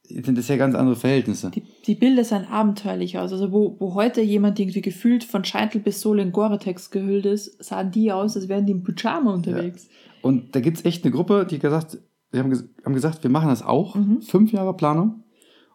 sind 0.04 0.38
das 0.38 0.50
ja 0.50 0.58
ganz 0.58 0.76
andere 0.76 0.98
Verhältnisse. 0.98 1.52
Die, 1.52 1.64
die 1.86 1.96
Bilder 1.96 2.26
sahen 2.26 2.46
abenteuerlich 2.46 3.18
aus. 3.18 3.32
Also 3.32 3.52
wo, 3.52 3.78
wo 3.80 3.94
heute 3.94 4.22
jemand 4.22 4.60
irgendwie 4.60 4.82
gefühlt 4.82 5.24
von 5.24 5.46
Scheitel 5.46 5.80
bis 5.80 6.02
Sohle 6.02 6.24
in 6.24 6.32
Gore-Tex 6.32 6.92
gehüllt 6.92 7.26
ist, 7.26 7.64
sahen 7.64 7.92
die 7.92 8.12
aus, 8.12 8.36
als 8.36 8.50
wären 8.50 8.66
die 8.66 8.74
im 8.74 8.84
Pyjama 8.84 9.34
unterwegs. 9.34 9.88
Und 10.22 10.56
da 10.56 10.60
gibt 10.60 10.78
es 10.78 10.86
echt 10.86 11.06
eine 11.06 11.14
Gruppe, 11.14 11.48
die 11.50 11.60
gesagt, 11.60 11.98
die 12.34 12.40
haben, 12.40 12.52
haben 12.84 12.94
gesagt, 12.94 13.24
wir 13.24 13.30
machen 13.30 13.50
das 13.50 13.62
auch. 13.62 13.96
Mhm. 13.96 14.22
Fünf 14.22 14.52
Jahre 14.52 14.76
Planung. 14.76 15.24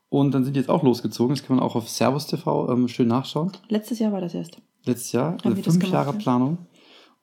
Und 0.09 0.33
dann 0.33 0.45
sind 0.45 0.55
die 0.55 0.61
jetzt 0.61 0.69
auch 0.69 0.83
losgezogen. 0.83 1.35
Das 1.35 1.45
kann 1.45 1.57
man 1.57 1.65
auch 1.65 1.75
auf 1.75 1.89
Servus 1.89 2.27
TV 2.27 2.71
ähm, 2.71 2.89
schön 2.89 3.09
nachschauen. 3.09 3.53
Letztes 3.69 3.99
Jahr 3.99 4.13
war 4.13 4.21
das 4.21 4.35
erst. 4.35 4.59
Letztes 4.85 5.13
Jahr. 5.13 5.33
Haben 5.33 5.41
Also 5.45 5.63
fünf 5.63 5.79
gemacht, 5.79 5.93
Jahre 5.93 6.13
ja? 6.13 6.19
Planung. 6.19 6.59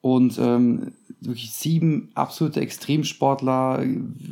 Und 0.00 0.38
ähm, 0.38 0.92
wirklich 1.20 1.52
sieben 1.52 2.10
absolute 2.14 2.60
Extremsportler, 2.60 3.82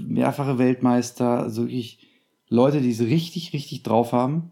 mehrfache 0.06 0.58
Weltmeister, 0.58 1.38
also 1.38 1.62
wirklich 1.62 2.06
Leute, 2.48 2.82
die 2.82 2.90
es 2.90 3.00
richtig, 3.00 3.54
richtig 3.54 3.82
drauf 3.82 4.12
haben. 4.12 4.50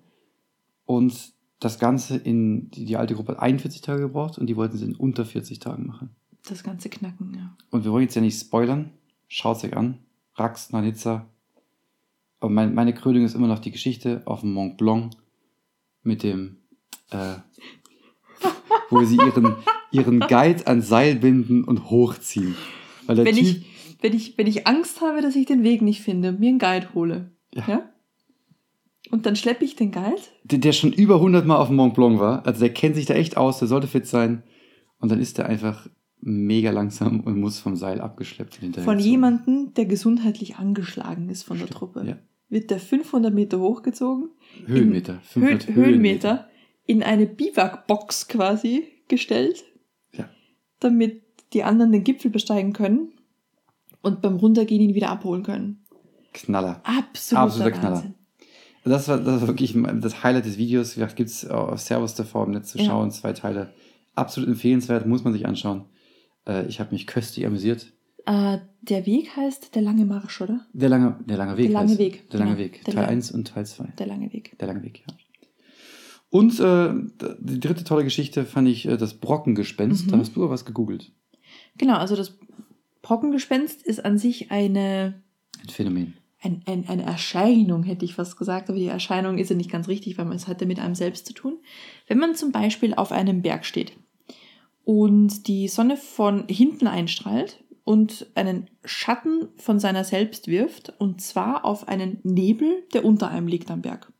Und 0.87 1.33
das 1.61 1.79
Ganze 1.79 2.17
in, 2.17 2.71
die, 2.71 2.87
die 2.87 2.97
alte 2.97 3.15
Gruppe 3.15 3.33
hat 3.33 3.41
41 3.41 3.83
Tage 3.83 4.01
gebraucht 4.01 4.39
und 4.39 4.47
die 4.47 4.57
wollten 4.57 4.77
es 4.77 4.83
in 4.83 4.97
unter 4.97 5.27
40 5.27 5.59
Tagen 5.59 5.87
machen. 5.87 6.11
Das 6.49 6.63
ganze 6.63 6.89
Knacken, 6.89 7.35
ja. 7.35 7.55
Und 7.71 7.85
wir 7.85 7.93
wollen 7.93 8.05
jetzt 8.05 8.15
ja 8.15 8.23
nicht 8.23 8.41
spoilern. 8.41 8.91
Schaut 9.29 9.63
euch 9.63 9.77
an. 9.77 9.99
Rax, 10.37 10.73
Nizza. 10.73 11.27
Aber 12.41 12.51
mein, 12.51 12.75
meine 12.75 12.95
Krönung 12.95 13.25
ist 13.25 13.35
immer 13.35 13.47
noch 13.47 13.59
die 13.59 13.71
Geschichte 13.71 14.23
auf 14.25 14.41
dem 14.41 14.53
Mont 14.53 14.79
Blanc 14.79 15.13
mit 16.03 16.23
dem, 16.23 16.57
äh, 17.11 17.35
wo 18.89 19.05
sie 19.05 19.17
ihren, 19.17 19.57
ihren 19.93 20.21
Guide 20.21 20.67
ans 20.67 20.89
Seil 20.89 21.17
binden 21.17 21.65
und 21.65 21.91
hochziehen. 21.91 22.57
Weil 23.07 23.17
der 23.17 23.25
Wenn 23.27 23.37
Typ, 23.37 23.45
ich, 23.45 23.67
wenn, 24.01 24.15
ich, 24.15 24.39
wenn 24.39 24.47
ich 24.47 24.67
Angst 24.67 25.03
habe, 25.03 25.21
dass 25.21 25.37
ich 25.37 25.47
den 25.47 25.63
Weg 25.63 25.83
nicht 25.83 26.01
finde, 26.01 26.33
mir 26.33 26.49
einen 26.49 26.59
Guide 26.59 26.95
hole. 26.95 27.31
Ja. 27.55 27.65
ja? 27.69 27.89
Und 29.11 29.27
dann 29.27 29.37
schleppe 29.37 29.65
ich 29.65 29.77
den 29.77 29.93
Guide. 29.93 30.23
der, 30.45 30.59
der 30.59 30.73
schon 30.73 30.93
über 30.93 31.17
100 31.17 31.47
Mal 31.47 31.57
auf 31.57 31.69
dem 31.69 31.77
Mont 31.77 31.95
Blanc 31.95 32.19
war, 32.21 32.47
also 32.47 32.61
der 32.61 32.73
kennt 32.73 32.97
sich 32.97 33.07
da 33.07 33.15
echt 33.15 33.37
aus, 33.37 33.59
der 33.59 33.69
sollte 33.69 33.87
fit 33.87 34.07
sein. 34.07 34.43
Und 34.99 35.11
dann 35.11 35.21
ist 35.21 35.39
der 35.39 35.47
einfach 35.47 35.89
mega 36.21 36.71
langsam 36.71 37.21
und 37.21 37.39
muss 37.39 37.59
vom 37.59 37.77
Seil 37.77 38.01
abgeschleppt 38.01 38.57
hinterher 38.57 38.85
Von 38.85 38.99
jemandem, 38.99 39.73
der 39.75 39.87
gesundheitlich 39.87 40.57
angeschlagen 40.57 41.29
ist 41.31 41.43
von 41.43 41.59
der 41.59 41.67
Stimmt, 41.67 41.79
Truppe. 41.79 42.05
ja. 42.07 42.19
Wird 42.51 42.71
der 42.71 42.81
500 42.81 43.33
Meter 43.33 43.61
hochgezogen, 43.61 44.31
Höhenmeter. 44.67 45.15
Höh 45.33 45.41
500 45.41 45.69
Höhenmeter, 45.69 46.49
in 46.87 47.03
eine 47.03 47.27
Biwakbox 47.27 48.29
quasi 48.29 48.85
gestellt, 49.09 49.65
Ja. 50.13 50.29
damit 50.81 51.23
die 51.53 51.63
anderen 51.63 51.93
den 51.93 52.05
Gipfel 52.05 52.31
besteigen 52.31 52.73
können 52.73 53.13
und 54.03 54.21
beim 54.21 54.37
Runtergehen 54.37 54.81
ihn 54.83 54.95
wieder 54.95 55.11
abholen 55.11 55.43
können. 55.45 55.85
Knaller. 56.33 56.81
Absoluter, 56.85 57.43
Absoluter 57.45 57.71
Knaller. 57.73 57.95
Wahnsinn. 57.97 58.15
Das 58.85 59.09
war, 59.09 59.19
das 59.19 59.43
war 59.43 59.49
wirklich 59.49 59.77
das 60.01 60.23
Highlight 60.25 60.47
des 60.47 60.57
Videos. 60.59 60.97
Wie 60.97 61.01
gesagt, 61.01 61.17
gibt 61.17 61.29
es 61.31 61.47
auf 61.49 61.79
Servus 61.81 62.15
TV 62.15 62.45
im 62.45 62.53
Netz 62.53 62.71
zu 62.73 62.79
Ja. 62.79 62.85
schauen. 62.87 63.11
Zwei 63.11 63.33
Teile. 63.33 63.75
Absolut 64.15 64.49
empfehlenswert, 64.49 65.07
muss 65.07 65.23
man 65.23 65.33
sich 65.35 65.47
anschauen. 65.47 65.85
Äh, 66.47 66.67
ich 66.67 66.81
habe 66.81 66.93
mich 66.93 67.07
köstlich 67.07 67.45
amüsiert. 67.47 67.93
Äh, 68.27 68.59
der 68.83 69.07
Weg 69.07 69.37
heißt 69.37 69.75
der 69.75 69.83
lange 69.83 70.05
Marsch, 70.05 70.41
oder? 70.41 70.67
Der 70.73 70.89
lange, 70.89 71.17
der 71.27 71.37
lange 71.37 71.57
Weg. 71.57 71.67
Der 71.67 71.73
lange 71.75 71.93
heißt- 71.95 71.99
Weg, 71.99 72.31
Der 72.31 72.39
lange 72.41 72.51
genau. 72.57 72.63
Weg. 72.65 72.85
Der 72.85 72.95
Teil 72.95 73.03
lange- 73.05 73.09
1 73.09 73.31
und 73.33 73.49
Teil 73.49 73.67
2. 73.67 73.85
Der 73.99 74.07
lange 74.07 74.33
Weg. 74.33 74.59
Der 74.59 74.69
lange 74.69 74.83
Weg, 74.83 75.03
ja. 75.07 75.15
Und 76.31 76.61
äh, 76.61 76.93
die 77.41 77.59
dritte 77.61 77.83
tolle 77.85 78.05
Geschichte 78.05 78.45
fand 78.45 78.69
ich 78.69 78.87
äh, 78.87 78.97
das 78.97 79.15
Brockengespenst. 79.15 80.07
Mhm. 80.07 80.11
Da 80.13 80.19
hast 80.19 80.37
du 80.37 80.43
aber 80.43 80.53
was 80.53 80.65
gegoogelt. 80.65 81.11
Genau, 81.77 81.97
also 81.97 82.15
das 82.15 82.39
Brockengespenst 83.03 83.83
ist 83.83 84.05
an 84.05 84.19
sich 84.19 84.51
eine 84.53 85.23
Ein 85.63 85.69
Phänomen. 85.69 86.15
ein, 86.41 86.63
ein, 86.67 86.89
eine 86.89 87.03
Erscheinung, 87.03 87.83
hätte 87.83 88.05
ich 88.05 88.15
fast 88.15 88.37
gesagt, 88.37 88.69
aber 88.71 88.79
die 88.79 88.87
Erscheinung 88.87 89.39
ist 89.39 89.51
ja 89.51 89.57
nicht 89.57 89.71
ganz 89.71 89.89
richtig, 89.89 90.19
weil 90.19 90.27
man 90.27 90.37
es 90.37 90.47
hat 90.47 90.61
ja 90.61 90.67
mit 90.67 90.79
einem 90.79 90.95
selbst 90.95 91.27
zu 91.27 91.33
tun. 91.33 91.59
Wenn 92.07 92.19
man 92.19 92.35
zum 92.37 92.53
Beispiel 92.53 92.95
auf 92.95 93.11
einem 93.13 93.43
Berg 93.43 93.65
steht 93.65 93.93
und 94.85 95.49
die 95.49 95.67
Sonne 95.69 95.97
von 95.97 96.45
hinten 96.49 96.87
einstrahlt 96.87 97.63
und 97.91 98.29
einen 98.37 98.71
Schatten 98.85 99.49
von 99.57 99.81
seiner 99.81 100.05
selbst 100.05 100.47
wirft, 100.47 100.95
und 101.01 101.21
zwar 101.21 101.65
auf 101.65 101.89
einen 101.89 102.21
Nebel, 102.23 102.85
der 102.95 103.05
unter 103.05 103.29
einem 103.33 103.49
liegt 103.49 103.69
am 103.69 103.83
Berg. 103.83 104.13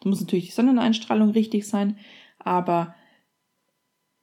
Da 0.00 0.08
muss 0.08 0.20
natürlich 0.20 0.46
die 0.46 0.50
Sonneneinstrahlung 0.50 1.30
richtig 1.30 1.68
sein, 1.68 1.98
aber 2.40 2.96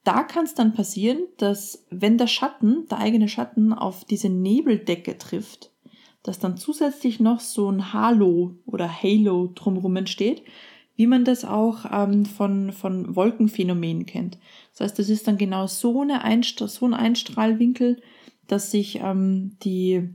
da 0.04 0.24
kann 0.24 0.44
es 0.44 0.54
dann 0.54 0.74
passieren, 0.74 1.20
dass 1.38 1.88
wenn 1.90 2.18
der 2.18 2.28
Schatten, 2.28 2.88
der 2.92 2.98
eigene 2.98 3.30
Schatten, 3.30 3.72
auf 3.72 4.04
diese 4.04 4.28
Nebeldecke 4.28 5.18
trifft, 5.18 5.72
dass 6.22 6.40
dann 6.40 6.58
zusätzlich 6.58 7.22
noch 7.22 7.40
so 7.40 7.72
ein 7.72 7.94
Halo 7.94 8.58
oder 8.66 9.02
Halo 9.02 9.54
drumherum 9.56 9.96
entsteht, 9.96 10.44
wie 10.98 11.08
man 11.08 11.24
das 11.24 11.46
auch 11.46 11.86
ähm, 11.90 12.26
von, 12.26 12.74
von 12.74 13.16
Wolkenphänomenen 13.16 14.06
kennt. 14.06 14.38
Das 14.74 14.82
heißt, 14.82 15.00
das 15.00 15.08
ist 15.08 15.26
dann 15.26 15.38
genau 15.38 15.68
so, 15.68 16.02
eine 16.02 16.22
Einstra 16.26 16.68
so 16.68 16.86
ein 16.86 16.94
Einstrahlwinkel, 16.94 18.02
dass 18.52 18.72
sich 18.72 19.00
ähm, 19.02 19.58
die 19.64 20.10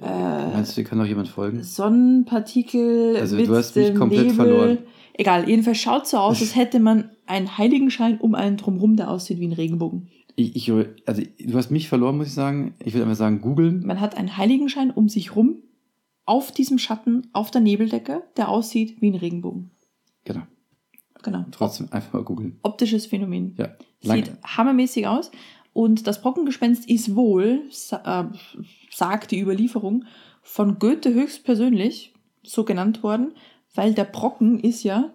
äh, 0.00 0.52
Meinst 0.52 0.76
du, 0.76 0.82
dir 0.82 0.88
kann 0.88 0.98
noch 0.98 1.06
jemand 1.06 1.28
folgen? 1.28 1.62
Sonnenpartikel 1.62 3.16
Also, 3.16 3.36
du 3.36 3.54
hast 3.54 3.76
mich 3.76 3.94
komplett 3.94 4.22
Nebel. 4.22 4.34
verloren. 4.34 4.78
Egal, 5.14 5.48
jedenfalls 5.48 5.78
schaut 5.78 6.06
so 6.08 6.18
aus, 6.18 6.40
als 6.40 6.56
hätte 6.56 6.80
man 6.80 7.10
einen 7.26 7.56
Heiligenschein 7.56 8.18
um 8.18 8.34
einen 8.34 8.56
drumherum, 8.56 8.96
der 8.96 9.10
aussieht 9.10 9.38
wie 9.38 9.46
ein 9.46 9.52
Regenbogen. 9.52 10.08
Ich, 10.36 10.56
ich, 10.56 10.72
also, 11.06 11.22
du 11.38 11.54
hast 11.54 11.70
mich 11.70 11.88
verloren, 11.88 12.16
muss 12.16 12.26
ich 12.26 12.34
sagen. 12.34 12.74
Ich 12.84 12.92
würde 12.92 13.04
einfach 13.04 13.16
sagen, 13.16 13.40
googeln. 13.40 13.86
Man 13.86 14.00
hat 14.00 14.16
einen 14.16 14.36
Heiligenschein 14.36 14.90
um 14.90 15.08
sich 15.08 15.36
rum, 15.36 15.62
auf 16.26 16.50
diesem 16.50 16.78
Schatten, 16.78 17.28
auf 17.32 17.52
der 17.52 17.60
Nebeldecke, 17.60 18.24
der 18.36 18.48
aussieht 18.48 19.00
wie 19.00 19.10
ein 19.10 19.14
Regenbogen. 19.14 19.70
Genau. 20.24 20.42
Genau. 21.22 21.44
Trotzdem 21.52 21.86
einfach 21.90 22.12
mal 22.12 22.22
googeln. 22.24 22.58
Optisches 22.62 23.06
Phänomen. 23.06 23.54
Ja. 23.56 23.76
Sieht 24.00 24.26
Lang, 24.26 24.38
hammermäßig 24.44 25.06
aus. 25.06 25.30
Und 25.74 26.06
das 26.06 26.22
Brockengespenst 26.22 26.88
ist 26.88 27.14
wohl, 27.16 27.62
äh, 27.90 28.24
sagt 28.90 29.30
die 29.32 29.40
Überlieferung, 29.40 30.04
von 30.40 30.78
Goethe 30.78 31.12
höchstpersönlich 31.12 32.14
so 32.42 32.64
genannt 32.64 33.02
worden, 33.02 33.32
weil 33.74 33.92
der 33.92 34.04
Brocken 34.04 34.60
ist 34.60 34.82
ja, 34.84 35.10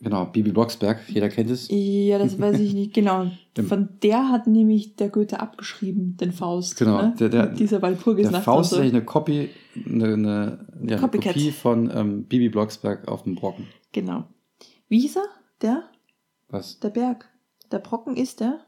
genau, 0.00 0.26
Bibi 0.26 0.52
Blocksberg, 0.52 1.00
jeder 1.08 1.28
kennt 1.28 1.50
es. 1.50 1.66
ja, 1.70 2.18
das 2.18 2.38
weiß 2.40 2.60
ich 2.60 2.74
nicht 2.74 2.94
genau, 2.94 3.30
von 3.68 3.88
der 4.02 4.28
hat 4.28 4.46
nämlich 4.46 4.94
der 4.96 5.08
Goethe 5.08 5.40
abgeschrieben, 5.40 6.16
den 6.16 6.30
Faust. 6.32 6.76
Genau, 6.78 7.02
ne? 7.02 7.14
der- 7.18 7.28
der- 7.28 7.48
Mit 7.50 7.58
dieser 7.60 7.82
Walpurgisnacht. 7.82 8.34
Der 8.36 8.42
Faust 8.42 8.72
ist 8.72 8.78
eigentlich 8.78 8.92
eine 8.94 9.04
Copy, 9.04 9.50
eine, 9.84 10.04
eine, 10.12 10.66
ja, 10.86 10.98
eine. 10.98 11.08
Kopie 11.08 11.50
von 11.50 11.90
ähm, 11.92 12.24
Bibi 12.24 12.50
Blocksberg 12.50 13.08
auf 13.08 13.24
dem 13.24 13.34
Brocken. 13.34 13.66
Genau. 13.92 14.24
Wie 14.88 15.00
hieß 15.00 15.16
er? 15.16 15.24
Der? 15.60 15.84
Was? 16.50 16.78
Der 16.80 16.90
Berg. 16.90 17.28
Der 17.72 17.78
Brocken 17.78 18.16
ist 18.16 18.40
der? 18.40 18.60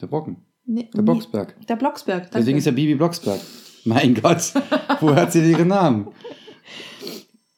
Der 0.00 0.06
Brocken. 0.06 0.36
Nee, 0.64 0.88
Der 0.94 1.02
Blocksberg. 1.02 1.66
Der 1.66 1.76
Blocksberg. 1.76 2.22
danke. 2.24 2.38
Deswegen 2.38 2.58
ist 2.58 2.66
er 2.66 2.72
Bibi 2.72 2.94
Blocksberg. 2.94 3.40
Mein 3.84 4.14
Gott, 4.14 4.52
wo 5.00 5.14
hat 5.14 5.32
sie 5.32 5.40
denn 5.40 5.50
ihren 5.50 5.68
Namen? 5.68 6.08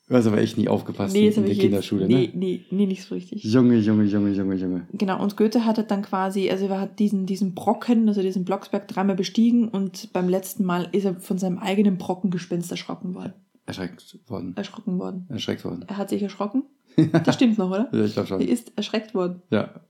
Du 0.09 0.15
hast 0.15 0.27
aber 0.27 0.39
echt 0.39 0.59
nie 0.59 0.69
aufgepasst 0.69 1.15
nee, 1.15 1.29
in 1.29 1.47
der 1.47 1.55
Kinderschule, 1.55 2.03
jetzt, 2.03 2.11
nee, 2.11 2.27
ne? 2.27 2.33
nee, 2.37 2.65
nee, 2.71 2.87
nicht 2.87 3.05
so 3.05 3.15
richtig. 3.15 3.43
Junge, 3.43 3.77
Junge, 3.79 4.05
Junge, 4.05 4.31
Junge, 4.33 4.55
Junge. 4.55 4.87
Genau, 4.93 5.23
und 5.23 5.37
Goethe 5.37 5.65
hatte 5.65 5.83
dann 5.85 6.03
quasi, 6.03 6.51
also 6.51 6.67
er 6.67 6.79
hat 6.81 6.99
diesen, 6.99 7.25
diesen 7.25 7.55
Brocken, 7.55 8.07
also 8.09 8.21
diesen 8.21 8.45
Blocksberg 8.45 8.87
dreimal 8.87 9.17
bestiegen 9.17 9.67
und 9.69 10.13
beim 10.13 10.29
letzten 10.29 10.65
Mal 10.65 10.89
ist 10.93 11.05
er 11.07 11.15
von 11.15 11.39
seinem 11.39 11.59
eigenen 11.59 11.97
Brockengespenst 11.97 12.71
erschrocken 12.71 13.15
worden. 13.15 13.33
Erschreckt 13.65 14.19
worden. 14.27 14.53
Erschrocken 14.57 14.99
worden. 14.99 15.27
Erschreckt 15.31 15.65
worden. 15.65 15.85
Er 15.89 15.97
hat 15.97 16.11
sich 16.11 16.23
erschrocken? 16.23 16.65
Das 17.25 17.35
stimmt 17.35 17.59
noch, 17.59 17.71
oder? 17.71 17.89
Ja, 17.93 18.05
ich 18.05 18.13
glaube 18.13 18.29
Er 18.29 18.39
schon. 18.39 18.41
ist 18.41 18.73
erschreckt 18.77 19.15
worden. 19.15 19.43
Ja, 19.51 19.81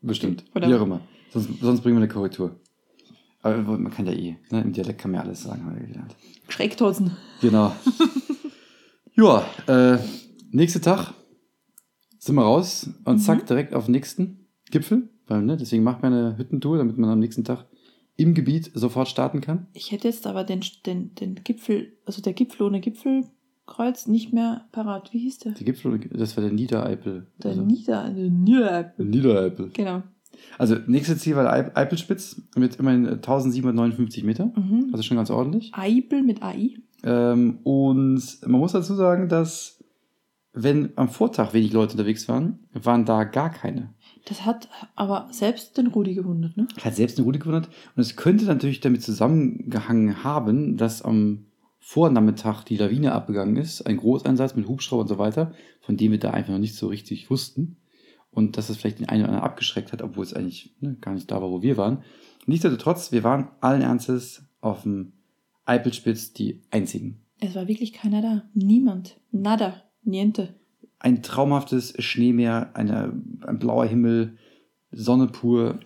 bestimmt. 0.00 0.44
Oder- 0.54 0.68
Wie 0.68 0.74
auch 0.74 0.82
immer. 0.82 1.00
Sonst, 1.30 1.48
sonst 1.60 1.80
bringen 1.82 1.96
wir 1.96 2.02
eine 2.02 2.12
Korrektur. 2.12 2.58
Aber 3.42 3.78
man 3.78 3.92
kann 3.92 4.06
ja 4.06 4.12
eh, 4.12 4.36
ne? 4.50 4.60
im 4.62 4.72
Dialekt 4.72 5.00
kann 5.00 5.12
man 5.12 5.20
ja 5.20 5.24
alles 5.26 5.42
sagen, 5.42 5.64
haben 5.64 5.78
wir 5.80 5.86
gelernt. 5.86 6.14
Schrecktosen. 6.48 7.16
Genau. 7.40 7.74
ja, 9.16 9.44
äh, 9.66 9.98
nächster 10.50 10.80
Tag 10.80 11.14
sind 12.18 12.34
wir 12.34 12.42
raus 12.42 12.90
und 13.04 13.16
Mhm. 13.16 13.20
zack, 13.20 13.46
direkt 13.46 13.74
auf 13.74 13.86
den 13.86 13.92
nächsten 13.92 14.46
Gipfel. 14.70 15.08
Weil, 15.26 15.42
ne, 15.42 15.56
deswegen 15.56 15.84
macht 15.84 16.02
man 16.02 16.12
eine 16.12 16.36
Hüttentour, 16.38 16.78
damit 16.78 16.98
man 16.98 17.08
am 17.08 17.18
nächsten 17.20 17.44
Tag 17.44 17.66
im 18.16 18.34
Gebiet 18.34 18.70
sofort 18.74 19.08
starten 19.08 19.40
kann. 19.40 19.68
Ich 19.72 19.92
hätte 19.92 20.08
jetzt 20.08 20.26
aber 20.26 20.44
den, 20.44 20.60
den, 20.84 21.14
den 21.14 21.36
Gipfel, 21.36 21.96
also 22.04 22.20
der 22.20 22.32
Gipfel 22.34 22.66
ohne 22.66 22.80
Gipfelkreuz 23.70 24.06
nicht 24.06 24.32
mehr 24.32 24.64
parat. 24.72 25.12
Wie 25.12 25.18
hieß 25.20 25.38
der? 25.40 25.52
Der 25.52 25.64
Gipfel, 25.64 25.98
das 26.12 26.36
war 26.36 26.42
der 26.42 26.52
Niedereipel. 26.52 27.26
Der 27.42 27.50
Also, 27.52 27.62
Nieder, 27.64 28.10
der 28.10 28.30
Nieder. 28.30 28.92
Niedereipel. 28.98 29.70
Genau. 29.72 30.02
Also, 30.58 30.76
nächstes 30.86 31.18
Ziel 31.20 31.36
war 31.36 31.44
der 31.44 31.52
Eip- 31.52 31.76
Eipelspitz 31.76 32.40
mit 32.56 32.76
immerhin 32.76 33.04
äh, 33.06 33.10
1759 33.10 34.24
Meter. 34.24 34.46
Mhm. 34.56 34.88
Also 34.92 35.02
schon 35.02 35.16
ganz 35.16 35.30
ordentlich. 35.30 35.70
Eibel 35.74 36.22
mit 36.22 36.42
AI. 36.42 36.76
Ähm, 37.02 37.58
und 37.62 38.22
man 38.46 38.60
muss 38.60 38.72
dazu 38.72 38.94
sagen, 38.94 39.28
dass 39.28 39.78
wenn 40.52 40.90
am 40.96 41.08
Vortag 41.08 41.52
wenig 41.54 41.72
Leute 41.72 41.92
unterwegs 41.92 42.28
waren, 42.28 42.58
waren 42.72 43.04
da 43.04 43.24
gar 43.24 43.50
keine. 43.50 43.94
Das 44.26 44.44
hat 44.44 44.68
aber 44.96 45.28
selbst 45.30 45.78
den 45.78 45.86
Rudi 45.88 46.14
gewundert, 46.14 46.56
ne? 46.56 46.66
Hat 46.82 46.94
selbst 46.96 47.18
eine 47.18 47.24
Route 47.24 47.38
gewundert. 47.38 47.68
Und 47.96 48.00
es 48.00 48.16
könnte 48.16 48.44
natürlich 48.46 48.80
damit 48.80 49.02
zusammengehangen 49.02 50.24
haben, 50.24 50.76
dass 50.76 51.02
am 51.02 51.46
Vornachmittag 51.80 52.62
die 52.64 52.76
Lawine 52.76 53.12
abgegangen 53.12 53.56
ist, 53.56 53.82
ein 53.82 53.96
Großeinsatz 53.96 54.54
mit 54.54 54.68
Hubschrauber 54.68 55.02
und 55.02 55.08
so 55.08 55.18
weiter, 55.18 55.52
von 55.80 55.96
dem 55.96 56.12
wir 56.12 56.18
da 56.18 56.30
einfach 56.30 56.52
noch 56.52 56.58
nicht 56.58 56.76
so 56.76 56.86
richtig 56.86 57.30
wussten. 57.30 57.76
Und 58.30 58.56
dass 58.56 58.70
es 58.70 58.76
vielleicht 58.76 59.00
den 59.00 59.08
einen 59.08 59.22
oder 59.22 59.30
anderen 59.30 59.50
abgeschreckt 59.50 59.92
hat, 59.92 60.02
obwohl 60.02 60.22
es 60.22 60.34
eigentlich 60.34 60.76
ne, 60.80 60.96
gar 61.00 61.14
nicht 61.14 61.30
da 61.30 61.42
war, 61.42 61.50
wo 61.50 61.62
wir 61.62 61.76
waren. 61.76 62.04
Nichtsdestotrotz, 62.46 63.10
wir 63.10 63.24
waren 63.24 63.48
allen 63.60 63.82
Ernstes 63.82 64.44
auf 64.60 64.82
dem 64.82 65.14
Eipelspitz 65.64 66.32
die 66.32 66.62
einzigen. 66.70 67.22
Es 67.40 67.54
war 67.54 67.66
wirklich 67.66 67.92
keiner 67.92 68.22
da. 68.22 68.42
Niemand. 68.54 69.18
Nada. 69.32 69.82
Niente. 70.04 70.54
Ein 70.98 71.22
traumhaftes 71.22 71.94
Schneemeer, 71.98 72.70
eine, 72.74 73.12
ein 73.46 73.58
blauer 73.58 73.86
Himmel, 73.86 74.36
Sonne 74.92 75.28
pur. 75.28 75.80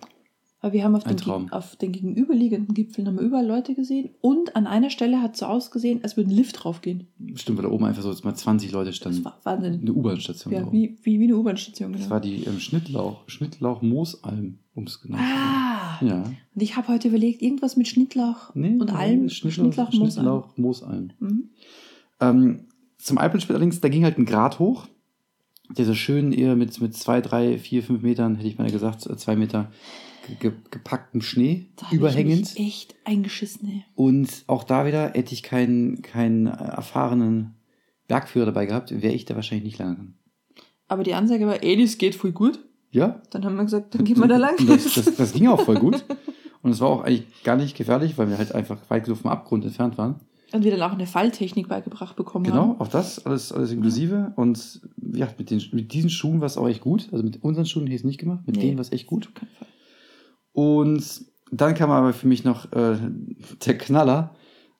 Aber 0.65 0.73
wir 0.73 0.83
haben 0.83 0.95
auf 0.95 1.03
den, 1.03 1.51
auf 1.51 1.75
den 1.75 1.91
gegenüberliegenden 1.91 2.73
Gipfeln 2.73 3.05
haben 3.05 3.17
wir 3.17 3.21
überall 3.21 3.45
Leute 3.45 3.75
gesehen. 3.75 4.09
Und 4.21 4.55
an 4.55 4.65
einer 4.65 4.89
Stelle 4.89 5.21
hat 5.21 5.35
es 5.35 5.41
so 5.41 5.45
ausgesehen, 5.45 5.99
als 6.01 6.17
würde 6.17 6.31
ein 6.31 6.35
Lift 6.35 6.63
draufgehen. 6.63 7.05
Stimmt, 7.35 7.59
weil 7.59 7.65
da 7.65 7.71
oben 7.71 7.85
einfach 7.85 8.01
so 8.01 8.11
mal 8.23 8.33
20 8.33 8.71
Leute 8.71 8.89
Das 8.89 8.95
standen. 8.97 9.23
war 9.23 9.39
Wahnsinn. 9.43 9.81
Eine 9.81 9.93
U-Bahn-Station. 9.93 10.51
Ja, 10.51 10.71
wie, 10.73 10.97
wie, 11.03 11.19
wie 11.19 11.23
eine 11.25 11.37
U-Bahn-Station, 11.37 11.91
Das 11.91 12.01
genau. 12.01 12.13
war 12.15 12.19
die 12.19 12.45
ähm, 12.45 12.59
Schnittlauch, 12.59 13.29
Schnittlauch-Moosalm, 13.29 14.57
um 14.73 14.83
es 14.85 14.99
genau 15.01 15.17
zu 15.17 15.23
sagen. 15.23 15.35
ah! 15.39 15.99
Ja. 16.03 16.23
Und 16.23 16.61
ich 16.63 16.75
habe 16.75 16.87
heute 16.87 17.09
überlegt, 17.09 17.43
irgendwas 17.43 17.77
mit 17.77 17.87
Schnittlauch 17.87 18.55
Nee, 18.55 18.75
und 18.79 18.91
Alm. 18.91 19.29
Schnittlauch, 19.29 19.91
Schnittlauch, 19.91 19.91
Moos, 19.93 20.17
Alm. 20.17 20.25
Schnittlauch, 20.25 20.57
Moosalm. 20.57 21.09
Mhm. 21.19 21.49
Ähm, 22.19 22.59
zum 22.97 23.19
Eipelspitz 23.19 23.51
allerdings, 23.55 23.81
da 23.81 23.89
ging 23.89 24.03
halt 24.03 24.17
ein 24.17 24.25
Grad 24.25 24.57
hoch. 24.57 24.87
Der 25.77 25.85
so 25.85 25.93
schön 25.93 26.31
eher 26.31 26.55
mit, 26.55 26.79
mit 26.81 26.95
zwei, 26.95 27.21
drei, 27.21 27.57
vier, 27.59 27.83
fünf 27.83 28.01
Metern, 28.01 28.35
hätte 28.35 28.47
ich 28.47 28.57
mal 28.57 28.69
gesagt, 28.71 29.05
äh, 29.07 29.15
zwei 29.17 29.35
Meter 29.35 29.71
ge 30.27 30.35
ge 30.39 30.51
gepacktem 30.71 31.21
Schnee, 31.21 31.67
Da 31.75 31.85
hab 31.85 31.93
ich 31.93 31.99
überhängend. 31.99 32.55
mich 32.55 32.59
echt 32.59 32.95
eingeschissen, 33.05 33.67
ey. 33.69 33.83
Und 33.95 34.43
auch 34.47 34.63
da 34.63 34.85
wieder 34.85 35.11
hätte 35.13 35.33
ich 35.33 35.43
keinen, 35.43 36.01
keinen 36.01 36.47
erfahrenen 36.47 37.55
Bergführer 38.07 38.45
dabei 38.47 38.65
gehabt, 38.65 38.91
wäre 39.01 39.13
ich 39.13 39.25
da 39.25 39.35
wahrscheinlich 39.35 39.65
nicht 39.65 39.79
lang 39.79 39.89
gegangen. 39.91 40.17
Aber 40.87 41.03
die 41.03 41.13
Ansage 41.15 41.47
war, 41.47 41.63
ey, 41.63 41.81
das 41.81 41.97
geht 41.97 42.15
voll 42.15 42.31
gut. 42.31 42.59
Ja, 42.91 43.21
Dann 43.31 43.43
haben 43.43 43.55
wir 43.57 43.63
gesagt, 43.65 43.93
dann 43.95 44.05
gehen 44.05 44.19
wir 44.19 44.27
da 44.27 44.37
lang. 44.37 44.55
Das, 44.67 44.93
das, 44.93 45.15
das 45.15 45.33
ging 45.33 45.47
auch 45.47 45.59
voll 45.61 45.79
gut. 45.79 46.05
Und 46.61 46.71
es 46.71 46.79
war 46.79 46.89
auch 46.89 47.03
eigentlich 47.03 47.25
gar 47.43 47.57
nicht 47.57 47.75
gefährlich, 47.75 48.17
weil 48.17 48.29
wir 48.29 48.37
halt 48.37 48.53
einfach 48.55 48.77
weit 48.89 49.03
genug 49.05 49.19
vom 49.19 49.31
Abgrund 49.31 49.65
entfernt 49.65 49.97
waren. 49.97 50.15
Und 50.53 50.63
wir 50.63 50.71
dann 50.71 50.81
auch 50.83 50.93
eine 50.93 51.05
Falltechnik 51.07 51.67
beigebracht 51.67 52.15
bekommen 52.15 52.45
Genau, 52.45 52.69
haben. 52.69 52.79
auch 52.81 52.87
das, 52.87 53.25
alles, 53.25 53.51
alles 53.51 53.71
inklusive. 53.71 54.31
Und 54.37 54.81
ja, 55.13 55.27
mit, 55.37 55.49
den, 55.49 55.61
mit 55.73 55.91
diesen 55.91 56.09
Schuhen 56.09 56.39
war 56.39 56.45
es 56.45 56.57
auch 56.57 56.67
echt 56.69 56.81
gut. 56.81 57.09
Also 57.11 57.23
mit 57.25 57.43
unseren 57.43 57.65
Schuhen 57.65 57.83
hätte 57.83 57.95
ich 57.95 58.01
es 58.01 58.05
nicht 58.05 58.19
gemacht, 58.19 58.41
mit 58.45 58.55
Nee. 58.55 58.61
denen 58.61 58.77
war 58.77 58.81
es 58.83 58.91
echt 58.91 59.07
gut. 59.07 59.27
Auf 59.27 59.33
keinen 59.33 59.49
Fall. 59.49 59.67
Und 60.55 61.25
dann 61.51 61.75
kam 61.75 61.91
aber 61.91 62.13
für 62.13 62.27
mich 62.27 62.43
noch 62.45 62.71
äh, 62.71 62.97
der 63.65 63.77
Knaller, 63.77 64.33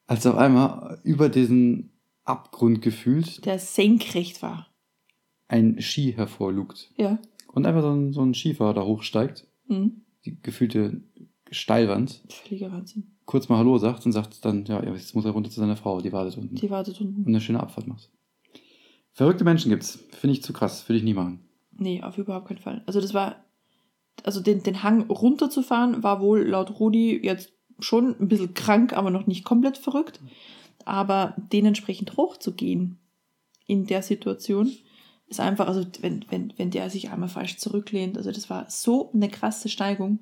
als 0.07 0.25
auf 0.25 0.35
einmal 0.37 0.99
über 1.03 1.27
diesen 1.29 1.91
Abgrund 2.23 2.81
gefühlt 2.81 3.45
Der 3.45 3.59
senkrecht 3.59 4.41
war. 4.41 4.67
ein 5.49 5.81
Ski 5.81 6.13
hervorlugt. 6.13 6.91
Ja. 6.97 7.19
Und 7.53 7.65
einfach 7.65 7.81
so 7.81 7.91
ein, 7.91 8.13
so 8.13 8.21
ein 8.21 8.33
Skifahrer 8.33 8.73
da 8.73 8.83
hochsteigt, 8.83 9.47
Mhm. 9.67 10.01
die 10.25 10.39
gefühlte 10.41 11.01
Steilwand, 11.51 12.21
Völliger 12.29 12.71
Wahnsinn. 12.71 13.15
kurz 13.25 13.49
mal 13.49 13.57
Hallo 13.57 13.77
sagt 13.77 14.05
und 14.05 14.11
sagt 14.13 14.45
dann, 14.45 14.63
ja, 14.65 14.81
jetzt 14.83 15.13
muss 15.15 15.25
er 15.25 15.31
runter 15.31 15.49
zu 15.49 15.59
seiner 15.59 15.75
Frau, 15.75 15.99
die 16.01 16.11
wartet 16.13 16.37
unten. 16.37 16.55
Die 16.55 16.69
wartet 16.69 17.01
und 17.01 17.07
unten. 17.17 17.27
eine 17.27 17.41
schöne 17.41 17.59
Abfahrt 17.59 17.87
macht. 17.87 18.09
Verrückte 19.11 19.43
Menschen 19.43 19.69
gibt's. 19.69 19.99
Finde 20.11 20.33
ich 20.33 20.43
zu 20.43 20.53
krass. 20.53 20.87
Würde 20.87 20.97
ich 20.97 21.03
nie 21.03 21.13
machen. 21.13 21.39
Nee, 21.77 22.01
auf 22.03 22.17
überhaupt 22.17 22.47
keinen 22.47 22.59
Fall. 22.59 22.83
Also 22.85 23.01
das 23.01 23.13
war, 23.13 23.44
also 24.23 24.41
den, 24.41 24.63
den 24.63 24.83
Hang 24.83 25.03
runterzufahren 25.09 26.03
war 26.03 26.21
wohl 26.21 26.47
laut 26.47 26.79
Rudi 26.79 27.19
jetzt 27.23 27.51
schon 27.79 28.15
ein 28.19 28.27
bisschen 28.27 28.53
krank, 28.53 28.93
aber 28.93 29.09
noch 29.09 29.27
nicht 29.27 29.43
komplett 29.43 29.77
verrückt. 29.77 30.19
Aber 30.85 31.35
dementsprechend 31.51 32.15
hochzugehen 32.17 32.99
in 33.67 33.85
der 33.85 34.01
Situation 34.01 34.71
ist 35.27 35.39
einfach, 35.39 35.67
also 35.67 35.85
wenn, 36.01 36.25
wenn, 36.29 36.53
wenn 36.57 36.71
der 36.71 36.89
sich 36.89 37.09
einmal 37.09 37.29
falsch 37.29 37.57
zurücklehnt, 37.57 38.17
also 38.17 38.31
das 38.31 38.49
war 38.49 38.69
so 38.69 39.11
eine 39.13 39.29
krasse 39.29 39.69
Steigung. 39.69 40.19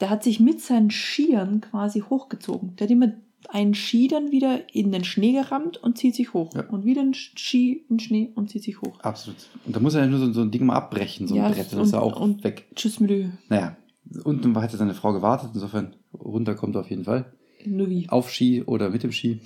Der 0.00 0.08
hat 0.08 0.24
sich 0.24 0.40
mit 0.40 0.60
seinen 0.60 0.90
Skiern 0.90 1.60
quasi 1.60 2.00
hochgezogen. 2.00 2.74
Der 2.76 2.86
hat 2.86 2.90
immer 2.90 3.12
einen 3.48 3.74
Ski 3.74 4.06
dann 4.08 4.30
wieder 4.30 4.72
in 4.74 4.92
den 4.92 5.04
Schnee 5.04 5.32
gerammt 5.32 5.76
und 5.78 5.96
zieht 5.98 6.14
sich 6.14 6.34
hoch. 6.34 6.54
Ja. 6.54 6.66
Und 6.68 6.84
wieder 6.84 7.00
einen 7.00 7.14
Ski 7.14 7.84
in 7.88 7.96
den 7.96 8.00
Schnee 8.00 8.30
und 8.34 8.50
zieht 8.50 8.62
sich 8.62 8.80
hoch. 8.80 9.00
Absolut. 9.00 9.38
Und 9.66 9.74
da 9.74 9.80
muss 9.80 9.94
er 9.94 10.02
ja 10.02 10.06
nur 10.06 10.18
so, 10.18 10.32
so 10.32 10.42
ein 10.42 10.50
Ding 10.50 10.66
mal 10.66 10.76
abbrechen, 10.76 11.26
so 11.26 11.34
ein 11.34 11.38
Ja, 11.42 11.48
Brett. 11.48 11.72
Dann 11.72 11.80
ist 11.80 11.92
er 11.92 12.02
auch 12.02 12.20
und- 12.20 12.44
weg. 12.44 12.68
Tschüss 12.74 13.00
mit. 13.00 13.32
Naja, 13.48 13.76
unten 14.24 14.56
hatte 14.60 14.76
seine 14.76 14.94
Frau 14.94 15.12
gewartet. 15.12 15.50
Insofern 15.54 15.96
runter 16.12 16.54
kommt 16.54 16.76
er 16.76 16.82
auf 16.82 16.90
jeden 16.90 17.04
Fall. 17.04 17.32
Nur 17.64 17.88
wie. 17.90 18.08
Auf 18.08 18.30
Ski 18.30 18.62
oder 18.62 18.90
mit 18.90 19.02
dem 19.02 19.12
Ski. 19.12 19.40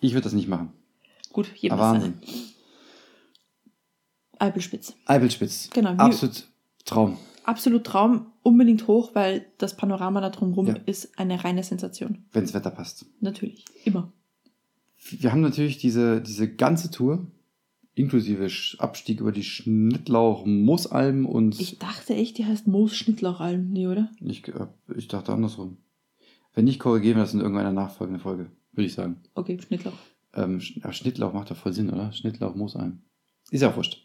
Ich 0.00 0.12
würde 0.12 0.24
das 0.24 0.32
nicht 0.32 0.48
machen. 0.48 0.72
Gut, 1.32 1.48
jedem 1.56 1.78
Aber 1.78 1.94
das 1.94 2.04
Wahnsinn. 2.04 2.20
Eibelspitz. 5.06 5.70
Genau. 5.72 5.94
Wie, 5.94 5.98
Absolut 5.98 6.44
Traum. 6.84 7.16
Absolut 7.44 7.84
Traum. 7.84 8.26
Unbedingt 8.42 8.86
hoch, 8.88 9.14
weil 9.14 9.46
das 9.58 9.76
Panorama 9.76 10.20
da 10.20 10.30
drumherum 10.30 10.66
Ja. 10.66 10.76
ist 10.86 11.18
eine 11.18 11.42
reine 11.44 11.62
Sensation. 11.62 12.24
Wenn 12.32 12.42
das 12.42 12.54
Wetter 12.54 12.70
passt. 12.70 13.06
Natürlich. 13.20 13.64
Immer. 13.84 14.12
Wir 15.10 15.32
haben 15.32 15.40
natürlich 15.40 15.78
diese, 15.78 16.20
diese 16.20 16.52
ganze 16.54 16.90
Tour 16.90 17.26
inklusive 17.94 18.48
Abstieg 18.78 19.20
über 19.20 19.30
die 19.32 19.44
Schnittlauch-Moosalm 19.44 21.26
und 21.26 21.60
Ich 21.60 21.78
dachte 21.78 22.14
echt, 22.14 22.38
die 22.38 22.44
heißt 22.44 22.66
Moos 22.66 22.96
Schnittlauchalm. 22.96 23.70
Nee, 23.70 23.86
oder? 23.86 24.10
ich, 24.20 24.42
ich 24.96 25.08
dachte 25.08 25.32
andersrum. 25.32 25.76
Wenn 26.54 26.64
nicht, 26.64 26.78
korrigieren 26.80 27.16
wir 27.16 27.22
das 27.22 27.34
in 27.34 27.40
irgendeiner 27.40 27.72
nachfolgenden 27.72 28.20
Folge, 28.22 28.50
würde 28.72 28.86
ich 28.86 28.94
sagen. 28.94 29.16
Okay, 29.34 29.58
Schnittlauch. 29.60 29.92
Ähm, 30.34 30.60
Schnittlauch 30.60 31.32
macht 31.32 31.50
doch 31.50 31.56
voll 31.56 31.72
Sinn, 31.72 31.90
oder? 31.90 32.12
Schnittlauch, 32.12 32.54
Moosalm. 32.54 33.00
Ist 33.50 33.60
ja 33.62 33.70
auch 33.70 33.76
wurscht. 33.76 34.03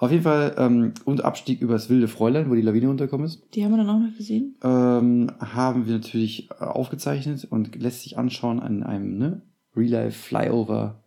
Auf 0.00 0.10
jeden 0.12 0.22
Fall, 0.22 0.54
ähm, 0.58 0.92
und 1.04 1.24
Abstieg 1.24 1.60
über 1.60 1.72
das 1.74 1.90
wilde 1.90 2.06
Fräulein, 2.08 2.48
wo 2.50 2.54
die 2.54 2.62
Lawine 2.62 2.86
runtergekommen 2.86 3.26
ist, 3.26 3.42
Die 3.54 3.64
haben 3.64 3.72
wir 3.72 3.78
dann 3.78 3.90
auch 3.90 3.98
noch 3.98 4.16
gesehen. 4.16 4.54
ähm, 4.62 5.30
haben 5.40 5.86
wir 5.86 5.94
natürlich 5.94 6.48
äh, 6.52 6.64
aufgezeichnet 6.64 7.46
und 7.50 7.74
lässt 7.74 8.02
sich 8.02 8.16
anschauen 8.16 8.60
an 8.60 8.84
einem 8.84 9.18
ne, 9.18 9.42
Real 9.76 9.90
Life 10.04 10.18
Flyover 10.28 11.02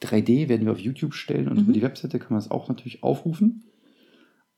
3D, 0.00 0.48
werden 0.48 0.64
wir 0.64 0.72
auf 0.72 0.78
YouTube 0.78 1.14
stellen 1.14 1.48
und 1.48 1.56
Mhm. 1.56 1.62
über 1.64 1.72
die 1.72 1.82
Webseite 1.82 2.18
kann 2.20 2.28
man 2.34 2.38
es 2.38 2.50
auch 2.50 2.68
natürlich 2.68 3.02
aufrufen. 3.02 3.64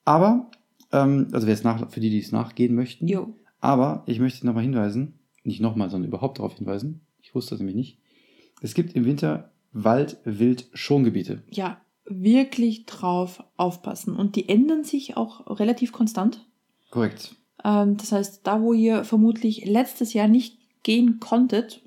Aber, 0.05 0.51
ähm, 0.93 1.29
also 1.33 1.47
wer 1.47 1.55
es 1.55 1.65
nach, 1.65 1.91
für 1.91 2.01
die, 2.01 2.11
die 2.11 2.19
es 2.19 2.31
nachgehen 2.33 2.75
möchten, 2.75 3.09
Jo. 3.09 3.35
aber 3.61 4.03
ich 4.07 4.21
möchte 4.21 4.45
nochmal 4.47 4.65
hinweisen, 4.65 5.19
nicht 5.45 5.61
nochmal, 5.63 5.89
sondern 5.89 6.09
überhaupt 6.09 6.39
darauf 6.39 6.55
hinweisen, 6.57 7.01
ich 7.23 7.35
wusste 7.35 7.51
das 7.55 7.61
nämlich 7.61 7.77
nicht, 7.77 7.99
es 8.61 8.75
gibt 8.75 8.95
im 8.95 9.05
Winter 9.07 9.53
Wald-Wild-Schongebiete. 9.73 11.43
Ja, 11.51 11.81
wirklich 12.09 12.87
drauf 12.87 13.45
aufpassen. 13.57 14.17
Und 14.17 14.37
die 14.37 14.49
ändern 14.49 14.85
sich 14.85 15.17
auch 15.17 15.59
relativ 15.59 15.93
konstant. 15.93 16.47
Korrekt. 16.91 17.35
Ähm, 17.65 17.97
das 17.97 18.13
heißt, 18.13 18.47
da 18.47 18.63
wo 18.63 18.73
ihr 18.73 19.05
vermutlich 19.05 19.65
letztes 19.65 20.13
Jahr 20.13 20.29
nicht 20.29 20.59
gehen 20.83 21.21
konntet, 21.21 21.83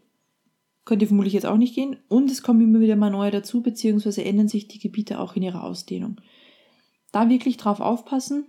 könnt 0.85 1.01
ihr 1.01 1.07
vermutlich 1.07 1.33
jetzt 1.33 1.45
auch 1.45 1.57
nicht 1.57 1.75
gehen. 1.75 1.97
Und 2.07 2.29
es 2.29 2.43
kommen 2.43 2.61
immer 2.61 2.79
wieder 2.79 2.95
mal 2.95 3.11
neue 3.11 3.31
dazu, 3.31 3.61
beziehungsweise 3.61 4.23
ändern 4.23 4.47
sich 4.47 4.67
die 4.67 4.79
Gebiete 4.79 5.19
auch 5.19 5.35
in 5.35 5.43
ihrer 5.43 5.63
Ausdehnung. 5.63 6.17
Da 7.11 7.29
wirklich 7.29 7.57
drauf 7.57 7.79
aufpassen. 7.79 8.45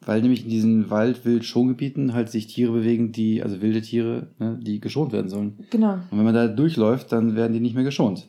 Weil 0.00 0.22
nämlich 0.22 0.44
in 0.44 0.50
diesen 0.50 0.90
Wald-Wild-Schongebieten 0.90 2.14
halt 2.14 2.30
sich 2.30 2.46
Tiere 2.46 2.72
bewegen, 2.72 3.10
die, 3.10 3.42
also 3.42 3.60
wilde 3.60 3.82
Tiere, 3.82 4.28
ne, 4.38 4.58
die 4.62 4.80
geschont 4.80 5.12
werden 5.12 5.28
sollen. 5.28 5.66
Genau. 5.70 5.94
Und 5.94 6.18
wenn 6.18 6.24
man 6.24 6.34
da 6.34 6.46
durchläuft, 6.46 7.10
dann 7.10 7.34
werden 7.34 7.52
die 7.52 7.60
nicht 7.60 7.74
mehr 7.74 7.84
geschont. 7.84 8.28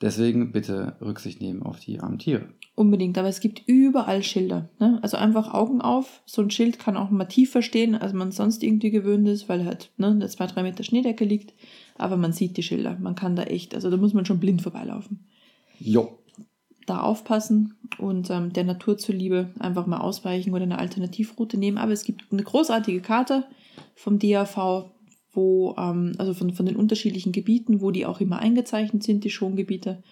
Deswegen 0.00 0.52
bitte 0.52 0.96
Rücksicht 1.00 1.40
nehmen 1.40 1.62
auf 1.62 1.80
die 1.80 2.00
armen 2.00 2.18
Tiere. 2.18 2.48
Unbedingt, 2.74 3.16
aber 3.16 3.28
es 3.28 3.40
gibt 3.40 3.62
überall 3.66 4.22
Schilder. 4.22 4.68
Ne? 4.80 4.98
Also 5.02 5.16
einfach 5.16 5.54
Augen 5.54 5.80
auf. 5.80 6.22
So 6.26 6.42
ein 6.42 6.50
Schild 6.50 6.78
kann 6.78 6.96
auch 6.96 7.10
mal 7.10 7.26
tiefer 7.26 7.62
stehen, 7.62 7.94
als 7.94 8.12
man 8.12 8.32
sonst 8.32 8.64
irgendwie 8.64 8.90
gewöhnt 8.90 9.28
ist, 9.28 9.48
weil 9.48 9.64
halt 9.64 9.92
ne, 9.96 10.08
eine 10.08 10.28
zwei, 10.28 10.46
drei 10.46 10.64
Meter 10.64 10.82
Schneedecke 10.82 11.24
liegt. 11.24 11.54
Aber 11.96 12.16
man 12.16 12.32
sieht 12.32 12.56
die 12.56 12.64
Schilder. 12.64 12.98
Man 13.00 13.14
kann 13.14 13.36
da 13.36 13.44
echt, 13.44 13.74
also 13.74 13.90
da 13.90 13.96
muss 13.96 14.12
man 14.12 14.26
schon 14.26 14.40
blind 14.40 14.62
vorbeilaufen. 14.62 15.26
Jo. 15.78 16.18
Da 16.86 17.00
aufpassen 17.00 17.76
und 17.98 18.28
ähm, 18.30 18.52
der 18.52 18.64
Natur 18.64 18.98
zuliebe 18.98 19.50
einfach 19.58 19.86
mal 19.86 20.00
ausweichen 20.00 20.52
oder 20.52 20.64
eine 20.64 20.78
Alternativroute 20.78 21.56
nehmen. 21.56 21.78
Aber 21.78 21.92
es 21.92 22.04
gibt 22.04 22.24
eine 22.32 22.42
großartige 22.42 23.00
Karte 23.00 23.44
vom 23.94 24.18
DAV, 24.18 24.90
wo, 25.34 25.74
ähm, 25.78 26.12
also 26.18 26.32
von, 26.34 26.52
von 26.52 26.66
den 26.66 26.76
unterschiedlichen 26.76 27.32
Gebieten, 27.32 27.80
wo 27.80 27.90
die 27.90 28.06
auch 28.06 28.20
immer 28.20 28.38
eingezeichnet 28.38 29.02
sind, 29.02 29.24
die 29.24 29.30
Schongebiete. 29.30 30.02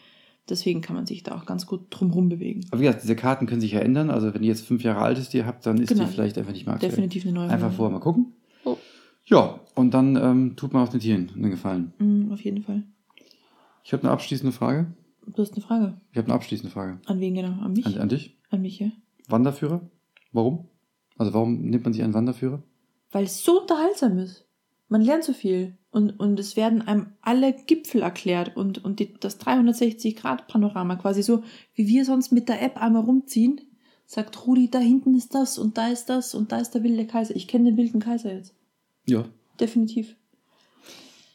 Deswegen 0.49 0.81
kann 0.81 0.97
man 0.97 1.07
sich 1.07 1.23
da 1.23 1.37
auch 1.37 1.47
ganz 1.47 1.67
gut 1.67 1.87
drumherum 1.91 2.29
bewegen. 2.29 2.63
Aber 2.71 2.81
wie 2.81 2.85
gesagt, 2.85 3.05
diese 3.05 3.15
Karten 3.15 3.47
können 3.47 3.61
sich 3.61 3.73
ja 3.73 3.81
ändern. 3.81 4.11
Also 4.11 4.35
wenn 4.35 4.43
die 4.43 4.49
jetzt 4.49 4.67
fünf 4.67 4.83
Jahre 4.83 5.01
alt 5.01 5.17
ist, 5.19 5.33
die 5.33 5.39
ihr 5.39 5.47
habt, 5.47 5.65
dann 5.65 5.79
ist 5.79 5.89
Genau. 5.89 6.05
die 6.05 6.11
vielleicht 6.11 6.37
einfach 6.37 6.53
nicht 6.53 6.67
mehr 6.67 6.75
aktuell. 6.75 6.91
Definitiv 6.91 7.25
eine 7.25 7.33
neue 7.33 7.49
Einfach 7.49 7.73
vorher 7.73 7.93
mal 7.93 8.01
gucken. 8.01 8.33
Oh. 8.65 8.77
Ja, 9.25 9.61
und 9.77 9.95
dann 9.95 10.17
ähm, 10.17 10.57
tut 10.57 10.73
man 10.73 10.83
auch 10.85 10.89
den 10.91 10.99
Tieren 11.01 11.31
einen 11.35 11.51
Gefallen. 11.51 11.93
Mm, 11.99 12.33
auf 12.33 12.43
jeden 12.43 12.63
Fall. 12.63 12.83
Ich 13.85 13.93
habe 13.93 14.03
eine 14.03 14.13
abschließende 14.13 14.53
Frage. 14.53 14.93
Du 15.27 15.43
hast 15.43 15.53
eine 15.53 15.63
Frage. 15.63 16.01
Ich 16.11 16.19
habe 16.19 16.27
eine 16.27 16.35
abschließende 16.35 16.73
Frage. 16.73 16.99
An 17.07 17.21
wen 17.21 17.35
genau? 17.35 17.63
An 17.63 17.73
mich? 17.73 17.87
An, 17.87 17.99
an 17.99 18.09
dich. 18.09 18.37
An 18.51 18.63
mich, 18.63 18.81
ja? 18.81 18.89
Wanderführer? 19.29 19.81
Warum? 20.33 20.67
Also 21.19 21.33
warum 21.35 21.61
nimmt 21.63 21.85
man 21.85 21.93
sich 21.93 22.03
einen 22.03 22.15
Wanderführer? 22.15 22.63
Weil 23.13 23.25
es 23.25 23.45
so 23.45 23.61
unterhaltsam 23.61 24.19
ist. 24.19 24.45
Man 24.93 25.01
lernt 25.01 25.25
so 25.25 25.33
viel. 25.33 25.79
Und, 25.91 26.21
und 26.21 26.39
es 26.39 26.55
werden 26.55 26.83
einem 26.83 27.15
alle 27.23 27.55
Gipfel 27.55 28.03
erklärt 28.03 28.55
und, 28.59 28.85
und 28.85 29.01
die, 29.01 29.15
das 29.15 29.41
360-Grad-Panorama 29.41 30.97
quasi 30.97 31.23
so, 31.23 31.45
wie 31.75 31.89
wir 31.89 32.05
sonst 32.05 32.31
mit 32.31 32.51
der 32.51 32.61
App 32.61 32.77
einmal 32.77 33.03
rumziehen. 33.03 33.63
Sagt 34.05 34.47
Rudi, 34.47 34.71
da 34.71 34.81
hinten 34.81 35.15
ist 35.15 35.35
das 35.35 35.57
und 35.57 35.79
da 35.79 35.89
ist 35.89 36.11
das 36.11 36.35
und 36.35 36.53
da 36.53 36.59
ist 36.59 36.73
der 36.73 36.83
wilde 36.83 37.07
Kaiser. 37.07 37.35
Ich 37.35 37.49
kenne 37.49 37.71
den 37.71 37.79
wilden 37.79 38.01
Kaiser 38.01 38.35
jetzt. 38.35 38.55
Ja. 39.07 39.25
Definitiv. 39.59 40.15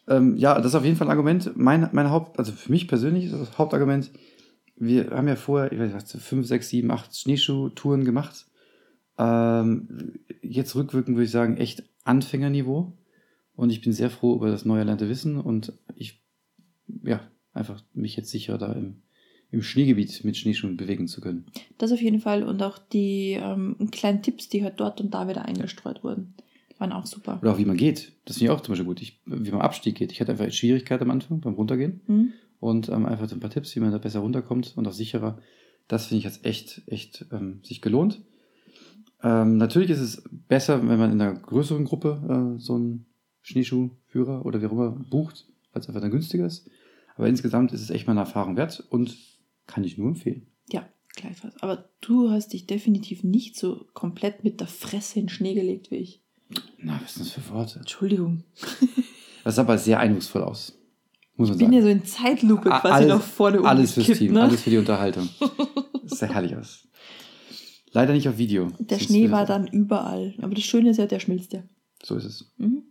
Ähm, 0.07 0.37
ja, 0.37 0.53
das 0.57 0.67
ist 0.67 0.75
auf 0.75 0.85
jeden 0.85 0.95
Fall 0.95 1.07
ein 1.07 1.11
Argument. 1.11 1.53
Mein, 1.55 1.89
mein 1.93 2.11
Haupt, 2.11 2.37
also 2.37 2.51
für 2.51 2.71
mich 2.71 2.87
persönlich 2.87 3.25
ist 3.25 3.33
das 3.33 3.57
Hauptargument, 3.57 4.11
wir 4.75 5.09
haben 5.09 5.27
ja 5.27 5.35
vorher, 5.35 5.71
ich 5.71 5.79
weiß 5.79 6.13
nicht, 6.13 6.23
fünf, 6.23 6.45
sechs, 6.45 6.69
sieben, 6.69 6.91
acht 6.91 7.17
Schneeschuh-Touren 7.17 8.05
gemacht. 8.05 8.45
Ähm, 9.17 10.13
jetzt 10.43 10.75
rückwirkend 10.75 11.17
würde 11.17 11.25
ich 11.25 11.31
sagen, 11.31 11.57
echt 11.57 11.83
Anfängerniveau. 12.03 12.93
Und 13.57 13.71
ich 13.71 13.81
bin 13.81 13.91
sehr 13.91 14.09
froh 14.09 14.35
über 14.35 14.49
das 14.49 14.63
neu 14.63 14.77
erlernte 14.77 15.09
Wissen 15.09 15.37
und 15.37 15.73
ich, 15.95 16.23
ja, 17.03 17.19
einfach 17.53 17.83
mich 17.93 18.15
jetzt 18.15 18.29
sicher 18.29 18.57
da 18.57 18.71
im, 18.71 19.01
im 19.51 19.61
Schneegebiet 19.61 20.23
mit 20.23 20.37
Schneeschuhen 20.37 20.77
bewegen 20.77 21.07
zu 21.07 21.19
können. 21.19 21.47
Das 21.77 21.91
auf 21.91 22.01
jeden 22.01 22.21
Fall. 22.21 22.43
Und 22.43 22.63
auch 22.63 22.77
die 22.77 23.31
ähm, 23.33 23.89
kleinen 23.91 24.21
Tipps, 24.21 24.47
die 24.47 24.63
halt 24.63 24.79
dort 24.79 25.01
und 25.01 25.13
da 25.13 25.27
wieder 25.27 25.43
eingestreut 25.43 26.03
wurden, 26.03 26.35
waren 26.77 26.93
auch 26.93 27.05
super. 27.05 27.39
Oder 27.41 27.51
auch 27.51 27.57
wie 27.57 27.65
man 27.65 27.75
geht. 27.75 28.13
Das 28.23 28.37
finde 28.37 28.53
ich 28.53 28.57
auch 28.57 28.61
zum 28.61 28.71
Beispiel 28.71 28.85
gut. 28.85 29.01
Ich, 29.01 29.19
wie 29.25 29.51
man 29.51 29.61
Abstieg 29.61 29.95
geht. 29.95 30.13
Ich 30.13 30.21
hatte 30.21 30.31
einfach 30.31 30.49
Schwierigkeit 30.51 31.01
am 31.01 31.11
Anfang 31.11 31.41
beim 31.41 31.55
Runtergehen. 31.55 32.01
Hm? 32.05 32.33
und 32.59 32.89
ähm, 32.89 33.05
einfach 33.05 33.29
so 33.29 33.35
ein 33.35 33.39
paar 33.39 33.49
Tipps, 33.49 33.75
wie 33.75 33.79
man 33.79 33.91
da 33.91 33.97
besser 33.97 34.19
runterkommt 34.19 34.73
und 34.75 34.87
auch 34.87 34.93
sicherer. 34.93 35.39
Das 35.87 36.07
finde 36.07 36.19
ich 36.19 36.23
jetzt 36.25 36.45
echt, 36.45 36.81
echt 36.87 37.25
ähm, 37.31 37.61
sich 37.63 37.81
gelohnt. 37.81 38.21
Ähm, 39.23 39.57
natürlich 39.57 39.89
ist 39.89 39.99
es 39.99 40.23
besser, 40.47 40.87
wenn 40.87 40.99
man 40.99 41.11
in 41.11 41.21
einer 41.21 41.33
größeren 41.33 41.85
Gruppe 41.85 42.55
äh, 42.57 42.59
so 42.59 42.75
einen 42.75 43.05
Schneeschuhführer 43.47 44.45
oder 44.45 44.61
wie 44.61 44.65
auch 44.67 44.71
immer 44.71 44.89
bucht, 44.91 45.45
weil 45.71 45.81
es 45.81 45.87
einfach 45.87 46.01
dann 46.01 46.11
günstiger 46.11 46.45
ist. 46.45 46.69
Aber 47.15 47.27
insgesamt 47.27 47.71
ist 47.71 47.81
es 47.81 47.89
echt 47.89 48.05
mal 48.07 48.11
eine 48.11 48.19
Erfahrung 48.21 48.57
wert 48.57 48.83
und 48.89 49.17
kann 49.65 49.83
ich 49.83 49.97
nur 49.97 50.09
empfehlen. 50.09 50.47
Ja, 50.71 50.87
gleichfalls. 51.15 51.55
Aber 51.61 51.89
du 52.01 52.29
hast 52.29 52.53
dich 52.53 52.67
definitiv 52.67 53.23
nicht 53.23 53.55
so 53.55 53.85
komplett 53.93 54.43
mit 54.43 54.59
der 54.59 54.67
Fresse 54.67 55.19
in 55.19 55.25
den 55.25 55.29
Schnee 55.29 55.53
gelegt 55.53 55.89
wie 55.91 55.95
ich. 55.97 56.21
Na, 56.77 56.99
was 57.03 57.15
sind 57.15 57.25
das 57.25 57.33
für 57.33 57.49
Worte? 57.53 57.79
Entschuldigung. 57.79 58.43
Das 59.43 59.55
sah 59.55 59.61
aber 59.61 59.77
sehr 59.77 59.97
eindrucksvoll 60.01 60.43
aus. 60.43 60.77
Muss 61.37 61.47
man 61.47 61.57
Ich 61.57 61.63
bin 61.65 61.71
ja 61.71 61.81
sagen. 61.81 61.93
so 61.93 62.01
in 62.01 62.05
Zeitlupe 62.05 62.67
quasi 62.69 62.87
alles- 62.89 63.07
nach 63.07 63.21
vorne 63.21 63.61
alles 63.63 63.93
fürs 63.93 64.07
umgekippt, 64.09 64.19
Team, 64.19 64.33
ne? 64.33 64.41
alles 64.41 64.61
für 64.61 64.69
die 64.71 64.77
Unterhaltung. 64.77 65.29
Das 66.03 66.19
sah 66.19 66.27
herrlich 66.27 66.53
aus. 66.57 66.85
Leider 67.93 68.11
nicht 68.11 68.27
auf 68.27 68.37
Video. 68.37 68.67
Der 68.77 68.97
Sonst 68.97 69.07
Schnee 69.07 69.31
war 69.31 69.45
dann 69.45 69.65
überall. 69.67 70.33
Aber 70.41 70.53
das 70.53 70.65
Schöne 70.65 70.89
ist 70.89 70.97
ja, 70.97 71.05
der 71.05 71.21
schmilzt 71.21 71.53
ja. 71.53 71.63
So 72.03 72.15
ist 72.17 72.25
es. 72.25 72.51
Mhm. 72.57 72.83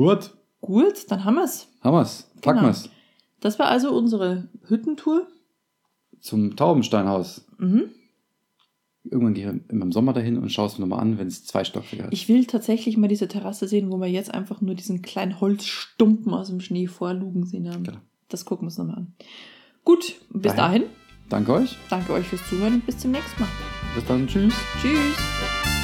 Gut. 0.00 0.30
Gut, 0.62 1.10
dann 1.10 1.24
haben 1.26 1.34
wir's. 1.34 1.68
Haben 1.82 1.96
wir's. 1.96 2.30
Packen 2.40 2.60
Genau. 2.60 2.68
wir's. 2.70 2.88
Das 3.40 3.58
war 3.58 3.66
also 3.68 3.92
unsere 3.92 4.48
Hüttentour. 4.66 5.26
Zum 6.20 6.56
Taubensteinhaus. 6.56 7.44
Mhm. 7.58 7.90
Irgendwann 9.04 9.34
gehe 9.34 9.50
ich 9.50 9.70
immer 9.70 9.84
im 9.84 9.92
Sommer 9.92 10.14
dahin 10.14 10.38
und 10.38 10.50
schaue 10.50 10.68
es 10.68 10.78
mir 10.78 10.86
nochmal 10.86 11.00
an, 11.00 11.18
wenn 11.18 11.26
es 11.26 11.44
zwei 11.44 11.64
Stockwerke 11.64 12.04
hat. 12.06 12.12
Ich 12.14 12.28
will 12.30 12.46
tatsächlich 12.46 12.96
mal 12.96 13.08
diese 13.08 13.28
Terrasse 13.28 13.68
sehen, 13.68 13.90
wo 13.92 13.98
wir 13.98 14.06
jetzt 14.08 14.32
einfach 14.32 14.62
nur 14.62 14.74
diesen 14.74 15.02
kleinen 15.02 15.38
Holzstumpen 15.38 16.32
aus 16.32 16.48
dem 16.48 16.60
Schnee 16.60 16.86
vorlugen 16.86 17.44
sehen 17.44 17.68
haben. 17.70 17.84
Genau. 17.84 17.98
Das 18.30 18.46
gucken 18.46 18.62
wir 18.64 18.68
uns 18.68 18.78
nochmal 18.78 18.96
an. 18.96 19.14
Gut, 19.84 20.14
bis 20.30 20.54
Dahin. 20.54 20.82
dahin. 20.82 20.84
Danke 21.28 21.52
euch. 21.52 21.76
Danke 21.90 22.14
euch 22.14 22.26
fürs 22.26 22.46
Zuhören 22.48 22.74
und 22.76 22.86
bis 22.86 22.96
zum 22.96 23.10
nächsten 23.10 23.38
Mal. 23.42 23.48
Bis 23.94 24.04
dann. 24.06 24.26
Tschüss. 24.26 24.54
Tschüss. 24.80 25.79